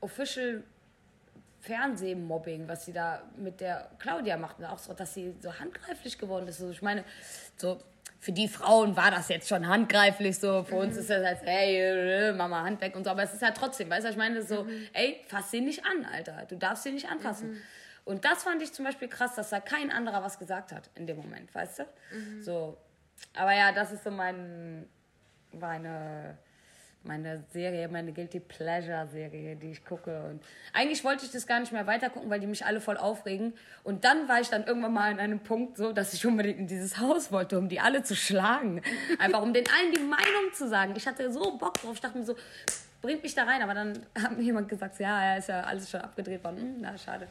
official 0.00 0.62
Fernsehmobbing, 1.60 2.68
was 2.68 2.84
sie 2.84 2.92
da 2.92 3.22
mit 3.36 3.60
der 3.60 3.90
Claudia 3.98 4.36
macht. 4.36 4.60
Und 4.60 4.66
auch 4.66 4.78
so, 4.78 4.92
dass 4.92 5.12
sie 5.14 5.34
so 5.40 5.52
handgreiflich 5.58 6.18
geworden 6.18 6.46
ist. 6.46 6.60
Also 6.60 6.72
ich 6.72 6.82
meine, 6.82 7.02
so 7.56 7.78
für 8.20 8.32
die 8.32 8.46
Frauen 8.46 8.96
war 8.96 9.10
das 9.10 9.28
jetzt 9.28 9.48
schon 9.48 9.66
handgreiflich 9.66 10.38
so. 10.38 10.62
Für 10.62 10.76
uns 10.76 10.96
ist 10.96 11.10
das 11.10 11.24
als, 11.24 11.42
hey, 11.42 12.32
Mama, 12.32 12.62
Hand 12.62 12.80
weg 12.80 12.94
und 12.94 13.04
so. 13.04 13.10
Aber 13.10 13.24
es 13.24 13.34
ist 13.34 13.42
ja 13.42 13.50
trotzdem, 13.50 13.90
weißt 13.90 14.06
du, 14.06 14.10
ich 14.10 14.16
meine, 14.16 14.42
so, 14.42 14.68
ey, 14.92 15.20
fass 15.26 15.50
sie 15.50 15.60
nicht 15.60 15.84
an, 15.84 16.04
Alter. 16.04 16.46
Du 16.48 16.56
darfst 16.56 16.84
sie 16.84 16.92
nicht 16.92 17.08
anfassen. 17.08 17.60
Und 18.08 18.24
das 18.24 18.44
fand 18.44 18.62
ich 18.62 18.72
zum 18.72 18.86
Beispiel 18.86 19.06
krass, 19.06 19.34
dass 19.34 19.50
da 19.50 19.60
kein 19.60 19.90
anderer 19.90 20.22
was 20.22 20.38
gesagt 20.38 20.72
hat 20.72 20.88
in 20.94 21.06
dem 21.06 21.18
Moment, 21.18 21.54
weißt 21.54 21.80
du? 21.80 21.84
So. 22.42 22.78
Aber 23.36 23.54
ja, 23.54 23.70
das 23.70 23.92
ist 23.92 24.02
so 24.02 24.10
mein, 24.10 24.88
meine, 25.52 26.38
meine 27.02 27.44
Serie, 27.52 27.86
meine 27.88 28.14
Guilty 28.14 28.40
Pleasure 28.40 29.06
Serie, 29.08 29.56
die 29.56 29.72
ich 29.72 29.84
gucke. 29.84 30.22
Und 30.22 30.42
eigentlich 30.72 31.04
wollte 31.04 31.26
ich 31.26 31.32
das 31.32 31.46
gar 31.46 31.60
nicht 31.60 31.70
mehr 31.70 31.86
weiter 31.86 32.08
gucken, 32.08 32.30
weil 32.30 32.40
die 32.40 32.46
mich 32.46 32.64
alle 32.64 32.80
voll 32.80 32.96
aufregen. 32.96 33.52
Und 33.84 34.04
dann 34.04 34.26
war 34.26 34.40
ich 34.40 34.48
dann 34.48 34.64
irgendwann 34.64 34.94
mal 34.94 35.12
an 35.12 35.20
einem 35.20 35.40
Punkt 35.40 35.76
so, 35.76 35.92
dass 35.92 36.14
ich 36.14 36.24
unbedingt 36.24 36.60
in 36.60 36.66
dieses 36.66 36.96
Haus 36.96 37.30
wollte, 37.30 37.58
um 37.58 37.68
die 37.68 37.78
alle 37.78 38.04
zu 38.04 38.16
schlagen. 38.16 38.80
Einfach 39.18 39.42
um 39.42 39.52
den 39.52 39.66
allen 39.68 39.92
die 39.92 40.00
Meinung 40.00 40.54
zu 40.54 40.66
sagen. 40.66 40.94
Ich 40.96 41.06
hatte 41.06 41.30
so 41.30 41.58
Bock 41.58 41.74
drauf. 41.74 41.92
Ich 41.92 42.00
dachte 42.00 42.16
mir 42.16 42.24
so, 42.24 42.36
bringt 43.02 43.22
mich 43.22 43.34
da 43.34 43.44
rein. 43.44 43.60
Aber 43.60 43.74
dann 43.74 44.06
hat 44.18 44.34
mir 44.34 44.44
jemand 44.44 44.70
gesagt, 44.70 44.98
ja, 44.98 45.32
ja, 45.32 45.36
ist 45.36 45.50
ja 45.50 45.60
alles 45.60 45.90
schon 45.90 46.00
abgedreht 46.00 46.42
worden. 46.42 46.56
Hm, 46.56 46.76
na, 46.80 46.96
schade. 46.96 47.28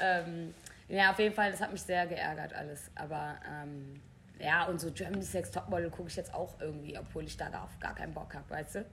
Ähm, 0.00 0.54
ja, 0.88 1.10
auf 1.10 1.18
jeden 1.18 1.34
Fall, 1.34 1.50
das 1.50 1.60
hat 1.60 1.72
mich 1.72 1.82
sehr 1.82 2.06
geärgert 2.06 2.54
alles. 2.54 2.90
Aber 2.94 3.36
ähm, 3.46 4.00
ja, 4.40 4.64
und 4.64 4.80
so 4.80 4.90
Germany's 4.90 5.34
Next 5.34 5.54
Topmodel 5.54 5.90
gucke 5.90 6.08
ich 6.08 6.16
jetzt 6.16 6.32
auch 6.32 6.60
irgendwie, 6.60 6.96
obwohl 6.98 7.24
ich 7.24 7.36
da 7.36 7.46
auf 7.46 7.78
gar 7.80 7.94
keinen 7.94 8.14
Bock 8.14 8.34
habe, 8.34 8.48
weißt 8.48 8.76
du? 8.76 8.84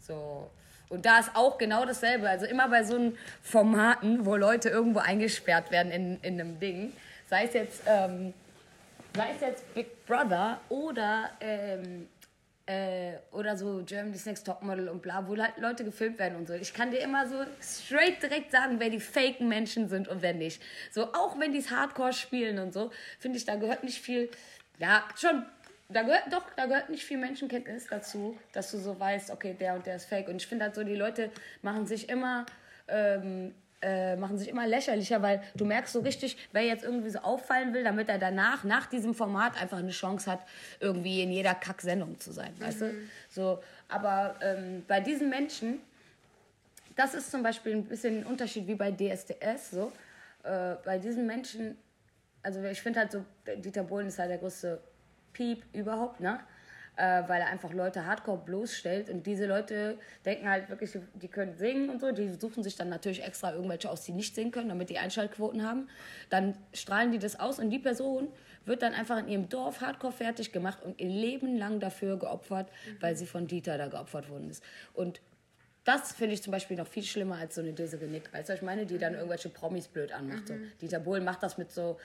So. 0.00 0.50
Und 0.88 1.04
da 1.04 1.18
ist 1.18 1.30
auch 1.34 1.58
genau 1.58 1.84
dasselbe. 1.84 2.28
Also 2.28 2.46
immer 2.46 2.68
bei 2.68 2.82
so 2.82 2.96
einen 2.96 3.18
Formaten, 3.42 4.24
wo 4.24 4.36
Leute 4.36 4.70
irgendwo 4.70 5.00
eingesperrt 5.00 5.70
werden 5.70 5.92
in, 5.92 6.20
in 6.22 6.40
einem 6.40 6.58
Ding, 6.58 6.92
sei 7.28 7.44
es 7.44 7.52
jetzt, 7.52 7.82
ähm, 7.86 8.32
sei 9.14 9.32
es 9.34 9.40
jetzt 9.40 9.74
Big 9.74 10.06
Brother 10.06 10.60
oder, 10.68 11.30
ähm, 11.40 12.08
äh, 12.68 13.14
oder 13.32 13.56
so 13.56 13.82
Germany's 13.84 14.26
Next 14.26 14.46
Topmodel 14.46 14.88
und 14.88 15.00
bla, 15.00 15.26
wo 15.26 15.36
halt 15.36 15.56
Leute 15.56 15.84
gefilmt 15.84 16.18
werden 16.18 16.36
und 16.36 16.46
so. 16.46 16.54
Ich 16.54 16.74
kann 16.74 16.90
dir 16.90 17.00
immer 17.00 17.26
so 17.26 17.36
straight 17.62 18.22
direkt 18.22 18.52
sagen, 18.52 18.78
wer 18.78 18.90
die 18.90 19.00
faken 19.00 19.48
Menschen 19.48 19.88
sind 19.88 20.06
und 20.06 20.20
wer 20.20 20.34
nicht. 20.34 20.62
So, 20.90 21.04
auch 21.14 21.38
wenn 21.38 21.52
die 21.52 21.58
es 21.58 21.70
Hardcore 21.70 22.12
spielen 22.12 22.58
und 22.58 22.74
so, 22.74 22.90
finde 23.18 23.38
ich, 23.38 23.46
da 23.46 23.56
gehört 23.56 23.84
nicht 23.84 24.00
viel, 24.00 24.28
ja, 24.78 25.02
schon 25.16 25.46
da 25.90 26.02
gehört 26.02 26.30
doch, 26.30 26.44
da 26.54 26.66
gehört 26.66 26.90
nicht 26.90 27.04
viel 27.04 27.16
Menschenkenntnis 27.16 27.86
dazu, 27.86 28.38
dass 28.52 28.70
du 28.70 28.78
so 28.78 29.00
weißt, 29.00 29.30
okay, 29.30 29.56
der 29.58 29.74
und 29.74 29.86
der 29.86 29.96
ist 29.96 30.04
fake. 30.04 30.28
Und 30.28 30.36
ich 30.36 30.46
finde 30.46 30.66
halt 30.66 30.74
so, 30.74 30.84
die 30.84 30.94
Leute 30.94 31.30
machen 31.62 31.86
sich 31.86 32.10
immer, 32.10 32.44
ähm, 32.88 33.54
äh, 33.80 34.16
machen 34.16 34.38
sich 34.38 34.48
immer 34.48 34.66
lächerlicher, 34.66 35.22
weil 35.22 35.42
du 35.54 35.64
merkst 35.64 35.92
so 35.92 36.00
richtig, 36.00 36.36
wer 36.52 36.62
jetzt 36.62 36.84
irgendwie 36.84 37.10
so 37.10 37.20
auffallen 37.20 37.72
will, 37.74 37.84
damit 37.84 38.08
er 38.08 38.18
danach, 38.18 38.64
nach 38.64 38.86
diesem 38.86 39.14
Format 39.14 39.60
einfach 39.60 39.78
eine 39.78 39.90
Chance 39.90 40.30
hat, 40.30 40.40
irgendwie 40.80 41.22
in 41.22 41.30
jeder 41.30 41.54
Kack-Sendung 41.54 42.18
zu 42.18 42.32
sein, 42.32 42.52
mhm. 42.58 42.64
weißt 42.64 42.80
du? 42.80 42.94
So, 43.30 43.62
aber 43.88 44.36
ähm, 44.42 44.84
bei 44.88 45.00
diesen 45.00 45.28
Menschen, 45.28 45.80
das 46.96 47.14
ist 47.14 47.30
zum 47.30 47.42
Beispiel 47.42 47.72
ein 47.76 47.84
bisschen 47.84 48.20
ein 48.20 48.26
Unterschied 48.26 48.66
wie 48.66 48.74
bei 48.74 48.90
DSDS, 48.90 49.70
so. 49.70 49.92
Äh, 50.42 50.74
bei 50.84 50.98
diesen 50.98 51.26
Menschen, 51.26 51.78
also 52.42 52.62
ich 52.64 52.82
finde 52.82 53.00
halt 53.00 53.12
so, 53.12 53.24
Dieter 53.56 53.84
Bohlen 53.84 54.08
ist 54.08 54.18
halt 54.18 54.30
der 54.30 54.38
größte 54.38 54.80
Piep 55.32 55.62
überhaupt, 55.72 56.20
ne? 56.20 56.40
Äh, 56.98 57.28
weil 57.28 57.40
er 57.40 57.46
einfach 57.46 57.72
Leute 57.72 58.06
hardcore 58.06 58.38
bloßstellt 58.38 59.08
und 59.08 59.24
diese 59.24 59.46
Leute 59.46 59.98
denken 60.24 60.48
halt 60.48 60.68
wirklich, 60.68 60.98
die 61.14 61.28
können 61.28 61.56
singen 61.56 61.90
und 61.90 62.00
so, 62.00 62.10
die 62.10 62.28
suchen 62.32 62.64
sich 62.64 62.74
dann 62.74 62.88
natürlich 62.88 63.22
extra 63.22 63.52
irgendwelche 63.52 63.88
aus, 63.88 64.02
die 64.02 64.10
nicht 64.10 64.34
singen 64.34 64.50
können, 64.50 64.68
damit 64.68 64.90
die 64.90 64.98
Einschaltquoten 64.98 65.64
haben. 65.64 65.88
Dann 66.28 66.56
strahlen 66.72 67.12
die 67.12 67.20
das 67.20 67.38
aus 67.38 67.60
und 67.60 67.70
die 67.70 67.78
Person 67.78 68.26
wird 68.64 68.82
dann 68.82 68.94
einfach 68.94 69.16
in 69.20 69.28
ihrem 69.28 69.48
Dorf 69.48 69.80
hardcore 69.80 70.12
fertig 70.12 70.50
gemacht 70.50 70.82
und 70.82 71.00
ihr 71.00 71.08
Leben 71.08 71.56
lang 71.56 71.78
dafür 71.78 72.18
geopfert, 72.18 72.68
weil 72.98 73.14
sie 73.14 73.26
von 73.26 73.46
Dieter 73.46 73.78
da 73.78 73.86
geopfert 73.86 74.28
worden 74.28 74.50
ist. 74.50 74.64
Und 74.92 75.20
das 75.84 76.12
finde 76.12 76.34
ich 76.34 76.42
zum 76.42 76.50
Beispiel 76.50 76.76
noch 76.76 76.86
viel 76.86 77.02
schlimmer 77.02 77.36
als 77.36 77.54
so 77.54 77.60
eine 77.60 77.72
Desiree 77.72 78.06
Nick. 78.06 78.32
Weißt 78.32 78.48
du, 78.48 78.54
ich 78.54 78.62
meine, 78.62 78.84
die 78.84 78.98
dann 78.98 79.14
irgendwelche 79.14 79.48
Promis 79.48 79.88
blöd 79.88 80.12
anmacht. 80.12 80.42
Mhm. 80.42 80.46
So. 80.46 80.54
Dieter 80.82 81.00
Bohlen 81.00 81.24
macht 81.24 81.42
das 81.42 81.56
mit 81.56 81.72
so 81.72 81.98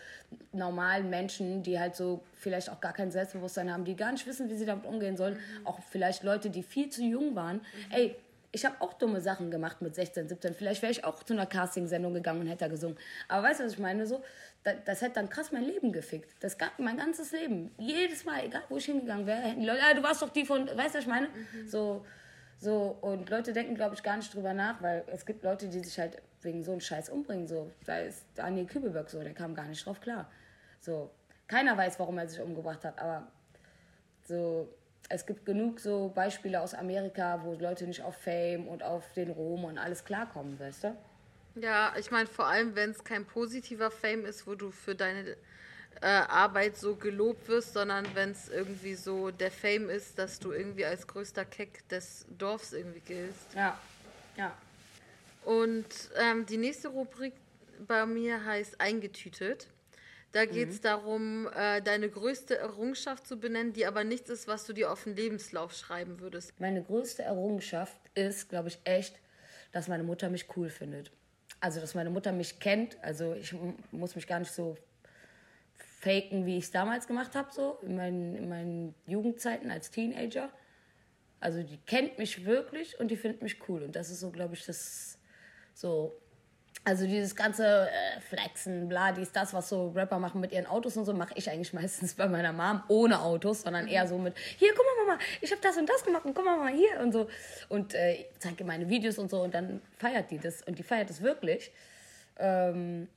normalen 0.54 1.10
Menschen, 1.10 1.64
die 1.64 1.80
halt 1.80 1.96
so 1.96 2.24
vielleicht 2.36 2.70
auch 2.70 2.80
gar 2.80 2.94
kein 2.94 3.12
Selbstbewusstsein 3.12 3.72
haben, 3.72 3.84
die 3.84 3.96
gar 3.96 4.12
nicht 4.12 4.26
wissen, 4.26 4.50
wie 4.50 4.56
sie 4.56 4.66
damit 4.66 4.86
umgehen 4.86 5.18
sollen. 5.18 5.34
Mhm. 5.34 5.68
Auch 5.68 5.80
vielleicht 5.90 6.24
Leute, 6.24 6.50
die 6.50 6.64
viel 6.64 6.90
zu 6.90 7.04
jung 7.04 7.36
waren. 7.36 7.58
Mhm. 7.58 7.92
Ey, 7.92 8.16
ich 8.56 8.66
habe 8.66 8.76
auch 8.80 8.94
dumme 8.94 9.20
Sachen 9.20 9.50
gemacht 9.50 9.82
mit 9.82 9.96
16, 9.96 10.30
17. 10.30 10.54
Vielleicht 10.54 10.84
wäre 10.84 10.92
ich 10.92 11.04
auch 11.04 11.24
zu 11.24 11.34
einer 11.34 11.48
Casting-Sendung 11.48 12.14
gegangen 12.14 12.42
und 12.42 12.48
hätte 12.48 12.66
da 12.66 12.68
gesungen. 12.68 12.98
Aber 13.28 13.48
weißt 13.48 13.60
du, 13.60 13.66
was 13.66 13.74
ich 13.74 13.80
meine? 13.80 14.06
So, 14.06 14.24
das, 14.64 14.76
das 14.86 15.02
hätte 15.02 15.16
dann 15.16 15.30
krass 15.30 15.52
mein 15.52 15.64
Leben 15.64 15.92
gefickt. 15.92 16.30
Das 16.40 16.60
gab 16.60 16.78
mein 16.78 16.98
ganzes 16.98 17.32
Leben. 17.32 17.72
Jedes 17.80 18.26
Mal, 18.26 18.46
egal 18.46 18.62
wo 18.70 18.78
ich 18.78 18.86
hingegangen 18.86 19.26
wäre, 19.26 19.42
hätten 19.42 19.62
die 19.62 19.66
Leute, 19.66 19.82
ah, 19.84 19.94
du 19.96 20.04
warst 20.04 20.22
doch 20.22 20.30
die 20.30 20.46
von, 20.46 20.68
weißt 20.68 20.94
du, 20.94 20.98
was 21.00 21.04
ich 21.04 21.08
meine? 21.08 21.28
Mhm. 21.28 21.68
So, 21.68 22.06
so, 22.60 22.98
und 23.02 23.30
Leute 23.30 23.54
denken, 23.54 23.76
glaube 23.76 23.96
ich, 23.96 24.04
gar 24.04 24.18
nicht 24.18 24.34
drüber 24.34 24.54
nach, 24.54 24.82
weil 24.82 25.04
es 25.08 25.26
gibt 25.26 25.44
Leute, 25.44 25.68
die 25.68 25.80
sich 25.80 26.00
halt 26.00 26.22
wegen 26.42 26.64
so 26.64 26.72
einem 26.72 26.82
Scheiß 26.82 27.10
umbringen. 27.10 27.48
So, 27.48 27.72
da 27.86 28.00
ist 28.00 28.26
Daniel 28.36 28.66
Kübelberg 28.66 29.10
so, 29.10 29.22
der 29.22 29.34
kam 29.34 29.56
gar 29.56 29.66
nicht 29.66 29.86
drauf 29.86 30.00
klar. 30.00 30.30
So, 30.80 31.12
keiner 31.48 31.78
weiß, 31.78 32.00
warum 32.00 32.18
er 32.18 32.28
sich 32.28 32.40
umgebracht 32.40 32.84
hat, 32.86 33.00
aber 33.00 33.28
so, 34.26 34.70
es 35.10 35.26
gibt 35.26 35.46
genug 35.46 35.80
so 35.80 36.12
Beispiele 36.14 36.62
aus 36.62 36.74
Amerika, 36.74 37.42
wo 37.44 37.54
Leute 37.54 37.86
nicht 37.86 38.02
auf 38.02 38.16
Fame 38.16 38.68
und 38.68 38.84
auf 38.84 39.12
den 39.14 39.30
Ruhm 39.32 39.66
und 39.66 39.78
alles 39.78 40.06
klarkommen, 40.06 40.60
weißt 40.60 40.86
du? 40.86 40.96
Ja, 41.56 41.94
ich 42.00 42.10
meine, 42.10 42.28
vor 42.28 42.48
allem, 42.48 42.76
wenn 42.76 42.92
es 42.92 43.04
kein 43.04 43.26
positiver 43.26 43.92
Fame 43.92 44.26
ist, 44.26 44.48
wo 44.48 44.56
du 44.56 44.72
für 44.72 44.96
deine 44.96 45.38
äh, 46.02 46.06
Arbeit 46.06 46.78
so 46.78 46.96
gelobt 46.96 47.48
wirst, 47.48 47.74
sondern 47.74 48.06
wenn 48.14 48.32
es 48.32 48.50
irgendwie 48.50 48.96
so 48.96 49.32
der 49.32 49.52
Fame 49.52 49.90
ist, 49.90 50.18
dass 50.20 50.40
du 50.40 50.52
irgendwie 50.52 50.86
als 50.86 51.08
größter 51.08 51.46
Keck 51.46 51.88
des 51.90 52.26
Dorfs 52.38 52.74
irgendwie 52.74 53.02
giltst. 53.02 53.54
Ja, 53.56 53.80
ja. 54.38 54.56
Und 55.46 55.86
ähm, 56.18 56.46
die 56.46 56.58
nächste 56.58 56.90
Rubrik 56.90 57.34
bei 57.88 58.06
mir 58.06 58.46
heißt 58.46 58.80
Eingetütet. 58.80 59.68
Da 60.32 60.46
geht 60.46 60.70
es 60.70 60.78
mhm. 60.78 60.84
darum, 60.84 61.50
äh, 61.56 61.82
deine 61.82 62.10
größte 62.10 62.58
Errungenschaft 62.58 63.28
zu 63.28 63.38
benennen, 63.38 63.72
die 63.72 63.86
aber 63.86 64.04
nichts 64.04 64.32
ist, 64.32 64.48
was 64.48 64.66
du 64.66 64.74
dir 64.74 64.92
auf 64.92 65.04
den 65.04 65.16
Lebenslauf 65.16 65.74
schreiben 65.76 66.20
würdest. 66.20 66.60
Meine 66.60 66.82
größte 66.82 67.22
Errungenschaft 67.22 68.00
ist, 68.16 68.50
glaube 68.50 68.70
ich, 68.70 68.80
echt, 68.84 69.20
dass 69.72 69.88
meine 69.88 70.04
Mutter 70.04 70.30
mich 70.30 70.48
cool 70.58 70.70
findet. 70.70 71.12
Also, 71.60 71.80
dass 71.80 71.94
meine 71.94 72.10
Mutter 72.10 72.32
mich 72.32 72.60
kennt. 72.60 72.98
Also, 73.04 73.34
ich 73.36 73.56
muss 73.92 74.16
mich 74.16 74.26
gar 74.26 74.40
nicht 74.40 74.52
so 74.52 74.76
faken, 76.04 76.46
wie 76.46 76.58
ich 76.58 76.66
es 76.66 76.72
damals 76.72 77.08
gemacht 77.08 77.36
habe, 77.36 77.52
so 77.52 77.78
in 77.82 77.96
meinen, 77.96 78.36
in 78.36 78.50
meinen 78.50 78.96
Jugendzeiten 79.08 79.72
als 79.72 79.90
Teenager. 79.90 80.50
Also 81.40 81.64
die 81.64 81.78
kennt 81.78 82.18
mich 82.18 82.46
wirklich 82.46 83.00
und 83.00 83.10
die 83.10 83.18
findet 83.18 83.42
mich 83.42 83.58
cool. 83.68 83.84
Und 83.84 83.96
das 83.96 84.10
ist 84.10 84.20
so, 84.20 84.30
glaube 84.30 84.56
ich, 84.56 84.66
das 84.66 85.18
so. 85.74 86.20
Also 86.86 87.06
dieses 87.06 87.34
ganze 87.36 87.88
äh, 87.88 88.20
Flexen, 88.20 88.90
bla, 88.90 89.14
dies, 89.14 89.32
das, 89.32 89.54
was 89.54 89.70
so 89.70 89.90
Rapper 89.90 90.20
machen 90.20 90.42
mit 90.42 90.52
ihren 90.52 90.66
Autos 90.66 90.98
und 90.98 91.06
so, 91.06 91.14
mache 91.14 91.34
ich 91.36 91.50
eigentlich 91.50 91.72
meistens 91.82 92.14
bei 92.14 92.28
meiner 92.28 92.52
Mom 92.52 92.84
ohne 92.90 93.22
Autos, 93.22 93.62
sondern 93.62 93.88
eher 93.88 94.06
so 94.06 94.18
mit, 94.18 94.36
hier, 94.58 94.74
guck 94.76 94.86
mal, 94.86 95.06
Mama, 95.06 95.20
ich 95.40 95.52
habe 95.52 95.62
das 95.62 95.78
und 95.78 95.88
das 95.88 96.04
gemacht 96.04 96.26
und 96.26 96.34
guck 96.34 96.44
mal, 96.44 96.58
Mama, 96.58 96.70
hier 96.70 97.00
und 97.00 97.14
so. 97.14 97.30
Und 97.70 97.94
äh, 97.94 98.26
zeige 98.40 98.66
meine 98.66 98.90
Videos 98.90 99.18
und 99.18 99.30
so 99.30 99.44
und 99.44 99.54
dann 99.54 99.82
feiert 99.98 100.32
die 100.32 100.40
das 100.40 100.62
und 100.64 100.78
die 100.78 100.84
feiert 100.84 101.10
das 101.10 101.22
wirklich. 101.22 101.72
Ähm, 102.38 103.08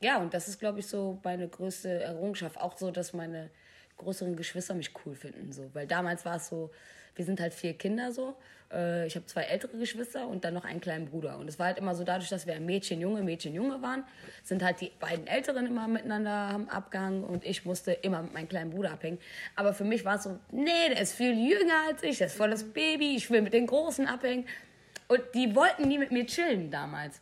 ja, 0.00 0.18
und 0.18 0.34
das 0.34 0.48
ist, 0.48 0.58
glaube 0.58 0.80
ich, 0.80 0.86
so 0.86 1.18
meine 1.24 1.48
größte 1.48 2.02
Errungenschaft. 2.02 2.58
Auch 2.60 2.76
so, 2.76 2.90
dass 2.90 3.12
meine 3.12 3.50
größeren 3.96 4.36
Geschwister 4.36 4.74
mich 4.74 4.90
cool 5.04 5.14
finden. 5.14 5.52
So. 5.52 5.70
Weil 5.72 5.86
damals 5.86 6.24
war 6.24 6.36
es 6.36 6.48
so, 6.48 6.70
wir 7.14 7.24
sind 7.24 7.40
halt 7.40 7.54
vier 7.54 7.74
Kinder 7.74 8.12
so. 8.12 8.36
Äh, 8.72 9.06
ich 9.06 9.14
habe 9.14 9.26
zwei 9.26 9.42
ältere 9.42 9.76
Geschwister 9.76 10.26
und 10.26 10.44
dann 10.44 10.54
noch 10.54 10.64
einen 10.64 10.80
kleinen 10.80 11.06
Bruder. 11.06 11.38
Und 11.38 11.48
es 11.48 11.58
war 11.58 11.66
halt 11.66 11.78
immer 11.78 11.94
so, 11.94 12.04
dadurch, 12.04 12.28
dass 12.28 12.46
wir 12.46 12.58
Mädchen, 12.60 13.00
Junge, 13.00 13.22
Mädchen, 13.22 13.54
Junge 13.54 13.80
waren, 13.82 14.04
sind 14.42 14.62
halt 14.62 14.80
die 14.80 14.90
beiden 14.98 15.26
Älteren 15.26 15.66
immer 15.66 15.86
miteinander 15.88 16.30
haben 16.30 16.68
abgehangen 16.68 17.24
und 17.24 17.44
ich 17.44 17.64
musste 17.64 17.92
immer 17.92 18.22
mit 18.22 18.34
meinem 18.34 18.48
kleinen 18.48 18.70
Bruder 18.70 18.92
abhängen. 18.92 19.18
Aber 19.54 19.74
für 19.74 19.84
mich 19.84 20.04
war 20.04 20.16
es 20.16 20.24
so, 20.24 20.38
nee, 20.50 20.88
der 20.88 21.00
ist 21.00 21.14
viel 21.14 21.32
jünger 21.32 21.86
als 21.88 22.02
ich, 22.02 22.18
der 22.18 22.26
ist 22.26 22.36
voll 22.36 22.50
das 22.50 22.64
Baby, 22.64 23.16
ich 23.16 23.30
will 23.30 23.42
mit 23.42 23.52
den 23.52 23.66
Großen 23.66 24.06
abhängen. 24.06 24.46
Und 25.06 25.20
die 25.34 25.54
wollten 25.54 25.86
nie 25.86 25.98
mit 25.98 26.10
mir 26.10 26.26
chillen 26.26 26.70
damals. 26.70 27.20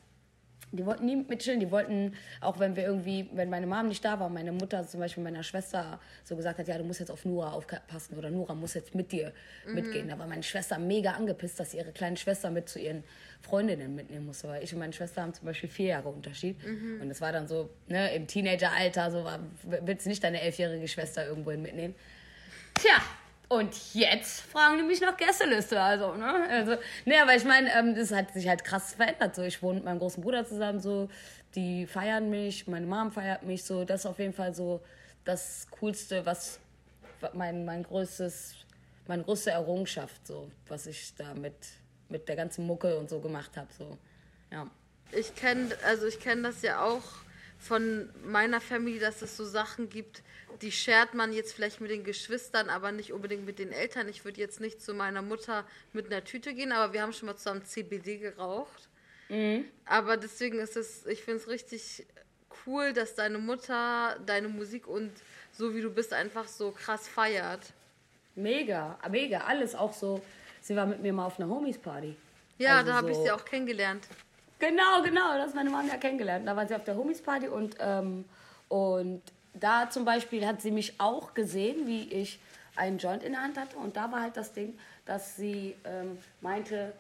Die 0.72 0.86
wollten 0.86 1.04
nie 1.04 1.16
mit 1.16 1.40
chillen, 1.40 1.60
die 1.60 1.70
wollten, 1.70 2.14
auch 2.40 2.58
wenn 2.58 2.76
wir 2.76 2.84
irgendwie, 2.84 3.28
wenn 3.32 3.50
meine 3.50 3.66
Mom 3.66 3.88
nicht 3.88 4.04
da 4.04 4.18
war, 4.18 4.28
meine 4.28 4.52
Mutter 4.52 4.86
zum 4.86 5.00
Beispiel 5.00 5.22
meiner 5.22 5.42
Schwester 5.42 6.00
so 6.24 6.34
gesagt 6.34 6.58
hat, 6.58 6.66
ja, 6.66 6.78
du 6.78 6.84
musst 6.84 7.00
jetzt 7.00 7.10
auf 7.10 7.24
Nora 7.24 7.52
aufpassen 7.52 8.16
oder 8.16 8.30
Nora 8.30 8.54
muss 8.54 8.74
jetzt 8.74 8.94
mit 8.94 9.12
dir 9.12 9.32
mhm. 9.66 9.74
mitgehen. 9.74 10.08
Da 10.08 10.18
war 10.18 10.26
meine 10.26 10.42
Schwester 10.42 10.78
mega 10.78 11.12
angepisst, 11.12 11.60
dass 11.60 11.72
sie 11.72 11.76
ihre 11.76 11.92
kleine 11.92 12.16
Schwester 12.16 12.50
mit 12.50 12.68
zu 12.68 12.78
ihren 12.78 13.04
Freundinnen 13.42 13.94
mitnehmen 13.94 14.26
musste, 14.26 14.48
weil 14.48 14.64
ich 14.64 14.72
und 14.72 14.78
meine 14.78 14.92
Schwester 14.92 15.22
haben 15.22 15.34
zum 15.34 15.46
Beispiel 15.46 15.68
vier 15.68 15.86
Jahre 15.88 16.08
Unterschied. 16.08 16.56
Mhm. 16.66 17.02
Und 17.02 17.10
es 17.10 17.20
war 17.20 17.32
dann 17.32 17.46
so, 17.46 17.68
ne, 17.88 18.14
im 18.14 18.26
Teenageralter, 18.26 19.10
so 19.10 19.24
war, 19.24 19.40
willst 19.62 20.06
du 20.06 20.10
nicht 20.10 20.24
deine 20.24 20.40
elfjährige 20.40 20.88
Schwester 20.88 21.26
irgendwohin 21.26 21.62
mitnehmen? 21.62 21.94
Tja, 22.74 23.02
Und 23.52 23.92
jetzt 23.92 24.40
fragen 24.40 24.78
die 24.78 24.82
mich 24.82 25.02
nach 25.02 25.14
Gästeliste. 25.14 25.78
Also, 25.78 26.14
ne? 26.14 26.48
Also, 26.48 26.76
ne, 27.04 27.20
aber 27.20 27.36
ich 27.36 27.44
meine, 27.44 27.70
ähm, 27.74 27.94
das 27.94 28.10
hat 28.10 28.32
sich 28.32 28.48
halt 28.48 28.64
krass 28.64 28.94
verändert. 28.94 29.34
So, 29.34 29.42
ich 29.42 29.62
wohne 29.62 29.74
mit 29.74 29.84
meinem 29.84 29.98
großen 29.98 30.22
Bruder 30.22 30.46
zusammen, 30.46 30.80
so, 30.80 31.10
die 31.54 31.86
feiern 31.86 32.30
mich, 32.30 32.66
meine 32.66 32.86
Mom 32.86 33.12
feiert 33.12 33.42
mich, 33.42 33.62
so, 33.62 33.84
das 33.84 34.00
ist 34.00 34.06
auf 34.06 34.18
jeden 34.18 34.32
Fall 34.32 34.54
so 34.54 34.80
das 35.26 35.66
Coolste, 35.78 36.24
was 36.24 36.60
mein, 37.34 37.66
mein 37.66 37.82
größtes, 37.82 38.54
meine 39.06 39.22
größte 39.22 39.50
Errungenschaft, 39.50 40.26
so, 40.26 40.50
was 40.68 40.86
ich 40.86 41.14
da 41.14 41.34
mit, 41.34 41.54
mit 42.08 42.30
der 42.30 42.36
ganzen 42.36 42.66
Mucke 42.66 42.98
und 42.98 43.10
so 43.10 43.20
gemacht 43.20 43.54
habe. 43.58 43.68
So. 43.76 43.98
Ja. 44.50 44.66
Ich 45.10 45.34
kenne, 45.34 45.68
also 45.84 46.06
ich 46.06 46.18
kenne 46.20 46.40
das 46.40 46.62
ja 46.62 46.82
auch 46.82 47.02
von 47.62 48.08
meiner 48.24 48.60
Familie, 48.60 49.00
dass 49.00 49.22
es 49.22 49.36
so 49.36 49.44
Sachen 49.44 49.88
gibt, 49.88 50.22
die 50.60 50.72
schert 50.72 51.14
man 51.14 51.32
jetzt 51.32 51.54
vielleicht 51.54 51.80
mit 51.80 51.90
den 51.90 52.04
Geschwistern, 52.04 52.68
aber 52.68 52.92
nicht 52.92 53.12
unbedingt 53.12 53.46
mit 53.46 53.58
den 53.58 53.72
Eltern. 53.72 54.08
Ich 54.08 54.24
würde 54.24 54.40
jetzt 54.40 54.60
nicht 54.60 54.82
zu 54.82 54.94
meiner 54.94 55.22
Mutter 55.22 55.64
mit 55.92 56.06
einer 56.06 56.24
Tüte 56.24 56.54
gehen, 56.54 56.72
aber 56.72 56.92
wir 56.92 57.02
haben 57.02 57.12
schon 57.12 57.26
mal 57.26 57.36
zusammen 57.36 57.64
CBD 57.64 58.18
geraucht. 58.18 58.88
Mhm. 59.28 59.64
Aber 59.86 60.16
deswegen 60.16 60.58
ist 60.58 60.76
es, 60.76 61.06
ich 61.06 61.22
finde 61.22 61.40
es 61.40 61.48
richtig 61.48 62.04
cool, 62.66 62.92
dass 62.92 63.14
deine 63.14 63.38
Mutter 63.38 64.18
deine 64.26 64.48
Musik 64.48 64.86
und 64.86 65.12
so 65.52 65.74
wie 65.74 65.80
du 65.80 65.90
bist 65.90 66.12
einfach 66.12 66.48
so 66.48 66.72
krass 66.72 67.08
feiert. 67.08 67.72
Mega, 68.34 68.98
mega, 69.10 69.40
alles 69.40 69.74
auch 69.74 69.92
so. 69.92 70.20
Sie 70.60 70.74
war 70.74 70.86
mit 70.86 71.00
mir 71.00 71.12
mal 71.12 71.26
auf 71.26 71.38
einer 71.38 71.48
Homies-Party. 71.48 72.16
Ja, 72.58 72.78
also 72.78 72.90
da 72.90 72.96
habe 72.96 73.14
so 73.14 73.20
ich 73.20 73.26
sie 73.26 73.30
auch 73.30 73.44
kennengelernt. 73.44 74.06
Genau, 74.62 75.02
genau, 75.02 75.36
das 75.36 75.48
ist 75.48 75.54
meine 75.56 75.70
Mama 75.70 75.88
ja 75.88 75.96
kennengelernt. 75.96 76.46
Da 76.46 76.54
war 76.54 76.68
sie 76.68 76.76
auf 76.76 76.84
der 76.84 76.94
Homies-Party 76.94 77.48
und, 77.48 77.74
ähm, 77.80 78.24
und 78.68 79.20
da 79.54 79.90
zum 79.90 80.04
Beispiel 80.04 80.46
hat 80.46 80.62
sie 80.62 80.70
mich 80.70 81.00
auch 81.00 81.34
gesehen, 81.34 81.88
wie 81.88 82.04
ich 82.12 82.38
einen 82.76 82.98
Joint 82.98 83.24
in 83.24 83.32
der 83.32 83.42
Hand 83.42 83.58
hatte. 83.58 83.76
Und 83.76 83.96
da 83.96 84.12
war 84.12 84.22
halt 84.22 84.36
das 84.36 84.52
Ding, 84.52 84.78
dass 85.04 85.34
sie 85.34 85.74
ähm, 85.84 86.16
meinte, 86.40 86.92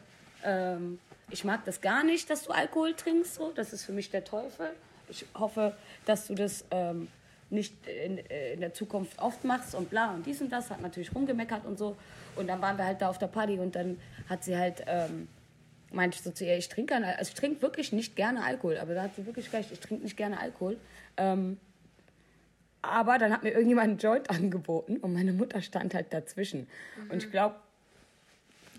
ähm, 0.44 0.98
ich 1.30 1.44
mag 1.44 1.64
das 1.64 1.80
gar 1.80 2.02
nicht, 2.02 2.28
dass 2.30 2.42
du 2.42 2.50
Alkohol 2.50 2.94
trinkst. 2.94 3.36
So. 3.36 3.52
Das 3.52 3.72
ist 3.72 3.84
für 3.84 3.92
mich 3.92 4.10
der 4.10 4.24
Teufel. 4.24 4.70
Ich 5.08 5.24
hoffe, 5.38 5.76
dass 6.04 6.26
du 6.26 6.34
das 6.34 6.64
ähm, 6.72 7.06
nicht 7.48 7.76
in, 7.86 8.18
äh, 8.28 8.54
in, 8.54 8.60
der 8.60 8.74
Zukunft 8.74 9.20
oft 9.20 9.44
machst 9.44 9.76
und 9.76 9.88
bla 9.88 10.10
und 10.10 10.26
dies 10.26 10.40
und 10.40 10.50
das. 10.50 10.68
Hat 10.68 10.80
natürlich 10.80 11.14
rumgemeckert 11.14 11.64
und 11.64 11.78
so. 11.78 11.94
Und 12.34 12.48
dann 12.48 12.60
waren 12.60 12.76
wir 12.76 12.86
halt 12.86 13.00
da 13.00 13.08
auf 13.08 13.18
der 13.18 13.28
Party 13.28 13.60
und 13.60 13.76
dann 13.76 14.00
hat 14.28 14.42
sie 14.42 14.56
halt, 14.56 14.82
ähm, 14.88 15.28
meinte 15.94 16.16
ich 16.16 16.22
so 16.22 16.30
zu 16.30 16.44
ihr, 16.44 16.56
ich 16.56 16.68
trinke, 16.68 16.94
also 16.94 17.30
ich 17.30 17.34
trinke 17.34 17.62
wirklich 17.62 17.92
nicht 17.92 18.16
gerne 18.16 18.44
Alkohol. 18.44 18.78
Aber 18.78 18.94
da 18.94 19.02
hat 19.02 19.14
sie 19.16 19.26
wirklich 19.26 19.52
recht, 19.52 19.70
ich 19.72 19.80
trinke 19.80 20.02
nicht 20.02 20.16
gerne 20.16 20.40
Alkohol. 20.40 20.78
Ähm, 21.16 21.58
aber 22.82 23.18
dann 23.18 23.32
hat 23.32 23.42
mir 23.42 23.50
irgendjemand 23.50 23.88
einen 23.88 23.98
Joint 23.98 24.30
angeboten 24.30 24.96
und 24.98 25.12
meine 25.12 25.32
Mutter 25.32 25.62
stand 25.62 25.94
halt 25.94 26.12
dazwischen. 26.12 26.66
Mhm. 26.96 27.10
Und 27.10 27.22
ich 27.22 27.30
glaube, 27.30 27.56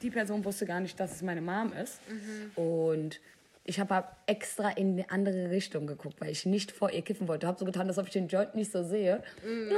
die 0.02 0.10
Person 0.10 0.43
wusste 0.43 0.65
gar 0.65 0.82
nicht, 0.82 0.99
dass 0.99 1.13
es 1.13 1.21
meine 1.21 1.41
Mom 1.41 1.71
ist. 1.73 1.99
Mhm. 2.10 2.62
Und 2.62 3.19
ich 3.63 3.80
habe 3.80 3.95
halt 3.95 4.06
extra 4.26 4.71
in 4.71 4.93
eine 4.93 5.10
andere 5.10 5.49
Richtung 5.49 5.88
geguckt, 5.88 6.19
weil 6.19 6.30
ich 6.30 6.45
nicht 6.45 6.71
vor 6.71 6.91
ihr 6.91 7.02
kiffen 7.02 7.30
wollte. 7.30 7.45
Ich 7.45 7.47
Habe 7.47 7.60
so 7.60 7.65
getan, 7.65 7.88
als 7.88 7.97
ob 7.97 8.08
ich 8.08 8.13
den 8.13 8.28
Joint 8.28 8.56
nicht 8.56 8.71
so 8.71 8.84
sehe. 8.84 9.23
Mhm. 9.43 9.69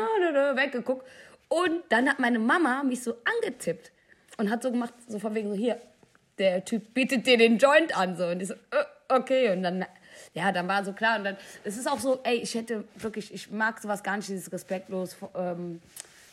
weggeguckt. 0.58 1.08
Und 1.48 1.84
dann 1.90 2.10
hat 2.10 2.18
meine 2.18 2.40
Mama 2.40 2.84
mich 2.84 3.04
so 3.04 3.16
angetippt 3.24 3.92
und 4.38 4.50
hat 4.50 4.64
so 4.64 4.72
gemacht, 4.72 4.94
so 5.08 5.20
von 5.20 5.36
wegen 5.36 5.50
so, 5.50 5.56
hier, 5.56 5.80
der 6.38 6.66
Typ 6.66 6.94
bietet 6.94 7.26
dir 7.28 7.38
den 7.38 7.58
Joint 7.58 7.98
an. 7.98 8.18
So. 8.18 8.28
Und 8.28 8.42
ich 8.42 8.48
so, 8.48 8.54
äh, 8.54 8.86
okay. 9.10 9.52
Und 9.52 9.64
dann 9.64 9.86
ja, 10.34 10.52
dann 10.52 10.68
war 10.68 10.84
so 10.84 10.94
klar. 10.94 11.18
Und 11.18 11.24
dann, 11.24 11.38
es 11.64 11.78
ist 11.78 11.88
auch 11.88 12.00
so, 12.00 12.20
ey, 12.24 12.36
ich 12.36 12.54
hätte 12.54 12.84
wirklich, 12.96 13.34
ich 13.34 13.50
mag 13.52 13.82
sowas 13.82 14.04
gar 14.04 14.18
nicht, 14.18 14.30
dieses 14.30 14.52
respektlos, 14.52 15.16
ähm, 15.36 15.82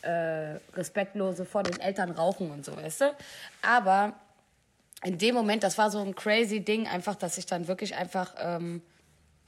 äh, 0.03 0.57
respektlose 0.75 1.45
vor 1.45 1.63
den 1.63 1.81
Eltern 1.81 2.11
rauchen 2.11 2.51
und 2.51 2.65
so, 2.65 2.77
weißt 2.77 3.03
du? 3.03 3.15
Aber 3.63 4.15
in 5.05 5.19
dem 5.19 5.35
Moment, 5.35 5.63
das 5.63 5.79
war 5.79 5.91
so 5.91 6.01
ein 6.01 6.15
crazy 6.15 6.61
Ding, 6.61 6.89
einfach, 6.89 7.15
dass 7.15 7.39
ich 7.39 7.47
dann 7.47 7.69
wirklich 7.69 7.95
einfach, 7.95 8.35
ähm, 8.39 8.83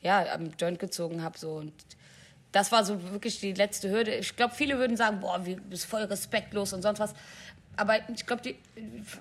ja, 0.03 0.33
am 0.33 0.51
Joint 0.59 0.79
gezogen 0.79 1.23
habe, 1.23 1.37
so 1.37 1.55
und 1.55 1.73
das 2.53 2.71
war 2.71 2.85
so 2.85 3.03
wirklich 3.11 3.41
die 3.41 3.53
letzte 3.53 3.91
Hürde. 3.91 4.15
Ich 4.15 4.37
glaube, 4.37 4.55
viele 4.55 4.79
würden 4.79 4.97
sagen, 4.97 5.19
boah, 5.19 5.45
wie 5.45 5.57
bist 5.57 5.87
voll 5.87 6.03
respektlos 6.03 6.73
und 6.73 6.83
sonst 6.83 7.01
was 7.01 7.13
aber 7.77 8.09
ich 8.09 8.27
glaube, 8.27 8.55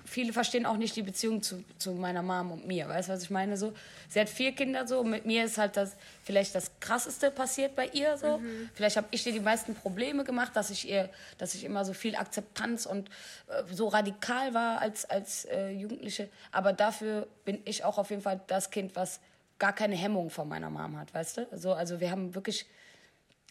viele 0.04 0.32
verstehen 0.32 0.66
auch 0.66 0.76
nicht 0.76 0.94
die 0.96 1.02
Beziehung 1.02 1.42
zu, 1.42 1.64
zu 1.78 1.92
meiner 1.92 2.22
Mom 2.22 2.52
und 2.52 2.66
mir. 2.66 2.88
Weißt 2.88 3.08
du, 3.08 3.12
was 3.12 3.22
ich 3.22 3.30
meine? 3.30 3.56
So, 3.56 3.72
sie 4.08 4.20
hat 4.20 4.28
vier 4.28 4.52
Kinder 4.52 4.86
so. 4.86 5.02
Mit 5.02 5.26
mir 5.26 5.44
ist 5.44 5.58
halt 5.58 5.76
das 5.76 5.96
vielleicht 6.22 6.54
das 6.54 6.70
Krasseste 6.80 7.30
passiert 7.30 7.74
bei 7.74 7.86
ihr 7.88 8.16
so. 8.16 8.38
Mhm. 8.38 8.70
Vielleicht 8.74 8.96
habe 8.96 9.08
ich 9.10 9.26
ihr 9.26 9.32
die 9.32 9.40
meisten 9.40 9.74
Probleme 9.74 10.24
gemacht, 10.24 10.52
dass 10.54 10.70
ich 10.70 10.88
ihr, 10.88 11.10
dass 11.38 11.54
ich 11.54 11.64
immer 11.64 11.84
so 11.84 11.92
viel 11.92 12.16
Akzeptanz 12.16 12.86
und 12.86 13.08
äh, 13.48 13.62
so 13.72 13.88
radikal 13.88 14.54
war 14.54 14.80
als 14.80 15.04
als 15.04 15.44
äh, 15.46 15.70
Jugendliche. 15.70 16.28
Aber 16.52 16.72
dafür 16.72 17.26
bin 17.44 17.60
ich 17.64 17.84
auch 17.84 17.98
auf 17.98 18.10
jeden 18.10 18.22
Fall 18.22 18.40
das 18.46 18.70
Kind, 18.70 18.94
was 18.96 19.20
gar 19.58 19.72
keine 19.72 19.96
Hemmung 19.96 20.30
von 20.30 20.48
meiner 20.48 20.70
Mom 20.70 20.98
hat, 20.98 21.12
weißt 21.14 21.38
du? 21.38 21.48
Also, 21.50 21.72
also 21.72 22.00
wir 22.00 22.10
haben 22.10 22.34
wirklich 22.34 22.66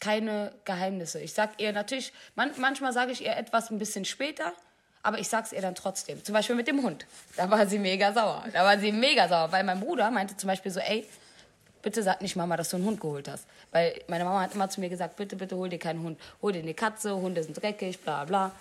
keine 0.00 0.52
Geheimnisse. 0.64 1.20
Ich 1.20 1.32
sag 1.32 1.60
ihr 1.60 1.72
natürlich, 1.72 2.12
man, 2.34 2.50
manchmal 2.58 2.92
sage 2.92 3.12
ich 3.12 3.24
ihr 3.24 3.36
etwas 3.36 3.70
ein 3.70 3.78
bisschen 3.78 4.04
später 4.04 4.52
aber 5.04 5.18
ich 5.18 5.28
sag's 5.28 5.52
ihr 5.52 5.60
dann 5.60 5.74
trotzdem. 5.74 6.24
Zum 6.24 6.32
Beispiel 6.32 6.56
mit 6.56 6.66
dem 6.66 6.82
Hund. 6.82 7.06
Da 7.36 7.48
war 7.50 7.66
sie 7.66 7.78
mega 7.78 8.12
sauer. 8.12 8.42
Da 8.52 8.64
war 8.64 8.78
sie 8.78 8.90
mega 8.90 9.28
sauer, 9.28 9.52
weil 9.52 9.62
mein 9.62 9.78
Bruder 9.78 10.10
meinte 10.10 10.36
zum 10.36 10.48
Beispiel 10.48 10.72
so, 10.72 10.80
ey, 10.80 11.06
bitte 11.82 12.02
sag 12.02 12.22
nicht 12.22 12.36
Mama, 12.36 12.56
dass 12.56 12.70
du 12.70 12.76
einen 12.76 12.86
Hund 12.86 13.00
geholt 13.00 13.28
hast. 13.28 13.46
Weil 13.70 14.00
meine 14.08 14.24
Mama 14.24 14.40
hat 14.40 14.54
immer 14.54 14.70
zu 14.70 14.80
mir 14.80 14.88
gesagt, 14.88 15.16
bitte, 15.16 15.36
bitte 15.36 15.56
hol 15.56 15.68
dir 15.68 15.78
keinen 15.78 16.02
Hund. 16.02 16.18
Hol 16.40 16.52
dir 16.52 16.62
eine 16.62 16.72
Katze, 16.72 17.14
Hunde 17.14 17.42
sind 17.42 17.60
dreckig, 17.60 18.00
bla 18.00 18.24
bla. 18.24 18.52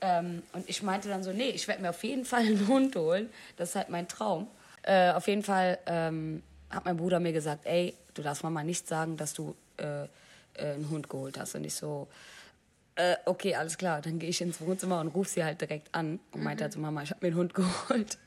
Ähm, 0.00 0.42
und 0.52 0.68
ich 0.68 0.82
meinte 0.82 1.08
dann 1.08 1.22
so, 1.22 1.30
nee, 1.32 1.50
ich 1.50 1.68
werde 1.68 1.80
mir 1.80 1.90
auf 1.90 2.02
jeden 2.02 2.24
Fall 2.24 2.40
einen 2.40 2.66
Hund 2.66 2.96
holen. 2.96 3.30
Das 3.56 3.70
ist 3.70 3.76
halt 3.76 3.88
mein 3.88 4.08
Traum. 4.08 4.48
Äh, 4.82 5.12
auf 5.12 5.28
jeden 5.28 5.44
Fall 5.44 5.78
ähm, 5.86 6.42
hat 6.70 6.84
mein 6.84 6.96
Bruder 6.96 7.20
mir 7.20 7.32
gesagt, 7.32 7.66
ey, 7.66 7.94
du 8.14 8.22
darfst 8.22 8.42
Mama 8.42 8.64
nicht 8.64 8.88
sagen, 8.88 9.16
dass 9.16 9.32
du 9.32 9.54
äh, 9.76 10.02
äh, 10.02 10.08
einen 10.56 10.90
Hund 10.90 11.08
geholt 11.08 11.38
hast. 11.38 11.54
Und 11.54 11.62
ich 11.62 11.74
so, 11.74 12.08
äh, 12.94 13.16
okay, 13.24 13.54
alles 13.54 13.78
klar. 13.78 14.02
Dann 14.02 14.18
gehe 14.18 14.28
ich 14.28 14.40
ins 14.40 14.60
Wohnzimmer 14.60 15.00
und 15.00 15.08
rufe 15.08 15.30
sie 15.30 15.44
halt 15.44 15.60
direkt 15.60 15.94
an 15.94 16.20
und 16.32 16.42
meinte 16.42 16.64
halt 16.64 16.72
so, 16.72 16.80
Mama, 16.80 17.02
ich 17.02 17.10
habe 17.10 17.20
mir 17.22 17.28
einen 17.28 17.36
Hund 17.36 17.54
geholt. 17.54 18.18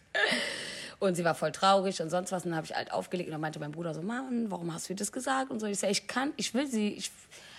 Und 1.00 1.16
sie 1.16 1.26
war 1.26 1.36
voll 1.36 1.52
traurig 1.52 2.02
und 2.02 2.10
sonst 2.10 2.32
was. 2.32 2.46
Und 2.46 2.52
dann 2.52 2.58
habe 2.58 2.66
ich 2.66 2.74
halt 2.74 2.92
aufgelegt 2.92 3.28
und 3.28 3.34
dann 3.34 3.42
meinte 3.42 3.60
mein 3.60 3.72
Bruder 3.72 3.94
so, 3.94 4.02
Mann, 4.02 4.50
warum 4.50 4.74
hast 4.74 4.90
du 4.90 4.96
das 4.96 5.12
gesagt? 5.12 5.52
Und 5.52 5.60
so. 5.60 5.68
Ich 5.68 5.80
sage, 5.80 5.92
ich 5.92 6.08
kann, 6.08 6.34
ich 6.38 6.54
will 6.54 6.68
sie, 6.68 6.90
ich 6.90 7.12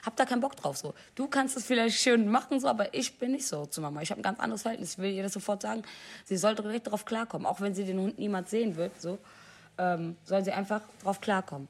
habe 0.04 0.16
da 0.16 0.24
keinen 0.24 0.40
Bock 0.40 0.56
drauf. 0.56 0.76
So. 0.78 0.94
Du 1.14 1.28
kannst 1.28 1.56
es 1.56 1.66
vielleicht 1.66 1.98
schön 2.00 2.28
machen, 2.28 2.58
so, 2.60 2.68
aber 2.68 2.94
ich 2.94 3.18
bin 3.18 3.32
nicht 3.32 3.46
so 3.46 3.66
zu 3.66 3.80
Mama. 3.80 4.00
Ich 4.00 4.10
habe 4.10 4.20
ein 4.20 4.24
ganz 4.24 4.40
anderes 4.40 4.62
Verhältnis. 4.62 4.92
Ich 4.92 4.98
will 4.98 5.12
ihr 5.12 5.22
das 5.22 5.34
sofort 5.34 5.62
sagen. 5.62 5.82
Sie 6.24 6.36
sollte 6.36 6.62
direkt 6.62 6.86
darauf 6.86 7.04
klarkommen. 7.04 7.46
Auch 7.46 7.60
wenn 7.60 7.74
sie 7.74 7.84
den 7.84 8.00
Hund 8.00 8.18
niemals 8.18 8.50
sehen 8.50 8.76
wird, 8.76 9.00
so, 9.00 9.18
ähm, 9.78 10.16
soll 10.24 10.42
sie 10.42 10.52
einfach 10.52 10.80
drauf 11.02 11.20
klarkommen. 11.20 11.68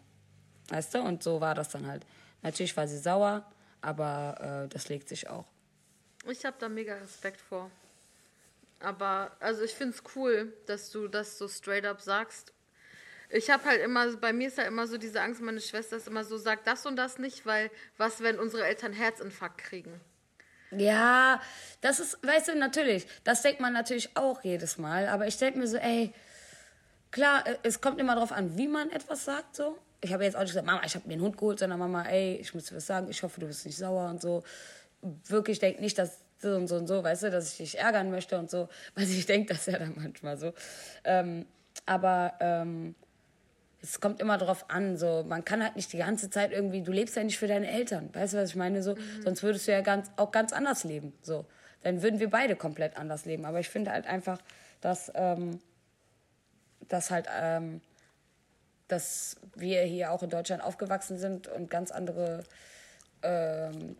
Weißt 0.68 0.94
du? 0.94 1.01
Und 1.01 1.22
so 1.22 1.40
war 1.40 1.55
das 1.55 1.68
dann 1.68 1.87
halt. 1.87 2.07
Natürlich 2.42 2.77
war 2.77 2.87
sie 2.87 2.99
sauer, 2.99 3.44
aber 3.87 4.64
äh, 4.64 4.68
das 4.68 4.88
legt 4.88 5.09
sich 5.09 5.29
auch. 5.29 5.46
Ich 6.29 6.44
habe 6.44 6.57
da 6.59 6.68
mega 6.68 6.96
Respekt 6.96 7.40
vor. 7.40 7.70
Aber, 8.81 9.31
also 9.38 9.62
ich 9.62 9.75
finde 9.75 9.94
es 9.94 10.03
cool, 10.16 10.53
dass 10.66 10.90
du 10.90 11.07
das 11.07 11.38
so 11.38 11.46
straight 11.49 11.85
up 11.85 12.01
sagst. 12.01 12.53
Ich 13.31 13.49
habe 13.49 13.64
halt 13.64 13.81
immer, 13.83 14.16
bei 14.16 14.33
mir 14.33 14.49
ist 14.49 14.59
ja 14.59 14.64
halt 14.64 14.72
immer 14.72 14.88
so 14.88 14.99
diese 14.99 15.20
Angst, 15.20 15.40
meine 15.40 15.61
Schwester 15.61 15.96
ist 15.96 16.09
immer 16.09 16.25
so, 16.25 16.37
sagt 16.37 16.66
das 16.66 16.85
und 16.85 16.96
das 16.96 17.18
nicht, 17.18 17.46
weil 17.46 17.70
was, 17.96 18.22
wenn 18.22 18.40
unsere 18.40 18.66
Eltern 18.66 18.92
Herzinfarkt 18.92 19.59
kriegen? 19.59 20.01
Ja, 20.72 21.40
das 21.81 22.01
ist, 22.01 22.18
weißt 22.27 22.49
du, 22.49 22.57
natürlich, 22.57 23.07
das 23.22 23.42
denkt 23.42 23.61
man 23.61 23.72
natürlich 23.72 24.16
auch 24.16 24.42
jedes 24.42 24.79
Mal, 24.79 25.09
aber 25.09 25.29
ich 25.29 25.38
denke 25.38 25.61
mir 25.61 25.68
so, 25.68 25.77
ey, 25.77 26.12
klar, 27.12 27.46
äh, 27.46 27.57
es 27.62 27.81
kommt 27.81 28.01
immer 28.01 28.14
darauf 28.14 28.33
an, 28.33 28.59
wie 28.59 28.68
man 28.68 28.90
etwas 28.90 29.25
sagt, 29.25 29.55
so 29.55 29.79
ich 30.00 30.12
habe 30.12 30.24
jetzt 30.24 30.37
auch 30.37 30.40
nicht 30.40 30.50
gesagt, 30.50 30.66
Mama, 30.66 30.82
ich 30.85 30.94
habe 30.94 31.06
mir 31.06 31.14
einen 31.14 31.22
Hund 31.22 31.37
geholt, 31.37 31.59
sondern 31.59 31.78
Mama, 31.78 32.04
ey, 32.04 32.37
ich 32.37 32.54
muss 32.54 32.66
dir 32.66 32.76
was 32.76 32.87
sagen, 32.87 33.09
ich 33.11 33.22
hoffe, 33.22 33.40
du 33.40 33.46
bist 33.46 33.66
nicht 33.66 33.76
sauer 33.76 34.09
und 34.11 34.20
so. 34.20 34.42
Wirklich 35.02 35.59
denk 35.59 35.80
nicht, 35.80 35.98
dass 35.98 36.18
so 36.38 36.54
und 36.54 36.68
so 36.68 36.76
und 36.76 36.87
so, 36.87 37.02
weißt 37.02 37.24
du, 37.24 37.30
dass 37.30 37.52
ich 37.52 37.56
dich 37.56 37.78
ärgern 37.78 38.11
möchte 38.11 38.38
und 38.38 38.50
so, 38.50 38.68
weil 38.94 39.04
ich 39.04 39.26
denke 39.26 39.54
das 39.54 39.66
ja 39.66 39.78
dann 39.78 39.94
manchmal 39.96 40.37
so. 40.37 40.52
Ähm, 41.04 41.46
aber 41.87 42.35
ähm, 42.40 42.94
es 43.82 44.00
kommt 44.00 44.20
immer 44.20 44.38
darauf 44.38 44.70
an, 44.70 44.96
so 44.96 45.24
man 45.26 45.44
kann 45.44 45.62
halt 45.62 45.76
nicht 45.76 45.92
die 45.92 45.98
ganze 45.98 46.30
Zeit 46.30 46.52
irgendwie, 46.52 46.82
du 46.82 46.92
lebst 46.92 47.16
ja 47.16 47.24
nicht 47.24 47.38
für 47.38 47.46
deine 47.46 47.70
Eltern, 47.70 48.11
weißt 48.12 48.35
du, 48.35 48.38
was 48.38 48.50
ich 48.50 48.56
meine, 48.56 48.82
so, 48.82 48.94
mhm. 48.94 49.22
sonst 49.22 49.42
würdest 49.42 49.68
du 49.68 49.72
ja 49.72 49.80
ganz, 49.80 50.11
auch 50.16 50.30
ganz 50.30 50.52
anders 50.52 50.85
leben, 50.85 51.12
so. 51.22 51.46
Dann 51.87 52.02
würden 52.02 52.18
wir 52.18 52.30
beide 52.30 52.56
komplett 52.56 52.96
anders 52.96 53.26
leben. 53.26 53.44
Aber 53.44 53.61
ich 53.61 53.68
finde 53.68 53.92
halt 53.92 54.09
einfach, 54.09 54.40
dass, 54.80 55.12
ähm, 55.14 55.61
dass 56.88 57.12
halt 57.12 57.28
ähm, 57.32 57.80
dass 58.88 59.37
wir 59.55 59.83
hier 59.83 60.12
auch 60.12 60.22
in 60.22 60.31
Deutschland 60.31 60.62
aufgewachsen 60.62 61.18
sind 61.18 61.49
und 61.49 61.70
ganz 61.70 61.90
andere, 61.90 62.44
ähm, 63.22 63.96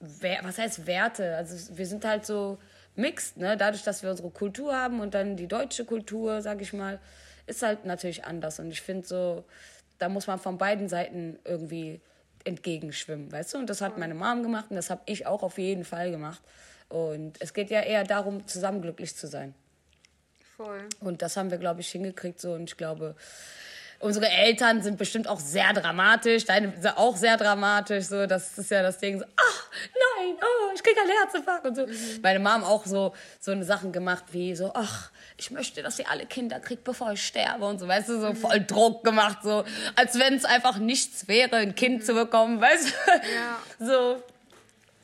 was 0.00 0.58
heißt 0.58 0.86
Werte? 0.86 1.36
Also 1.36 1.76
wir 1.76 1.86
sind 1.86 2.04
halt 2.04 2.26
so 2.26 2.58
mixed, 2.94 3.36
ne? 3.36 3.56
Dadurch, 3.56 3.82
dass 3.82 4.02
wir 4.02 4.10
unsere 4.10 4.30
Kultur 4.30 4.74
haben 4.74 5.00
und 5.00 5.14
dann 5.14 5.36
die 5.36 5.46
deutsche 5.46 5.84
Kultur, 5.84 6.42
sag 6.42 6.60
ich 6.60 6.72
mal, 6.72 6.98
ist 7.46 7.62
halt 7.62 7.84
natürlich 7.84 8.24
anders. 8.24 8.58
Und 8.58 8.70
ich 8.70 8.82
finde 8.82 9.06
so, 9.06 9.44
da 9.98 10.08
muss 10.08 10.26
man 10.26 10.38
von 10.38 10.58
beiden 10.58 10.88
Seiten 10.88 11.38
irgendwie 11.44 12.00
entgegenschwimmen, 12.44 13.32
weißt 13.32 13.54
du? 13.54 13.58
Und 13.58 13.70
das 13.70 13.80
hat 13.80 13.98
meine 13.98 14.14
Mom 14.14 14.42
gemacht 14.42 14.66
und 14.70 14.76
das 14.76 14.90
habe 14.90 15.02
ich 15.06 15.26
auch 15.26 15.42
auf 15.42 15.58
jeden 15.58 15.84
Fall 15.84 16.10
gemacht. 16.10 16.40
Und 16.88 17.40
es 17.40 17.54
geht 17.54 17.70
ja 17.70 17.80
eher 17.80 18.04
darum, 18.04 18.46
zusammen 18.46 18.82
glücklich 18.82 19.16
zu 19.16 19.26
sein. 19.26 19.54
Voll. 20.56 20.88
Und 21.00 21.22
das 21.22 21.36
haben 21.36 21.50
wir, 21.50 21.58
glaube 21.58 21.80
ich, 21.80 21.90
hingekriegt 21.90 22.40
so. 22.40 22.54
Und 22.54 22.64
ich 22.64 22.76
glaube, 22.76 23.16
unsere 24.00 24.28
Eltern 24.28 24.82
sind 24.82 24.98
bestimmt 24.98 25.28
auch 25.28 25.40
sehr 25.40 25.72
dramatisch. 25.72 26.44
Deine 26.44 26.72
sind 26.78 26.96
auch 26.96 27.16
sehr 27.16 27.36
dramatisch. 27.36 28.04
So, 28.04 28.26
das 28.26 28.58
ist 28.58 28.70
ja 28.70 28.82
das 28.82 28.98
Ding. 28.98 29.18
So, 29.18 29.24
ach, 29.36 29.64
nein, 29.94 30.36
oh, 30.40 30.72
ich 30.74 30.82
kriege 30.82 31.00
einen 31.00 31.10
Herzinfarkt 31.10 31.66
und 31.66 31.74
so. 31.74 31.86
Mhm. 31.86 32.20
Meine 32.22 32.38
Mom 32.38 32.64
auch 32.64 32.84
so, 32.86 33.14
so 33.40 33.52
eine 33.52 33.64
Sachen 33.64 33.92
gemacht 33.92 34.24
wie 34.32 34.54
so, 34.54 34.72
ach, 34.74 35.10
ich 35.38 35.50
möchte, 35.50 35.82
dass 35.82 35.98
ihr 35.98 36.10
alle 36.10 36.26
Kinder 36.26 36.60
kriegt, 36.60 36.84
bevor 36.84 37.12
ich 37.12 37.26
sterbe 37.26 37.66
und 37.66 37.78
so, 37.78 37.88
weißt 37.88 38.08
du, 38.08 38.20
so 38.20 38.28
mhm. 38.30 38.36
voll 38.36 38.60
Druck 38.60 39.04
gemacht, 39.04 39.38
so, 39.42 39.64
als 39.94 40.18
wenn 40.18 40.34
es 40.34 40.44
einfach 40.44 40.78
nichts 40.78 41.28
wäre, 41.28 41.56
ein 41.56 41.74
Kind 41.74 42.00
mhm. 42.00 42.04
zu 42.04 42.14
bekommen, 42.14 42.60
weißt 42.60 42.88
du? 42.88 42.92
Ja. 43.34 43.86
So. 43.86 44.22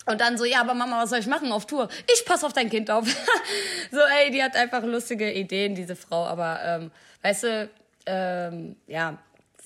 Und 0.04 0.20
dann 0.20 0.36
so, 0.36 0.44
ja, 0.44 0.60
aber 0.60 0.74
Mama, 0.74 1.02
was 1.02 1.10
soll 1.10 1.20
ich 1.20 1.26
machen 1.26 1.52
auf 1.52 1.66
Tour? 1.66 1.88
Ich 2.12 2.24
pass 2.24 2.42
auf 2.42 2.52
dein 2.52 2.68
Kind 2.68 2.90
auf. 2.90 3.06
so, 3.90 4.00
ey, 4.00 4.30
die 4.32 4.42
hat 4.42 4.56
einfach 4.56 4.82
lustige 4.82 5.32
Ideen, 5.32 5.76
diese 5.76 5.94
Frau. 5.94 6.24
Aber, 6.24 6.60
ähm, 6.64 6.90
weißt 7.22 7.42
du, 7.44 7.70
ähm, 8.06 8.76
ja, 8.86 9.18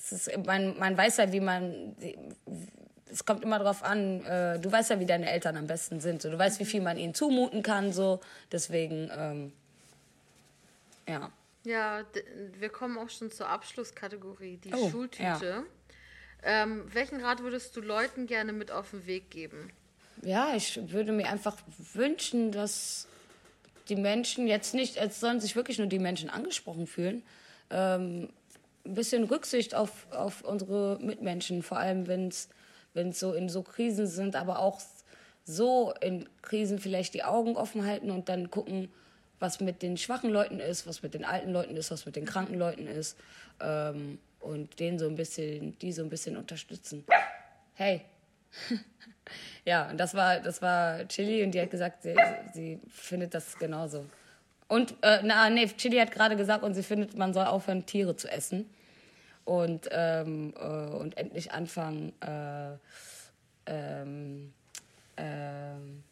ist, 0.09 0.31
man, 0.45 0.77
man 0.77 0.97
weiß 0.97 1.17
ja, 1.17 1.31
wie 1.31 1.39
man, 1.39 1.95
es 3.11 3.25
kommt 3.25 3.43
immer 3.43 3.59
drauf 3.59 3.83
an, 3.83 4.23
äh, 4.25 4.59
du 4.59 4.71
weißt 4.71 4.91
ja, 4.91 4.99
wie 4.99 5.05
deine 5.05 5.29
Eltern 5.29 5.57
am 5.57 5.67
besten 5.67 5.99
sind. 5.99 6.21
So, 6.21 6.29
du 6.29 6.37
weißt, 6.37 6.59
wie 6.59 6.65
viel 6.65 6.81
man 6.81 6.97
ihnen 6.97 7.13
zumuten 7.13 7.63
kann, 7.63 7.91
so. 7.91 8.19
Deswegen, 8.51 9.09
ähm, 9.15 9.53
ja. 11.07 11.31
Ja, 11.63 12.05
wir 12.59 12.69
kommen 12.69 12.97
auch 12.97 13.09
schon 13.09 13.31
zur 13.31 13.49
Abschlusskategorie, 13.49 14.57
die 14.57 14.73
oh, 14.73 14.89
Schultüte. 14.89 15.23
Ja. 15.23 15.63
Ähm, 16.43 16.85
welchen 16.93 17.19
Rat 17.19 17.41
würdest 17.41 17.75
du 17.75 17.81
Leuten 17.81 18.25
gerne 18.25 18.53
mit 18.53 18.71
auf 18.71 18.91
den 18.91 19.05
Weg 19.05 19.29
geben? 19.29 19.71
ja, 20.21 20.55
ich 20.55 20.79
würde 20.91 21.11
mir 21.11 21.27
einfach 21.27 21.55
wünschen, 21.93 22.51
dass 22.51 23.07
die 23.89 23.95
Menschen 23.95 24.47
jetzt 24.47 24.73
nicht, 24.73 24.97
es 24.97 25.19
sollen 25.19 25.39
sich 25.39 25.55
wirklich 25.55 25.77
nur 25.77 25.87
die 25.87 25.99
Menschen 25.99 26.29
angesprochen 26.29 26.87
fühlen, 26.87 27.23
ähm, 27.69 28.29
ein 28.85 28.93
bisschen 28.93 29.23
Rücksicht 29.25 29.75
auf, 29.75 30.07
auf 30.11 30.43
unsere 30.43 30.97
Mitmenschen, 31.01 31.61
vor 31.61 31.77
allem 31.77 32.07
wenn 32.07 32.29
es 32.29 32.49
so 33.11 33.33
in 33.33 33.49
so 33.49 33.63
Krisen 33.63 34.07
sind, 34.07 34.35
aber 34.35 34.59
auch 34.59 34.79
so 35.43 35.93
in 36.01 36.27
Krisen 36.41 36.79
vielleicht 36.79 37.13
die 37.13 37.23
Augen 37.23 37.55
offen 37.55 37.85
halten 37.85 38.11
und 38.11 38.29
dann 38.29 38.51
gucken, 38.51 38.89
was 39.39 39.59
mit 39.59 39.81
den 39.81 39.97
schwachen 39.97 40.29
Leuten 40.29 40.59
ist, 40.59 40.87
was 40.87 41.03
mit 41.03 41.13
den 41.13 41.23
alten 41.23 41.51
Leuten 41.51 41.77
ist, 41.77 41.91
was 41.91 42.05
mit 42.05 42.15
den 42.15 42.25
kranken 42.25 42.57
Leuten 42.57 42.87
ist 42.87 43.17
ähm, 43.61 44.19
und 44.39 44.79
denen 44.79 44.97
so 44.99 45.07
ein 45.07 45.15
bisschen, 45.15 45.77
die 45.79 45.91
so 45.91 46.01
ein 46.03 46.09
bisschen 46.09 46.37
unterstützen. 46.37 47.05
Hey. 47.73 48.01
Ja, 49.65 49.89
und 49.89 49.97
das 49.97 50.13
war, 50.13 50.39
das 50.39 50.61
war 50.61 51.05
Chili 51.09 51.43
und 51.43 51.51
die 51.51 51.59
hat 51.59 51.69
gesagt, 51.69 52.01
sie, 52.01 52.15
sie 52.53 52.79
findet 52.87 53.33
das 53.33 53.59
genauso. 53.59 54.05
Und, 54.67 54.95
äh, 55.01 55.19
na, 55.23 55.49
nee, 55.49 55.67
Chili 55.67 55.97
hat 55.97 56.11
gerade 56.11 56.35
gesagt, 56.35 56.63
und 56.63 56.73
sie 56.73 56.83
findet, 56.83 57.17
man 57.17 57.33
soll 57.33 57.45
aufhören, 57.45 57.85
Tiere 57.85 58.15
zu 58.15 58.29
essen. 58.29 58.69
Und, 59.45 59.87
ähm, 59.91 60.53
äh, 60.59 60.65
und 60.65 61.17
endlich 61.17 61.53
anfangen, 61.53 62.11
äh, 62.21 62.73
ähm, 63.65 64.53
ähm, 65.15 66.03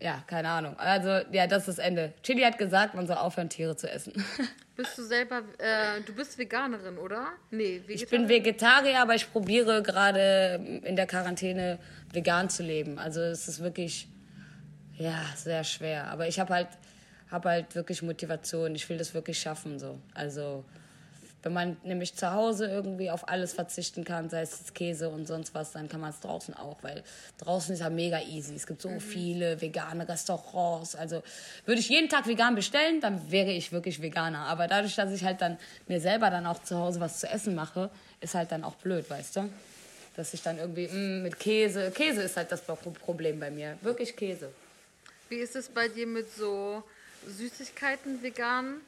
ja, 0.00 0.22
keine 0.26 0.48
Ahnung. 0.50 0.78
Also, 0.78 1.08
ja, 1.32 1.46
das 1.46 1.68
ist 1.68 1.78
das 1.78 1.84
Ende. 1.84 2.12
Chili 2.22 2.42
hat 2.42 2.58
gesagt, 2.58 2.94
man 2.94 3.06
soll 3.06 3.16
aufhören, 3.16 3.48
Tiere 3.48 3.76
zu 3.76 3.90
essen. 3.90 4.12
Bist 4.76 4.98
du 4.98 5.04
selber, 5.04 5.38
äh, 5.56 6.02
du 6.04 6.12
bist 6.12 6.36
Veganerin, 6.36 6.98
oder? 6.98 7.28
Nee, 7.50 7.80
Vegetarier. 7.86 7.94
Ich 7.94 8.08
bin 8.10 8.28
Vegetarier, 8.28 9.00
aber 9.00 9.14
ich 9.14 9.32
probiere 9.32 9.82
gerade 9.82 10.80
in 10.84 10.96
der 10.96 11.06
Quarantäne 11.06 11.78
vegan 12.12 12.50
zu 12.50 12.62
leben. 12.62 12.98
Also, 12.98 13.22
es 13.22 13.48
ist 13.48 13.62
wirklich, 13.62 14.06
ja, 14.98 15.22
sehr 15.34 15.64
schwer. 15.64 16.08
Aber 16.08 16.28
ich 16.28 16.38
habe 16.38 16.52
halt, 16.52 16.68
hab 17.30 17.44
halt 17.44 17.74
wirklich 17.74 18.02
Motivation. 18.02 18.74
Ich 18.74 18.88
will 18.88 18.98
das 18.98 19.14
wirklich 19.14 19.38
schaffen, 19.38 19.78
so. 19.78 19.98
Also, 20.14 20.64
wenn 21.46 21.52
man 21.52 21.76
nämlich 21.84 22.14
zu 22.16 22.32
Hause 22.32 22.66
irgendwie 22.66 23.08
auf 23.08 23.28
alles 23.28 23.52
verzichten 23.52 24.04
kann, 24.04 24.28
sei 24.28 24.40
es 24.40 24.74
Käse 24.74 25.08
und 25.08 25.28
sonst 25.28 25.54
was, 25.54 25.70
dann 25.70 25.88
kann 25.88 26.00
man 26.00 26.10
es 26.10 26.18
draußen 26.18 26.54
auch, 26.54 26.82
weil 26.82 27.04
draußen 27.38 27.72
ist 27.72 27.80
ja 27.80 27.88
mega 27.88 28.20
easy. 28.20 28.56
Es 28.56 28.66
gibt 28.66 28.82
so 28.82 28.88
mhm. 28.88 28.98
viele 28.98 29.60
vegane 29.60 30.08
Restaurants. 30.08 30.96
Also 30.96 31.22
würde 31.64 31.80
ich 31.80 31.88
jeden 31.88 32.08
Tag 32.08 32.26
vegan 32.26 32.56
bestellen, 32.56 33.00
dann 33.00 33.30
wäre 33.30 33.52
ich 33.52 33.70
wirklich 33.70 34.02
Veganer. 34.02 34.40
Aber 34.40 34.66
dadurch, 34.66 34.96
dass 34.96 35.12
ich 35.12 35.22
halt 35.22 35.40
dann 35.40 35.56
mir 35.86 36.00
selber 36.00 36.30
dann 36.30 36.46
auch 36.46 36.60
zu 36.64 36.76
Hause 36.76 36.98
was 36.98 37.20
zu 37.20 37.28
essen 37.28 37.54
mache, 37.54 37.90
ist 38.20 38.34
halt 38.34 38.50
dann 38.50 38.64
auch 38.64 38.74
blöd, 38.74 39.08
weißt 39.08 39.36
du? 39.36 39.48
Dass 40.16 40.34
ich 40.34 40.42
dann 40.42 40.58
irgendwie 40.58 40.88
mh, 40.88 40.94
mm, 40.94 41.22
mit 41.22 41.38
Käse, 41.38 41.92
Käse 41.92 42.22
ist 42.22 42.36
halt 42.36 42.50
das 42.50 42.62
Problem 42.62 43.38
bei 43.38 43.52
mir, 43.52 43.78
wirklich 43.82 44.16
Käse. 44.16 44.50
Wie 45.28 45.36
ist 45.36 45.54
es 45.54 45.68
bei 45.68 45.86
dir 45.86 46.08
mit 46.08 46.32
so 46.34 46.82
Süßigkeiten 47.26 48.22
vegan? 48.22 48.80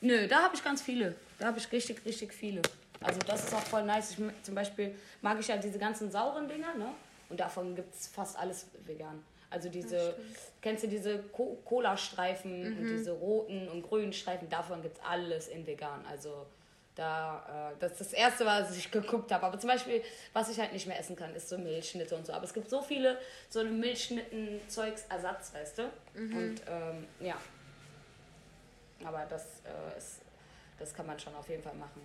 Nö, 0.00 0.26
da 0.26 0.42
habe 0.42 0.54
ich 0.54 0.64
ganz 0.64 0.82
viele. 0.82 1.14
Da 1.38 1.46
habe 1.46 1.58
ich 1.58 1.70
richtig, 1.70 2.04
richtig 2.04 2.32
viele. 2.32 2.62
Also 3.00 3.20
das 3.26 3.44
ist 3.44 3.54
auch 3.54 3.62
voll 3.62 3.84
nice. 3.84 4.12
Ich, 4.12 4.44
zum 4.44 4.54
Beispiel 4.54 4.94
mag 5.20 5.38
ich 5.40 5.50
halt 5.50 5.62
diese 5.64 5.78
ganzen 5.78 6.10
sauren 6.10 6.48
Dinger, 6.48 6.74
ne? 6.74 6.88
Und 7.28 7.40
davon 7.40 7.74
gibt 7.74 7.94
es 7.94 8.08
fast 8.08 8.38
alles 8.38 8.66
vegan. 8.84 9.24
Also 9.50 9.68
diese, 9.68 10.14
kennst 10.60 10.84
du 10.84 10.88
diese 10.88 11.18
Cola-Streifen 11.64 12.72
mhm. 12.72 12.78
und 12.78 12.88
diese 12.88 13.12
roten 13.12 13.68
und 13.68 13.82
grünen 13.82 14.12
Streifen, 14.12 14.48
davon 14.48 14.82
gibt 14.82 14.96
es 14.96 15.04
alles 15.04 15.48
in 15.48 15.66
vegan. 15.66 16.04
Also 16.10 16.46
da, 16.94 17.70
äh, 17.72 17.78
das 17.80 17.92
ist 17.92 18.00
das 18.00 18.12
Erste, 18.12 18.44
was 18.44 18.76
ich 18.76 18.90
geguckt 18.90 19.32
habe. 19.32 19.46
Aber 19.46 19.58
zum 19.58 19.68
Beispiel, 19.68 20.02
was 20.32 20.50
ich 20.50 20.58
halt 20.58 20.72
nicht 20.72 20.86
mehr 20.86 20.98
essen 20.98 21.16
kann, 21.16 21.34
ist 21.34 21.48
so 21.48 21.58
Milchschnitte 21.58 22.14
und 22.14 22.26
so. 22.26 22.32
Aber 22.32 22.44
es 22.44 22.52
gibt 22.52 22.68
so 22.68 22.82
viele 22.82 23.18
so 23.48 23.60
eine 23.60 23.70
Milchschnitten-Zeugs, 23.70 25.04
weißt 25.08 25.78
du? 25.78 25.90
Mhm. 26.14 26.36
Und 26.36 26.62
ähm, 26.68 27.06
ja, 27.20 27.36
aber 29.04 29.26
das 29.28 29.42
äh, 29.64 29.98
ist, 29.98 30.20
das 30.78 30.94
kann 30.94 31.06
man 31.06 31.18
schon 31.18 31.34
auf 31.34 31.48
jeden 31.48 31.62
Fall 31.62 31.74
machen. 31.74 32.02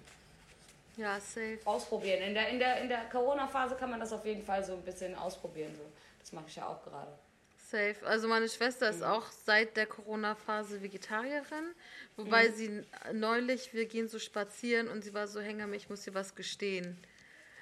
Ja, 0.95 1.19
safe. 1.19 1.59
Ausprobieren. 1.65 2.21
In 2.21 2.33
der, 2.33 2.49
in 2.49 2.59
der, 2.59 2.81
in 2.81 2.89
der 2.89 3.05
Corona-Phase 3.11 3.75
kann 3.75 3.91
man 3.91 3.99
das 3.99 4.11
auf 4.13 4.25
jeden 4.25 4.43
Fall 4.43 4.63
so 4.63 4.73
ein 4.73 4.81
bisschen 4.81 5.15
ausprobieren. 5.15 5.75
So. 5.75 5.83
Das 6.19 6.31
mache 6.31 6.45
ich 6.47 6.55
ja 6.55 6.67
auch 6.67 6.83
gerade. 6.83 7.11
Safe. 7.69 7.95
Also 8.05 8.27
meine 8.27 8.47
Schwester 8.47 8.89
ist 8.89 8.99
mhm. 8.99 9.07
auch 9.07 9.25
seit 9.45 9.75
der 9.75 9.87
Corona-Phase 9.87 10.81
Vegetarierin. 10.81 11.73
Wobei 12.15 12.49
mhm. 12.49 12.53
sie 12.53 12.83
neulich, 13.13 13.73
wir 13.73 13.85
gehen 13.85 14.07
so 14.07 14.19
spazieren 14.19 14.87
und 14.87 15.03
sie 15.03 15.13
war 15.13 15.27
so, 15.27 15.41
Hänger, 15.41 15.71
ich 15.73 15.89
muss 15.89 16.03
dir 16.03 16.13
was 16.13 16.35
gestehen. 16.35 16.97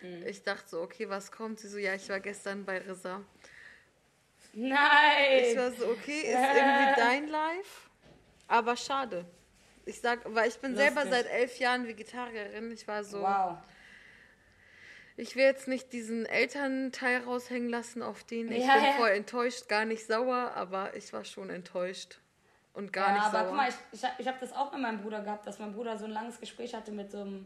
Mhm. 0.02 0.26
Ich 0.28 0.44
dachte 0.44 0.70
so, 0.70 0.82
okay, 0.82 1.10
was 1.10 1.32
kommt? 1.32 1.60
Sie 1.60 1.68
so, 1.68 1.78
ja, 1.78 1.96
ich 1.96 2.08
war 2.10 2.20
gestern 2.20 2.66
bei 2.66 2.80
Rissa. 2.80 3.22
Nein! 4.54 5.44
Ich 5.44 5.58
war 5.58 5.72
so, 5.72 5.88
okay, 5.88 6.22
ist 6.22 6.30
irgendwie 6.30 7.02
dein 7.02 7.28
Life? 7.28 7.90
Aber 8.48 8.78
schade. 8.78 9.26
Ich 9.86 10.00
sag, 10.00 10.20
weil 10.26 10.48
ich 10.48 10.58
bin 10.58 10.72
Lustig. 10.72 10.94
selber 10.94 11.10
seit 11.10 11.28
elf 11.28 11.58
Jahren 11.60 11.88
Vegetarierin. 11.88 12.72
Ich 12.72 12.88
war 12.88 13.04
so. 13.04 13.22
Wow. 13.22 13.58
Ich 15.18 15.36
will 15.36 15.44
jetzt 15.44 15.68
nicht 15.68 15.94
diesen 15.94 16.26
Elternteil 16.26 17.24
raushängen 17.24 17.70
lassen, 17.70 18.04
auf 18.04 18.24
den 18.24 18.52
ich 18.52 18.66
ja, 18.66 18.76
bin 18.76 18.94
voll 18.98 19.10
enttäuscht, 19.10 19.70
gar 19.70 19.86
nicht 19.86 20.06
sauer, 20.06 20.52
aber 20.56 20.96
ich 20.96 21.14
war 21.14 21.24
schon 21.24 21.50
enttäuscht 21.50 22.20
und 22.74 22.92
gar 22.92 23.08
ja, 23.08 23.14
nicht 23.14 23.24
aber 23.24 23.38
sauer. 23.40 23.48
guck 23.48 23.56
mal, 23.56 23.70
ich, 23.70 23.76
ich, 23.94 24.10
ich 24.18 24.28
habe 24.28 24.38
das 24.42 24.52
auch 24.54 24.72
mit 24.74 24.82
meinem 24.82 25.02
Bruder 25.02 25.22
gehabt, 25.22 25.48
dass 25.48 25.60
mein 25.60 25.74
Bruder 25.74 25.98
so 25.98 26.06
ein 26.06 26.12
langes 26.12 26.40
Gespräch 26.40 26.74
hatte 26.74 26.92
mit 26.92 27.12
so 27.12 27.22
einem 27.22 27.46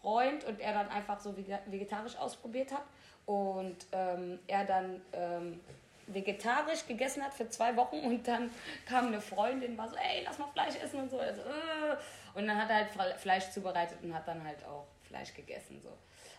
Freund 0.00 0.44
und 0.44 0.60
er 0.60 0.72
dann 0.72 0.88
einfach 0.88 1.18
so 1.18 1.36
vegetarisch 1.36 2.16
ausprobiert 2.16 2.72
hat 2.72 2.84
und 3.26 3.76
ähm, 3.92 4.38
er 4.46 4.64
dann 4.64 5.00
ähm, 5.12 5.60
vegetarisch 6.06 6.86
gegessen 6.86 7.22
hat 7.22 7.34
für 7.34 7.48
zwei 7.48 7.74
Wochen 7.76 8.00
und 8.00 8.26
dann 8.28 8.50
kam 8.86 9.08
eine 9.08 9.20
Freundin, 9.20 9.76
war 9.76 9.88
so, 9.88 9.96
ey, 9.96 10.22
lass 10.24 10.38
mal 10.38 10.48
Fleisch 10.52 10.76
essen 10.76 11.00
und 11.00 11.10
so. 11.10 11.18
Also, 11.18 11.40
äh. 11.40 11.96
Und 12.34 12.46
dann 12.46 12.60
hat 12.60 12.68
er 12.68 12.76
halt 12.76 13.20
Fleisch 13.20 13.50
zubereitet 13.50 13.98
und 14.02 14.14
hat 14.14 14.26
dann 14.26 14.44
halt 14.44 14.64
auch 14.64 14.86
Fleisch 15.04 15.32
gegessen. 15.34 15.80
So. 15.82 15.90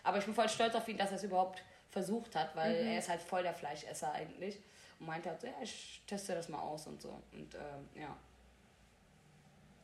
Aber 0.06 0.18
ich 0.18 0.24
bin 0.24 0.34
voll 0.34 0.48
stolz 0.48 0.74
auf 0.76 0.86
ihn, 0.86 0.96
dass 0.96 1.10
er 1.10 1.16
es 1.16 1.24
überhaupt 1.24 1.64
versucht 1.90 2.36
hat, 2.36 2.54
weil 2.54 2.80
mhm. 2.80 2.88
er 2.90 2.98
ist 3.00 3.08
halt 3.08 3.20
voll 3.20 3.42
der 3.42 3.54
Fleischesser 3.54 4.12
eigentlich. 4.12 4.60
Und 5.00 5.06
meinte 5.06 5.28
halt 5.28 5.40
so, 5.40 5.48
ja, 5.48 5.54
ich 5.60 6.00
teste 6.06 6.32
das 6.34 6.48
mal 6.48 6.60
aus 6.60 6.86
und 6.86 7.02
so. 7.02 7.20
Und 7.32 7.54
ähm, 7.54 7.88
ja. 8.00 8.16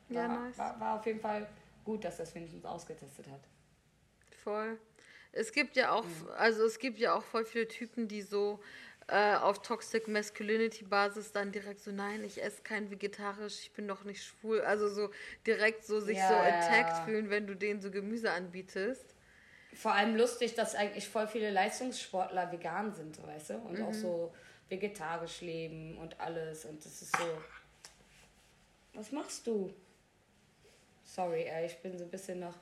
War, 0.09 0.23
ja, 0.23 0.29
nice. 0.29 0.57
war, 0.59 0.81
war 0.81 0.99
auf 1.01 1.07
jeden 1.07 1.21
Fall 1.21 1.49
gut, 1.85 2.05
dass 2.05 2.21
es 2.21 2.35
wenigstens 2.37 2.65
ausgetestet 2.65 3.27
hat. 3.27 3.41
Voll. 4.45 4.79
Es 5.33 5.51
gibt 5.51 5.77
ja 5.77 5.91
auch, 5.91 6.05
mhm. 6.05 6.29
also 6.37 6.65
es 6.65 6.79
gibt 6.79 6.99
ja 6.99 7.15
auch 7.15 7.25
voll 7.25 7.45
viele 7.45 7.67
Typen, 7.67 8.07
die 8.07 8.23
so 8.23 8.61
äh, 9.09 9.35
auf 9.35 9.61
Toxic 9.63 10.07
Masculinity 10.07 10.85
Basis 10.85 11.33
dann 11.33 11.51
direkt 11.51 11.81
so, 11.81 11.91
nein, 11.91 12.23
ich 12.23 12.41
esse 12.41 12.63
kein 12.63 12.91
vegetarisch, 12.91 13.61
ich 13.63 13.73
bin 13.73 13.89
doch 13.89 14.05
nicht 14.05 14.23
schwul. 14.23 14.61
Also 14.61 14.89
so 14.89 15.11
direkt 15.47 15.85
so 15.85 15.99
sich 15.99 16.19
ja, 16.19 16.29
so 16.29 16.35
attacked 16.35 16.99
ja. 16.99 17.05
fühlen, 17.05 17.29
wenn 17.29 17.49
du 17.49 17.57
denen 17.57 17.81
so 17.81 17.91
Gemüse 17.91 18.31
anbietest. 18.31 19.12
Vor 19.75 19.93
allem 19.93 20.17
lustig, 20.17 20.55
dass 20.55 20.75
eigentlich 20.75 21.09
voll 21.09 21.27
viele 21.27 21.51
Leistungssportler 21.51 22.53
vegan 22.53 22.93
sind, 22.93 23.25
weißt 23.27 23.51
du? 23.51 23.55
Und 23.55 23.79
mhm. 23.79 23.85
auch 23.85 23.95
so 23.95 24.35
vegetarisch 24.69 25.41
leben 25.41 25.97
und 25.99 26.19
alles. 26.21 26.65
Und 26.65 26.85
das 26.85 27.03
ist 27.03 27.17
so. 27.17 27.25
Was 28.95 29.13
machst 29.13 29.47
du? 29.47 29.73
Sorry, 31.05 31.45
ey, 31.45 31.67
ich 31.67 31.77
bin 31.79 31.97
so 31.97 32.05
ein 32.05 32.11
bisschen 32.11 32.41
noch. 32.41 32.55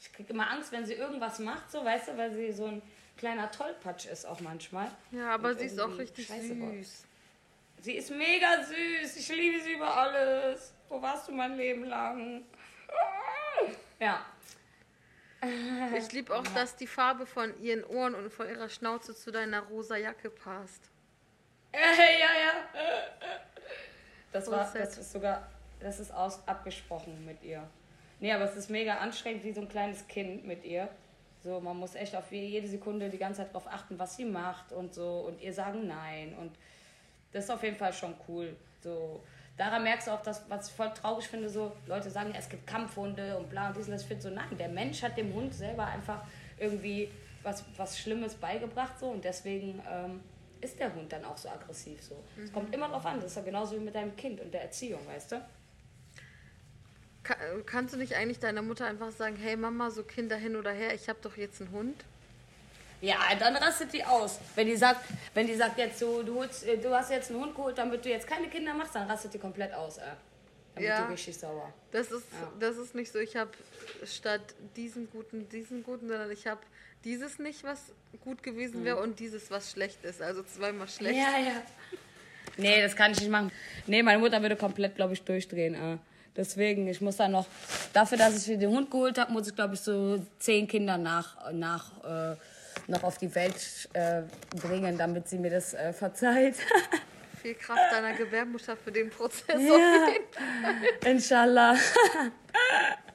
Ich 0.00 0.12
kriege 0.12 0.32
immer 0.32 0.50
Angst, 0.50 0.72
wenn 0.72 0.84
sie 0.84 0.94
irgendwas 0.94 1.38
macht, 1.38 1.70
so, 1.70 1.84
weißt 1.84 2.08
du, 2.08 2.16
weil 2.16 2.32
sie 2.32 2.52
so 2.52 2.66
ein 2.66 2.82
kleiner 3.16 3.50
Tollpatsch 3.50 4.06
ist 4.06 4.26
auch 4.26 4.40
manchmal. 4.40 4.90
Ja, 5.10 5.30
aber 5.30 5.54
sie 5.54 5.66
ist 5.66 5.80
auch 5.80 5.96
richtig 5.96 6.28
süß. 6.28 7.04
Sie 7.80 7.92
ist 7.92 8.10
mega 8.10 8.62
süß. 8.62 9.16
Ich 9.16 9.28
liebe 9.28 9.60
sie 9.60 9.72
über 9.72 9.96
alles. 9.96 10.72
Wo 10.88 11.00
warst 11.00 11.28
du 11.28 11.32
mein 11.32 11.56
Leben 11.56 11.84
lang? 11.84 12.42
Ja. 13.98 14.26
Ich 15.96 16.12
liebe 16.12 16.34
auch, 16.34 16.46
dass 16.48 16.76
die 16.76 16.86
Farbe 16.86 17.26
von 17.26 17.58
ihren 17.62 17.84
Ohren 17.84 18.14
und 18.14 18.32
von 18.32 18.48
ihrer 18.48 18.68
Schnauze 18.68 19.14
zu 19.14 19.30
deiner 19.30 19.62
rosa 19.62 19.96
Jacke 19.96 20.30
passt. 20.30 20.90
Ja, 21.72 21.80
ja. 21.80 22.80
Das 24.32 24.50
war, 24.50 24.70
das 24.72 24.98
ist 24.98 25.12
sogar, 25.12 25.48
das 25.80 26.00
ist 26.00 26.12
aus, 26.12 26.46
abgesprochen 26.46 27.24
mit 27.24 27.42
ihr. 27.42 27.62
Nee, 28.20 28.32
aber 28.32 28.44
es 28.44 28.56
ist 28.56 28.70
mega 28.70 28.96
anstrengend 28.96 29.44
wie 29.44 29.52
so 29.52 29.60
ein 29.60 29.68
kleines 29.68 30.06
Kind 30.08 30.46
mit 30.46 30.64
ihr. 30.64 30.88
So, 31.42 31.60
man 31.60 31.76
muss 31.76 31.94
echt 31.94 32.16
auf 32.16 32.32
jede 32.32 32.66
Sekunde 32.66 33.08
die 33.08 33.18
ganze 33.18 33.42
Zeit 33.42 33.50
darauf 33.50 33.66
achten, 33.68 33.98
was 33.98 34.16
sie 34.16 34.24
macht 34.24 34.72
und 34.72 34.94
so 34.94 35.20
und 35.20 35.40
ihr 35.40 35.52
sagen 35.52 35.86
nein 35.86 36.34
und 36.40 36.56
das 37.32 37.44
ist 37.44 37.50
auf 37.50 37.62
jeden 37.62 37.76
Fall 37.76 37.92
schon 37.92 38.14
cool. 38.28 38.56
So, 38.82 39.22
daran 39.56 39.82
merkst 39.82 40.06
du 40.06 40.12
auch, 40.12 40.22
dass, 40.22 40.48
was 40.48 40.68
ich 40.68 40.74
voll 40.74 40.92
traurig 40.92 41.26
finde, 41.28 41.48
so 41.48 41.72
Leute 41.86 42.10
sagen, 42.10 42.34
es 42.36 42.48
gibt 42.48 42.66
Kampfhunde 42.66 43.36
und 43.38 43.48
bla 43.50 43.68
und 43.68 43.76
dies 43.76 43.86
und 43.86 43.92
das. 43.92 44.02
Ich 44.02 44.08
finde 44.08 44.22
so, 44.22 44.30
nein, 44.30 44.56
der 44.58 44.68
Mensch 44.68 45.02
hat 45.02 45.16
dem 45.16 45.32
Hund 45.34 45.54
selber 45.54 45.86
einfach 45.86 46.22
irgendwie 46.58 47.10
was, 47.42 47.64
was 47.76 47.98
Schlimmes 47.98 48.34
beigebracht 48.34 48.98
so 48.98 49.08
und 49.08 49.24
deswegen 49.24 49.80
ähm, 49.90 50.20
ist 50.60 50.78
der 50.78 50.94
Hund 50.94 51.12
dann 51.12 51.24
auch 51.24 51.36
so 51.36 51.48
aggressiv 51.48 52.02
so. 52.02 52.16
Es 52.42 52.50
mhm. 52.50 52.54
kommt 52.54 52.74
immer 52.74 52.88
drauf 52.88 53.06
an, 53.06 53.16
das 53.16 53.26
ist 53.26 53.36
ja 53.36 53.42
genauso 53.42 53.76
wie 53.76 53.80
mit 53.80 53.94
deinem 53.94 54.16
Kind 54.16 54.40
und 54.40 54.52
der 54.52 54.62
Erziehung, 54.62 55.00
weißt 55.06 55.32
du? 55.32 55.42
kannst 57.66 57.92
du 57.92 57.98
nicht 57.98 58.14
eigentlich 58.14 58.38
deiner 58.38 58.62
Mutter 58.62 58.86
einfach 58.86 59.10
sagen, 59.10 59.34
hey 59.34 59.56
Mama, 59.56 59.90
so 59.90 60.04
Kinder 60.04 60.36
hin 60.36 60.54
oder 60.54 60.70
her, 60.70 60.94
ich 60.94 61.08
habe 61.08 61.18
doch 61.22 61.36
jetzt 61.36 61.60
einen 61.60 61.72
Hund? 61.72 62.04
Ja, 63.00 63.18
dann 63.38 63.56
rastet 63.56 63.92
die 63.92 64.04
aus. 64.04 64.38
Wenn 64.54 64.66
die 64.66 64.76
sagt, 64.76 65.00
wenn 65.34 65.46
die 65.46 65.54
sagt 65.54 65.78
jetzt 65.78 65.98
so, 65.98 66.22
du, 66.22 66.36
holst, 66.36 66.66
äh, 66.66 66.78
du 66.78 66.90
hast 66.94 67.10
jetzt 67.10 67.30
einen 67.30 67.40
Hund 67.40 67.54
geholt, 67.54 67.76
damit 67.76 68.04
du 68.04 68.08
jetzt 68.08 68.26
keine 68.26 68.48
Kinder 68.48 68.74
machst, 68.74 68.94
dann 68.94 69.08
rastet 69.08 69.34
die 69.34 69.38
komplett 69.38 69.72
aus. 69.74 69.98
Äh. 69.98 70.02
Dann 70.74 70.84
ja, 70.84 70.98
wird 70.98 71.08
die 71.08 71.12
richtig 71.12 71.38
sauer. 71.38 71.72
Das 71.90 72.10
ist, 72.10 72.26
ja. 72.32 72.52
das 72.60 72.76
ist 72.76 72.94
nicht 72.94 73.10
so, 73.10 73.18
ich 73.18 73.36
habe 73.36 73.50
statt 74.04 74.42
diesen 74.76 75.10
guten, 75.10 75.48
diesen 75.48 75.82
guten, 75.82 76.08
sondern 76.08 76.30
ich 76.30 76.46
habe 76.46 76.60
dieses 77.04 77.38
nicht, 77.38 77.64
was 77.64 77.80
gut 78.22 78.42
gewesen 78.42 78.84
wäre, 78.84 78.96
mhm. 78.96 79.04
und 79.04 79.20
dieses, 79.20 79.50
was 79.50 79.70
schlecht 79.70 80.04
ist. 80.04 80.20
Also 80.20 80.42
zweimal 80.42 80.88
schlecht. 80.88 81.16
Ja, 81.16 81.38
ja. 81.38 81.62
Nee, 82.56 82.82
das 82.82 82.96
kann 82.96 83.12
ich 83.12 83.20
nicht 83.20 83.30
machen. 83.30 83.52
Nee, 83.86 84.02
meine 84.02 84.18
Mutter 84.18 84.40
würde 84.40 84.56
komplett, 84.56 84.96
glaube 84.96 85.12
ich, 85.12 85.22
durchdrehen. 85.22 85.74
Äh. 85.74 85.98
Deswegen, 86.36 86.86
ich 86.88 87.00
muss 87.00 87.16
dann 87.16 87.32
noch, 87.32 87.46
dafür, 87.92 88.18
dass 88.18 88.36
ich 88.36 88.44
für 88.44 88.58
den 88.58 88.70
Hund 88.70 88.90
geholt 88.90 89.18
habe, 89.18 89.32
muss 89.32 89.48
ich, 89.48 89.54
glaube 89.54 89.74
ich, 89.74 89.80
so 89.80 90.22
zehn 90.38 90.68
Kinder 90.68 90.98
nach, 90.98 91.50
nach 91.52 92.04
äh, 92.04 92.36
noch 92.88 93.02
auf 93.02 93.18
die 93.18 93.34
Welt 93.34 93.88
äh, 93.92 94.22
bringen, 94.60 94.98
damit 94.98 95.28
sie 95.28 95.38
mir 95.38 95.50
das 95.50 95.74
äh, 95.74 95.92
verzeiht. 95.92 96.56
Viel 97.42 97.54
Kraft 97.54 97.92
deiner 97.92 98.14
Gebärmutter 98.14 98.76
für 98.76 98.90
den 98.90 99.10
Prozess. 99.10 99.60
Ja, 99.60 100.08
Inshallah. 101.04 101.76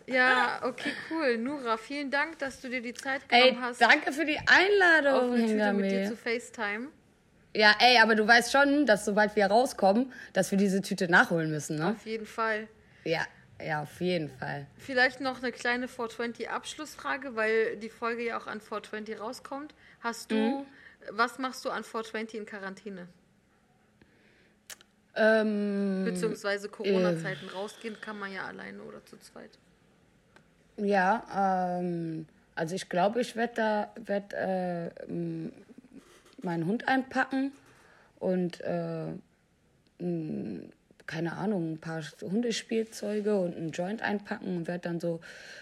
Ja, 0.08 0.60
okay, 0.64 0.92
cool. 1.10 1.38
Nura, 1.38 1.78
vielen 1.78 2.12
Dank, 2.12 2.38
dass 2.40 2.60
du 2.60 2.70
dir 2.70 2.82
die 2.82 2.94
Zeit 2.94 3.28
genommen 3.30 3.50
ey, 3.50 3.58
hast. 3.62 3.82
Danke 3.82 4.12
für 4.12 4.26
die 4.26 4.38
Einladung, 4.40 5.30
auf 5.30 5.36
eine 5.36 5.48
Tüte 5.48 5.74
mit 5.74 5.92
dir 5.92 6.06
zu 6.06 6.18
FaceTime. 6.18 6.88
Ja, 7.56 7.76
ey, 7.80 7.98
aber 8.00 8.16
du 8.16 8.28
weißt 8.28 8.52
schon, 8.52 8.86
dass 8.86 9.06
sobald 9.06 9.36
wir 9.36 9.46
rauskommen, 9.46 10.12
dass 10.34 10.52
wir 10.52 10.58
diese 10.58 10.82
Tüte 10.82 11.10
nachholen 11.10 11.52
müssen, 11.52 11.78
ne? 11.78 11.90
Auf 11.90 12.06
jeden 12.06 12.26
Fall. 12.26 12.68
Ja, 13.04 13.22
ja, 13.66 13.84
auf 13.84 14.02
jeden 14.02 14.30
Fall. 14.30 14.68
Vielleicht 14.78 15.22
noch 15.22 15.40
eine 15.40 15.52
kleine 15.52 15.88
420 15.88 16.50
Abschlussfrage, 16.50 17.36
weil 17.36 17.78
die 17.78 17.90
Folge 17.90 18.26
ja 18.26 18.38
auch 18.38 18.48
an 18.48 18.62
420 18.62 19.20
rauskommt. 19.20 19.74
Hast 20.02 20.32
du, 20.32 20.36
mhm. 20.36 20.66
was 21.12 21.40
machst 21.40 21.66
du 21.66 21.70
an 21.70 21.84
420 21.84 22.40
in 22.40 22.46
Quarantäne? 22.46 23.08
Ähm, 25.16 26.04
Beziehungsweise 26.06 26.70
Corona-Zeiten 26.70 27.50
äh, 27.50 27.52
rausgehen 27.52 28.00
kann 28.00 28.18
man 28.18 28.32
ja 28.32 28.46
alleine 28.46 28.82
oder 28.84 29.04
zu 29.06 29.18
zweit. 29.20 29.60
Ja, 30.78 31.80
ähm, 31.80 32.26
also 32.56 32.76
ich 32.76 32.88
glaube, 32.88 33.22
ich 33.22 33.36
werde 33.36 33.54
da 33.56 33.94
werd, 34.06 34.34
äh, 34.34 34.90
meinen 36.42 36.66
Hund 36.66 36.88
einpacken 36.88 37.52
und 38.20 38.62
äh, 38.62 39.08
keine 41.12 41.34
Ahnung, 41.34 41.74
ein 41.74 41.78
paar 41.80 42.02
Hundespielzeuge 42.22 43.38
und 43.38 43.56
einen 43.56 43.72
Joint 43.72 44.02
einpacken 44.02 44.58
und 44.58 44.68
werde 44.68 44.90
dann 44.90 45.00
so 45.00 45.20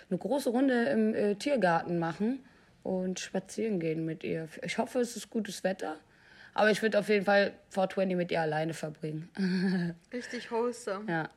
eine 0.09 0.19
große 0.19 0.49
Runde 0.49 0.85
im 0.85 1.15
äh, 1.15 1.35
Tiergarten 1.35 1.97
machen 1.97 2.39
und 2.83 3.19
spazieren 3.19 3.79
gehen 3.79 4.05
mit 4.05 4.23
ihr. 4.23 4.47
Ich 4.61 4.77
hoffe, 4.77 4.99
es 4.99 5.17
ist 5.17 5.29
gutes 5.29 5.63
Wetter. 5.63 5.97
Aber 6.53 6.71
ich 6.71 6.81
würde 6.81 6.99
auf 6.99 7.09
jeden 7.09 7.25
Fall 7.25 7.53
420 7.69 8.15
mit 8.15 8.31
ihr 8.31 8.41
alleine 8.41 8.73
verbringen. 8.73 9.29
Richtig 10.13 10.51
wholesome. 10.51 11.05
Ja. 11.07 11.29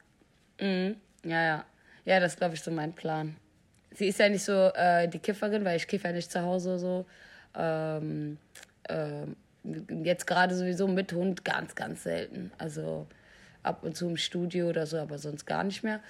Mhm. 0.61 0.97
Ja, 1.25 1.43
ja. 1.43 1.65
Ja, 2.05 2.21
das 2.21 2.33
ist, 2.33 2.39
glaube 2.39 2.55
ich, 2.55 2.63
so 2.63 2.71
mein 2.71 2.93
Plan. 2.93 3.37
Sie 3.93 4.09
ist 4.09 4.19
ja 4.19 4.29
nicht 4.29 4.45
so 4.45 4.71
äh, 4.75 5.09
die 5.09 5.21
Kifferin, 5.21 5.65
weil 5.65 5.77
ich 5.77 5.87
kiffe 5.87 6.09
ja 6.09 6.13
nicht 6.13 6.31
zu 6.31 6.43
Hause 6.43 6.79
so. 6.79 7.07
Ähm, 7.55 8.39
äh, 8.85 9.27
jetzt 10.03 10.27
gerade 10.27 10.55
sowieso 10.55 10.89
mit 10.89 11.13
Hund 11.13 11.45
ganz, 11.45 11.75
ganz 11.75 12.03
selten. 12.03 12.51
Also 12.59 13.07
ab 13.63 13.83
und 13.83 13.97
zu 13.97 14.09
im 14.09 14.17
Studio 14.17 14.69
oder 14.69 14.87
so, 14.87 14.99
aber 14.99 15.19
sonst 15.19 15.47
gar 15.47 15.65
nicht 15.65 15.83
mehr. 15.83 16.01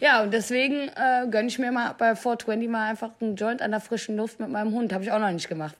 Ja, 0.00 0.22
und 0.22 0.32
deswegen 0.32 0.88
äh, 0.88 1.26
gönne 1.30 1.48
ich 1.48 1.58
mir 1.58 1.72
mal 1.72 1.92
bei 1.94 2.14
420 2.14 2.68
mal 2.68 2.88
einfach 2.88 3.10
einen 3.20 3.36
Joint 3.36 3.62
an 3.62 3.72
der 3.72 3.80
frischen 3.80 4.16
Luft 4.16 4.40
mit 4.40 4.48
meinem 4.48 4.72
Hund. 4.72 4.92
Habe 4.92 5.04
ich 5.04 5.10
auch 5.10 5.18
noch 5.18 5.30
nicht 5.30 5.48
gemacht. 5.48 5.76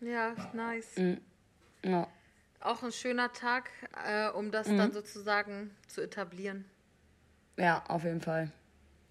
Ja, 0.00 0.34
nice. 0.52 0.96
Mhm. 0.96 1.20
Ja. 1.84 2.06
Auch 2.60 2.82
ein 2.82 2.92
schöner 2.92 3.32
Tag, 3.32 3.70
äh, 4.06 4.28
um 4.30 4.50
das 4.50 4.66
mhm. 4.66 4.78
dann 4.78 4.92
sozusagen 4.92 5.70
zu 5.88 6.02
etablieren. 6.02 6.66
Ja, 7.56 7.82
auf 7.88 8.04
jeden 8.04 8.20
Fall. 8.20 8.50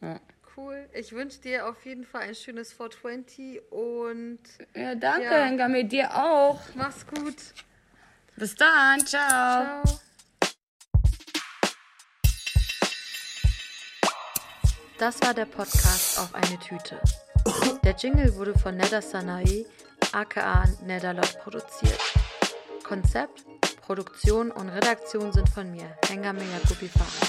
Ja. 0.01 0.19
Cool. 0.55 0.89
Ich 0.93 1.13
wünsche 1.13 1.39
dir 1.39 1.67
auf 1.67 1.85
jeden 1.85 2.05
Fall 2.05 2.21
ein 2.21 2.35
schönes 2.35 2.73
420 2.73 3.71
und. 3.71 4.39
Ja, 4.75 4.93
danke, 4.95 5.23
ja. 5.23 5.47
Engame, 5.47 5.85
dir 5.85 6.13
auch. 6.15 6.59
Mach's 6.75 7.05
gut. 7.07 7.35
Bis 8.35 8.55
dann. 8.55 8.99
Ciao. 9.05 9.83
Ciao. 9.83 9.99
Das 14.99 15.21
war 15.21 15.33
der 15.33 15.45
Podcast 15.45 16.19
auf 16.19 16.35
eine 16.35 16.59
Tüte. 16.59 16.99
Der 17.85 17.95
Jingle 17.95 18.35
wurde 18.35 18.53
von 18.59 18.75
Neda 18.75 19.01
Sanae, 19.01 19.65
aka 20.11 20.65
Nedalot, 20.85 21.39
produziert. 21.39 21.97
Konzept, 22.83 23.45
Produktion 23.81 24.51
und 24.51 24.67
Redaktion 24.67 25.31
sind 25.31 25.47
von 25.47 25.71
mir, 25.71 25.85
Hengame 26.05 26.41
Yakubi 26.41 26.89
Farah. 26.89 27.28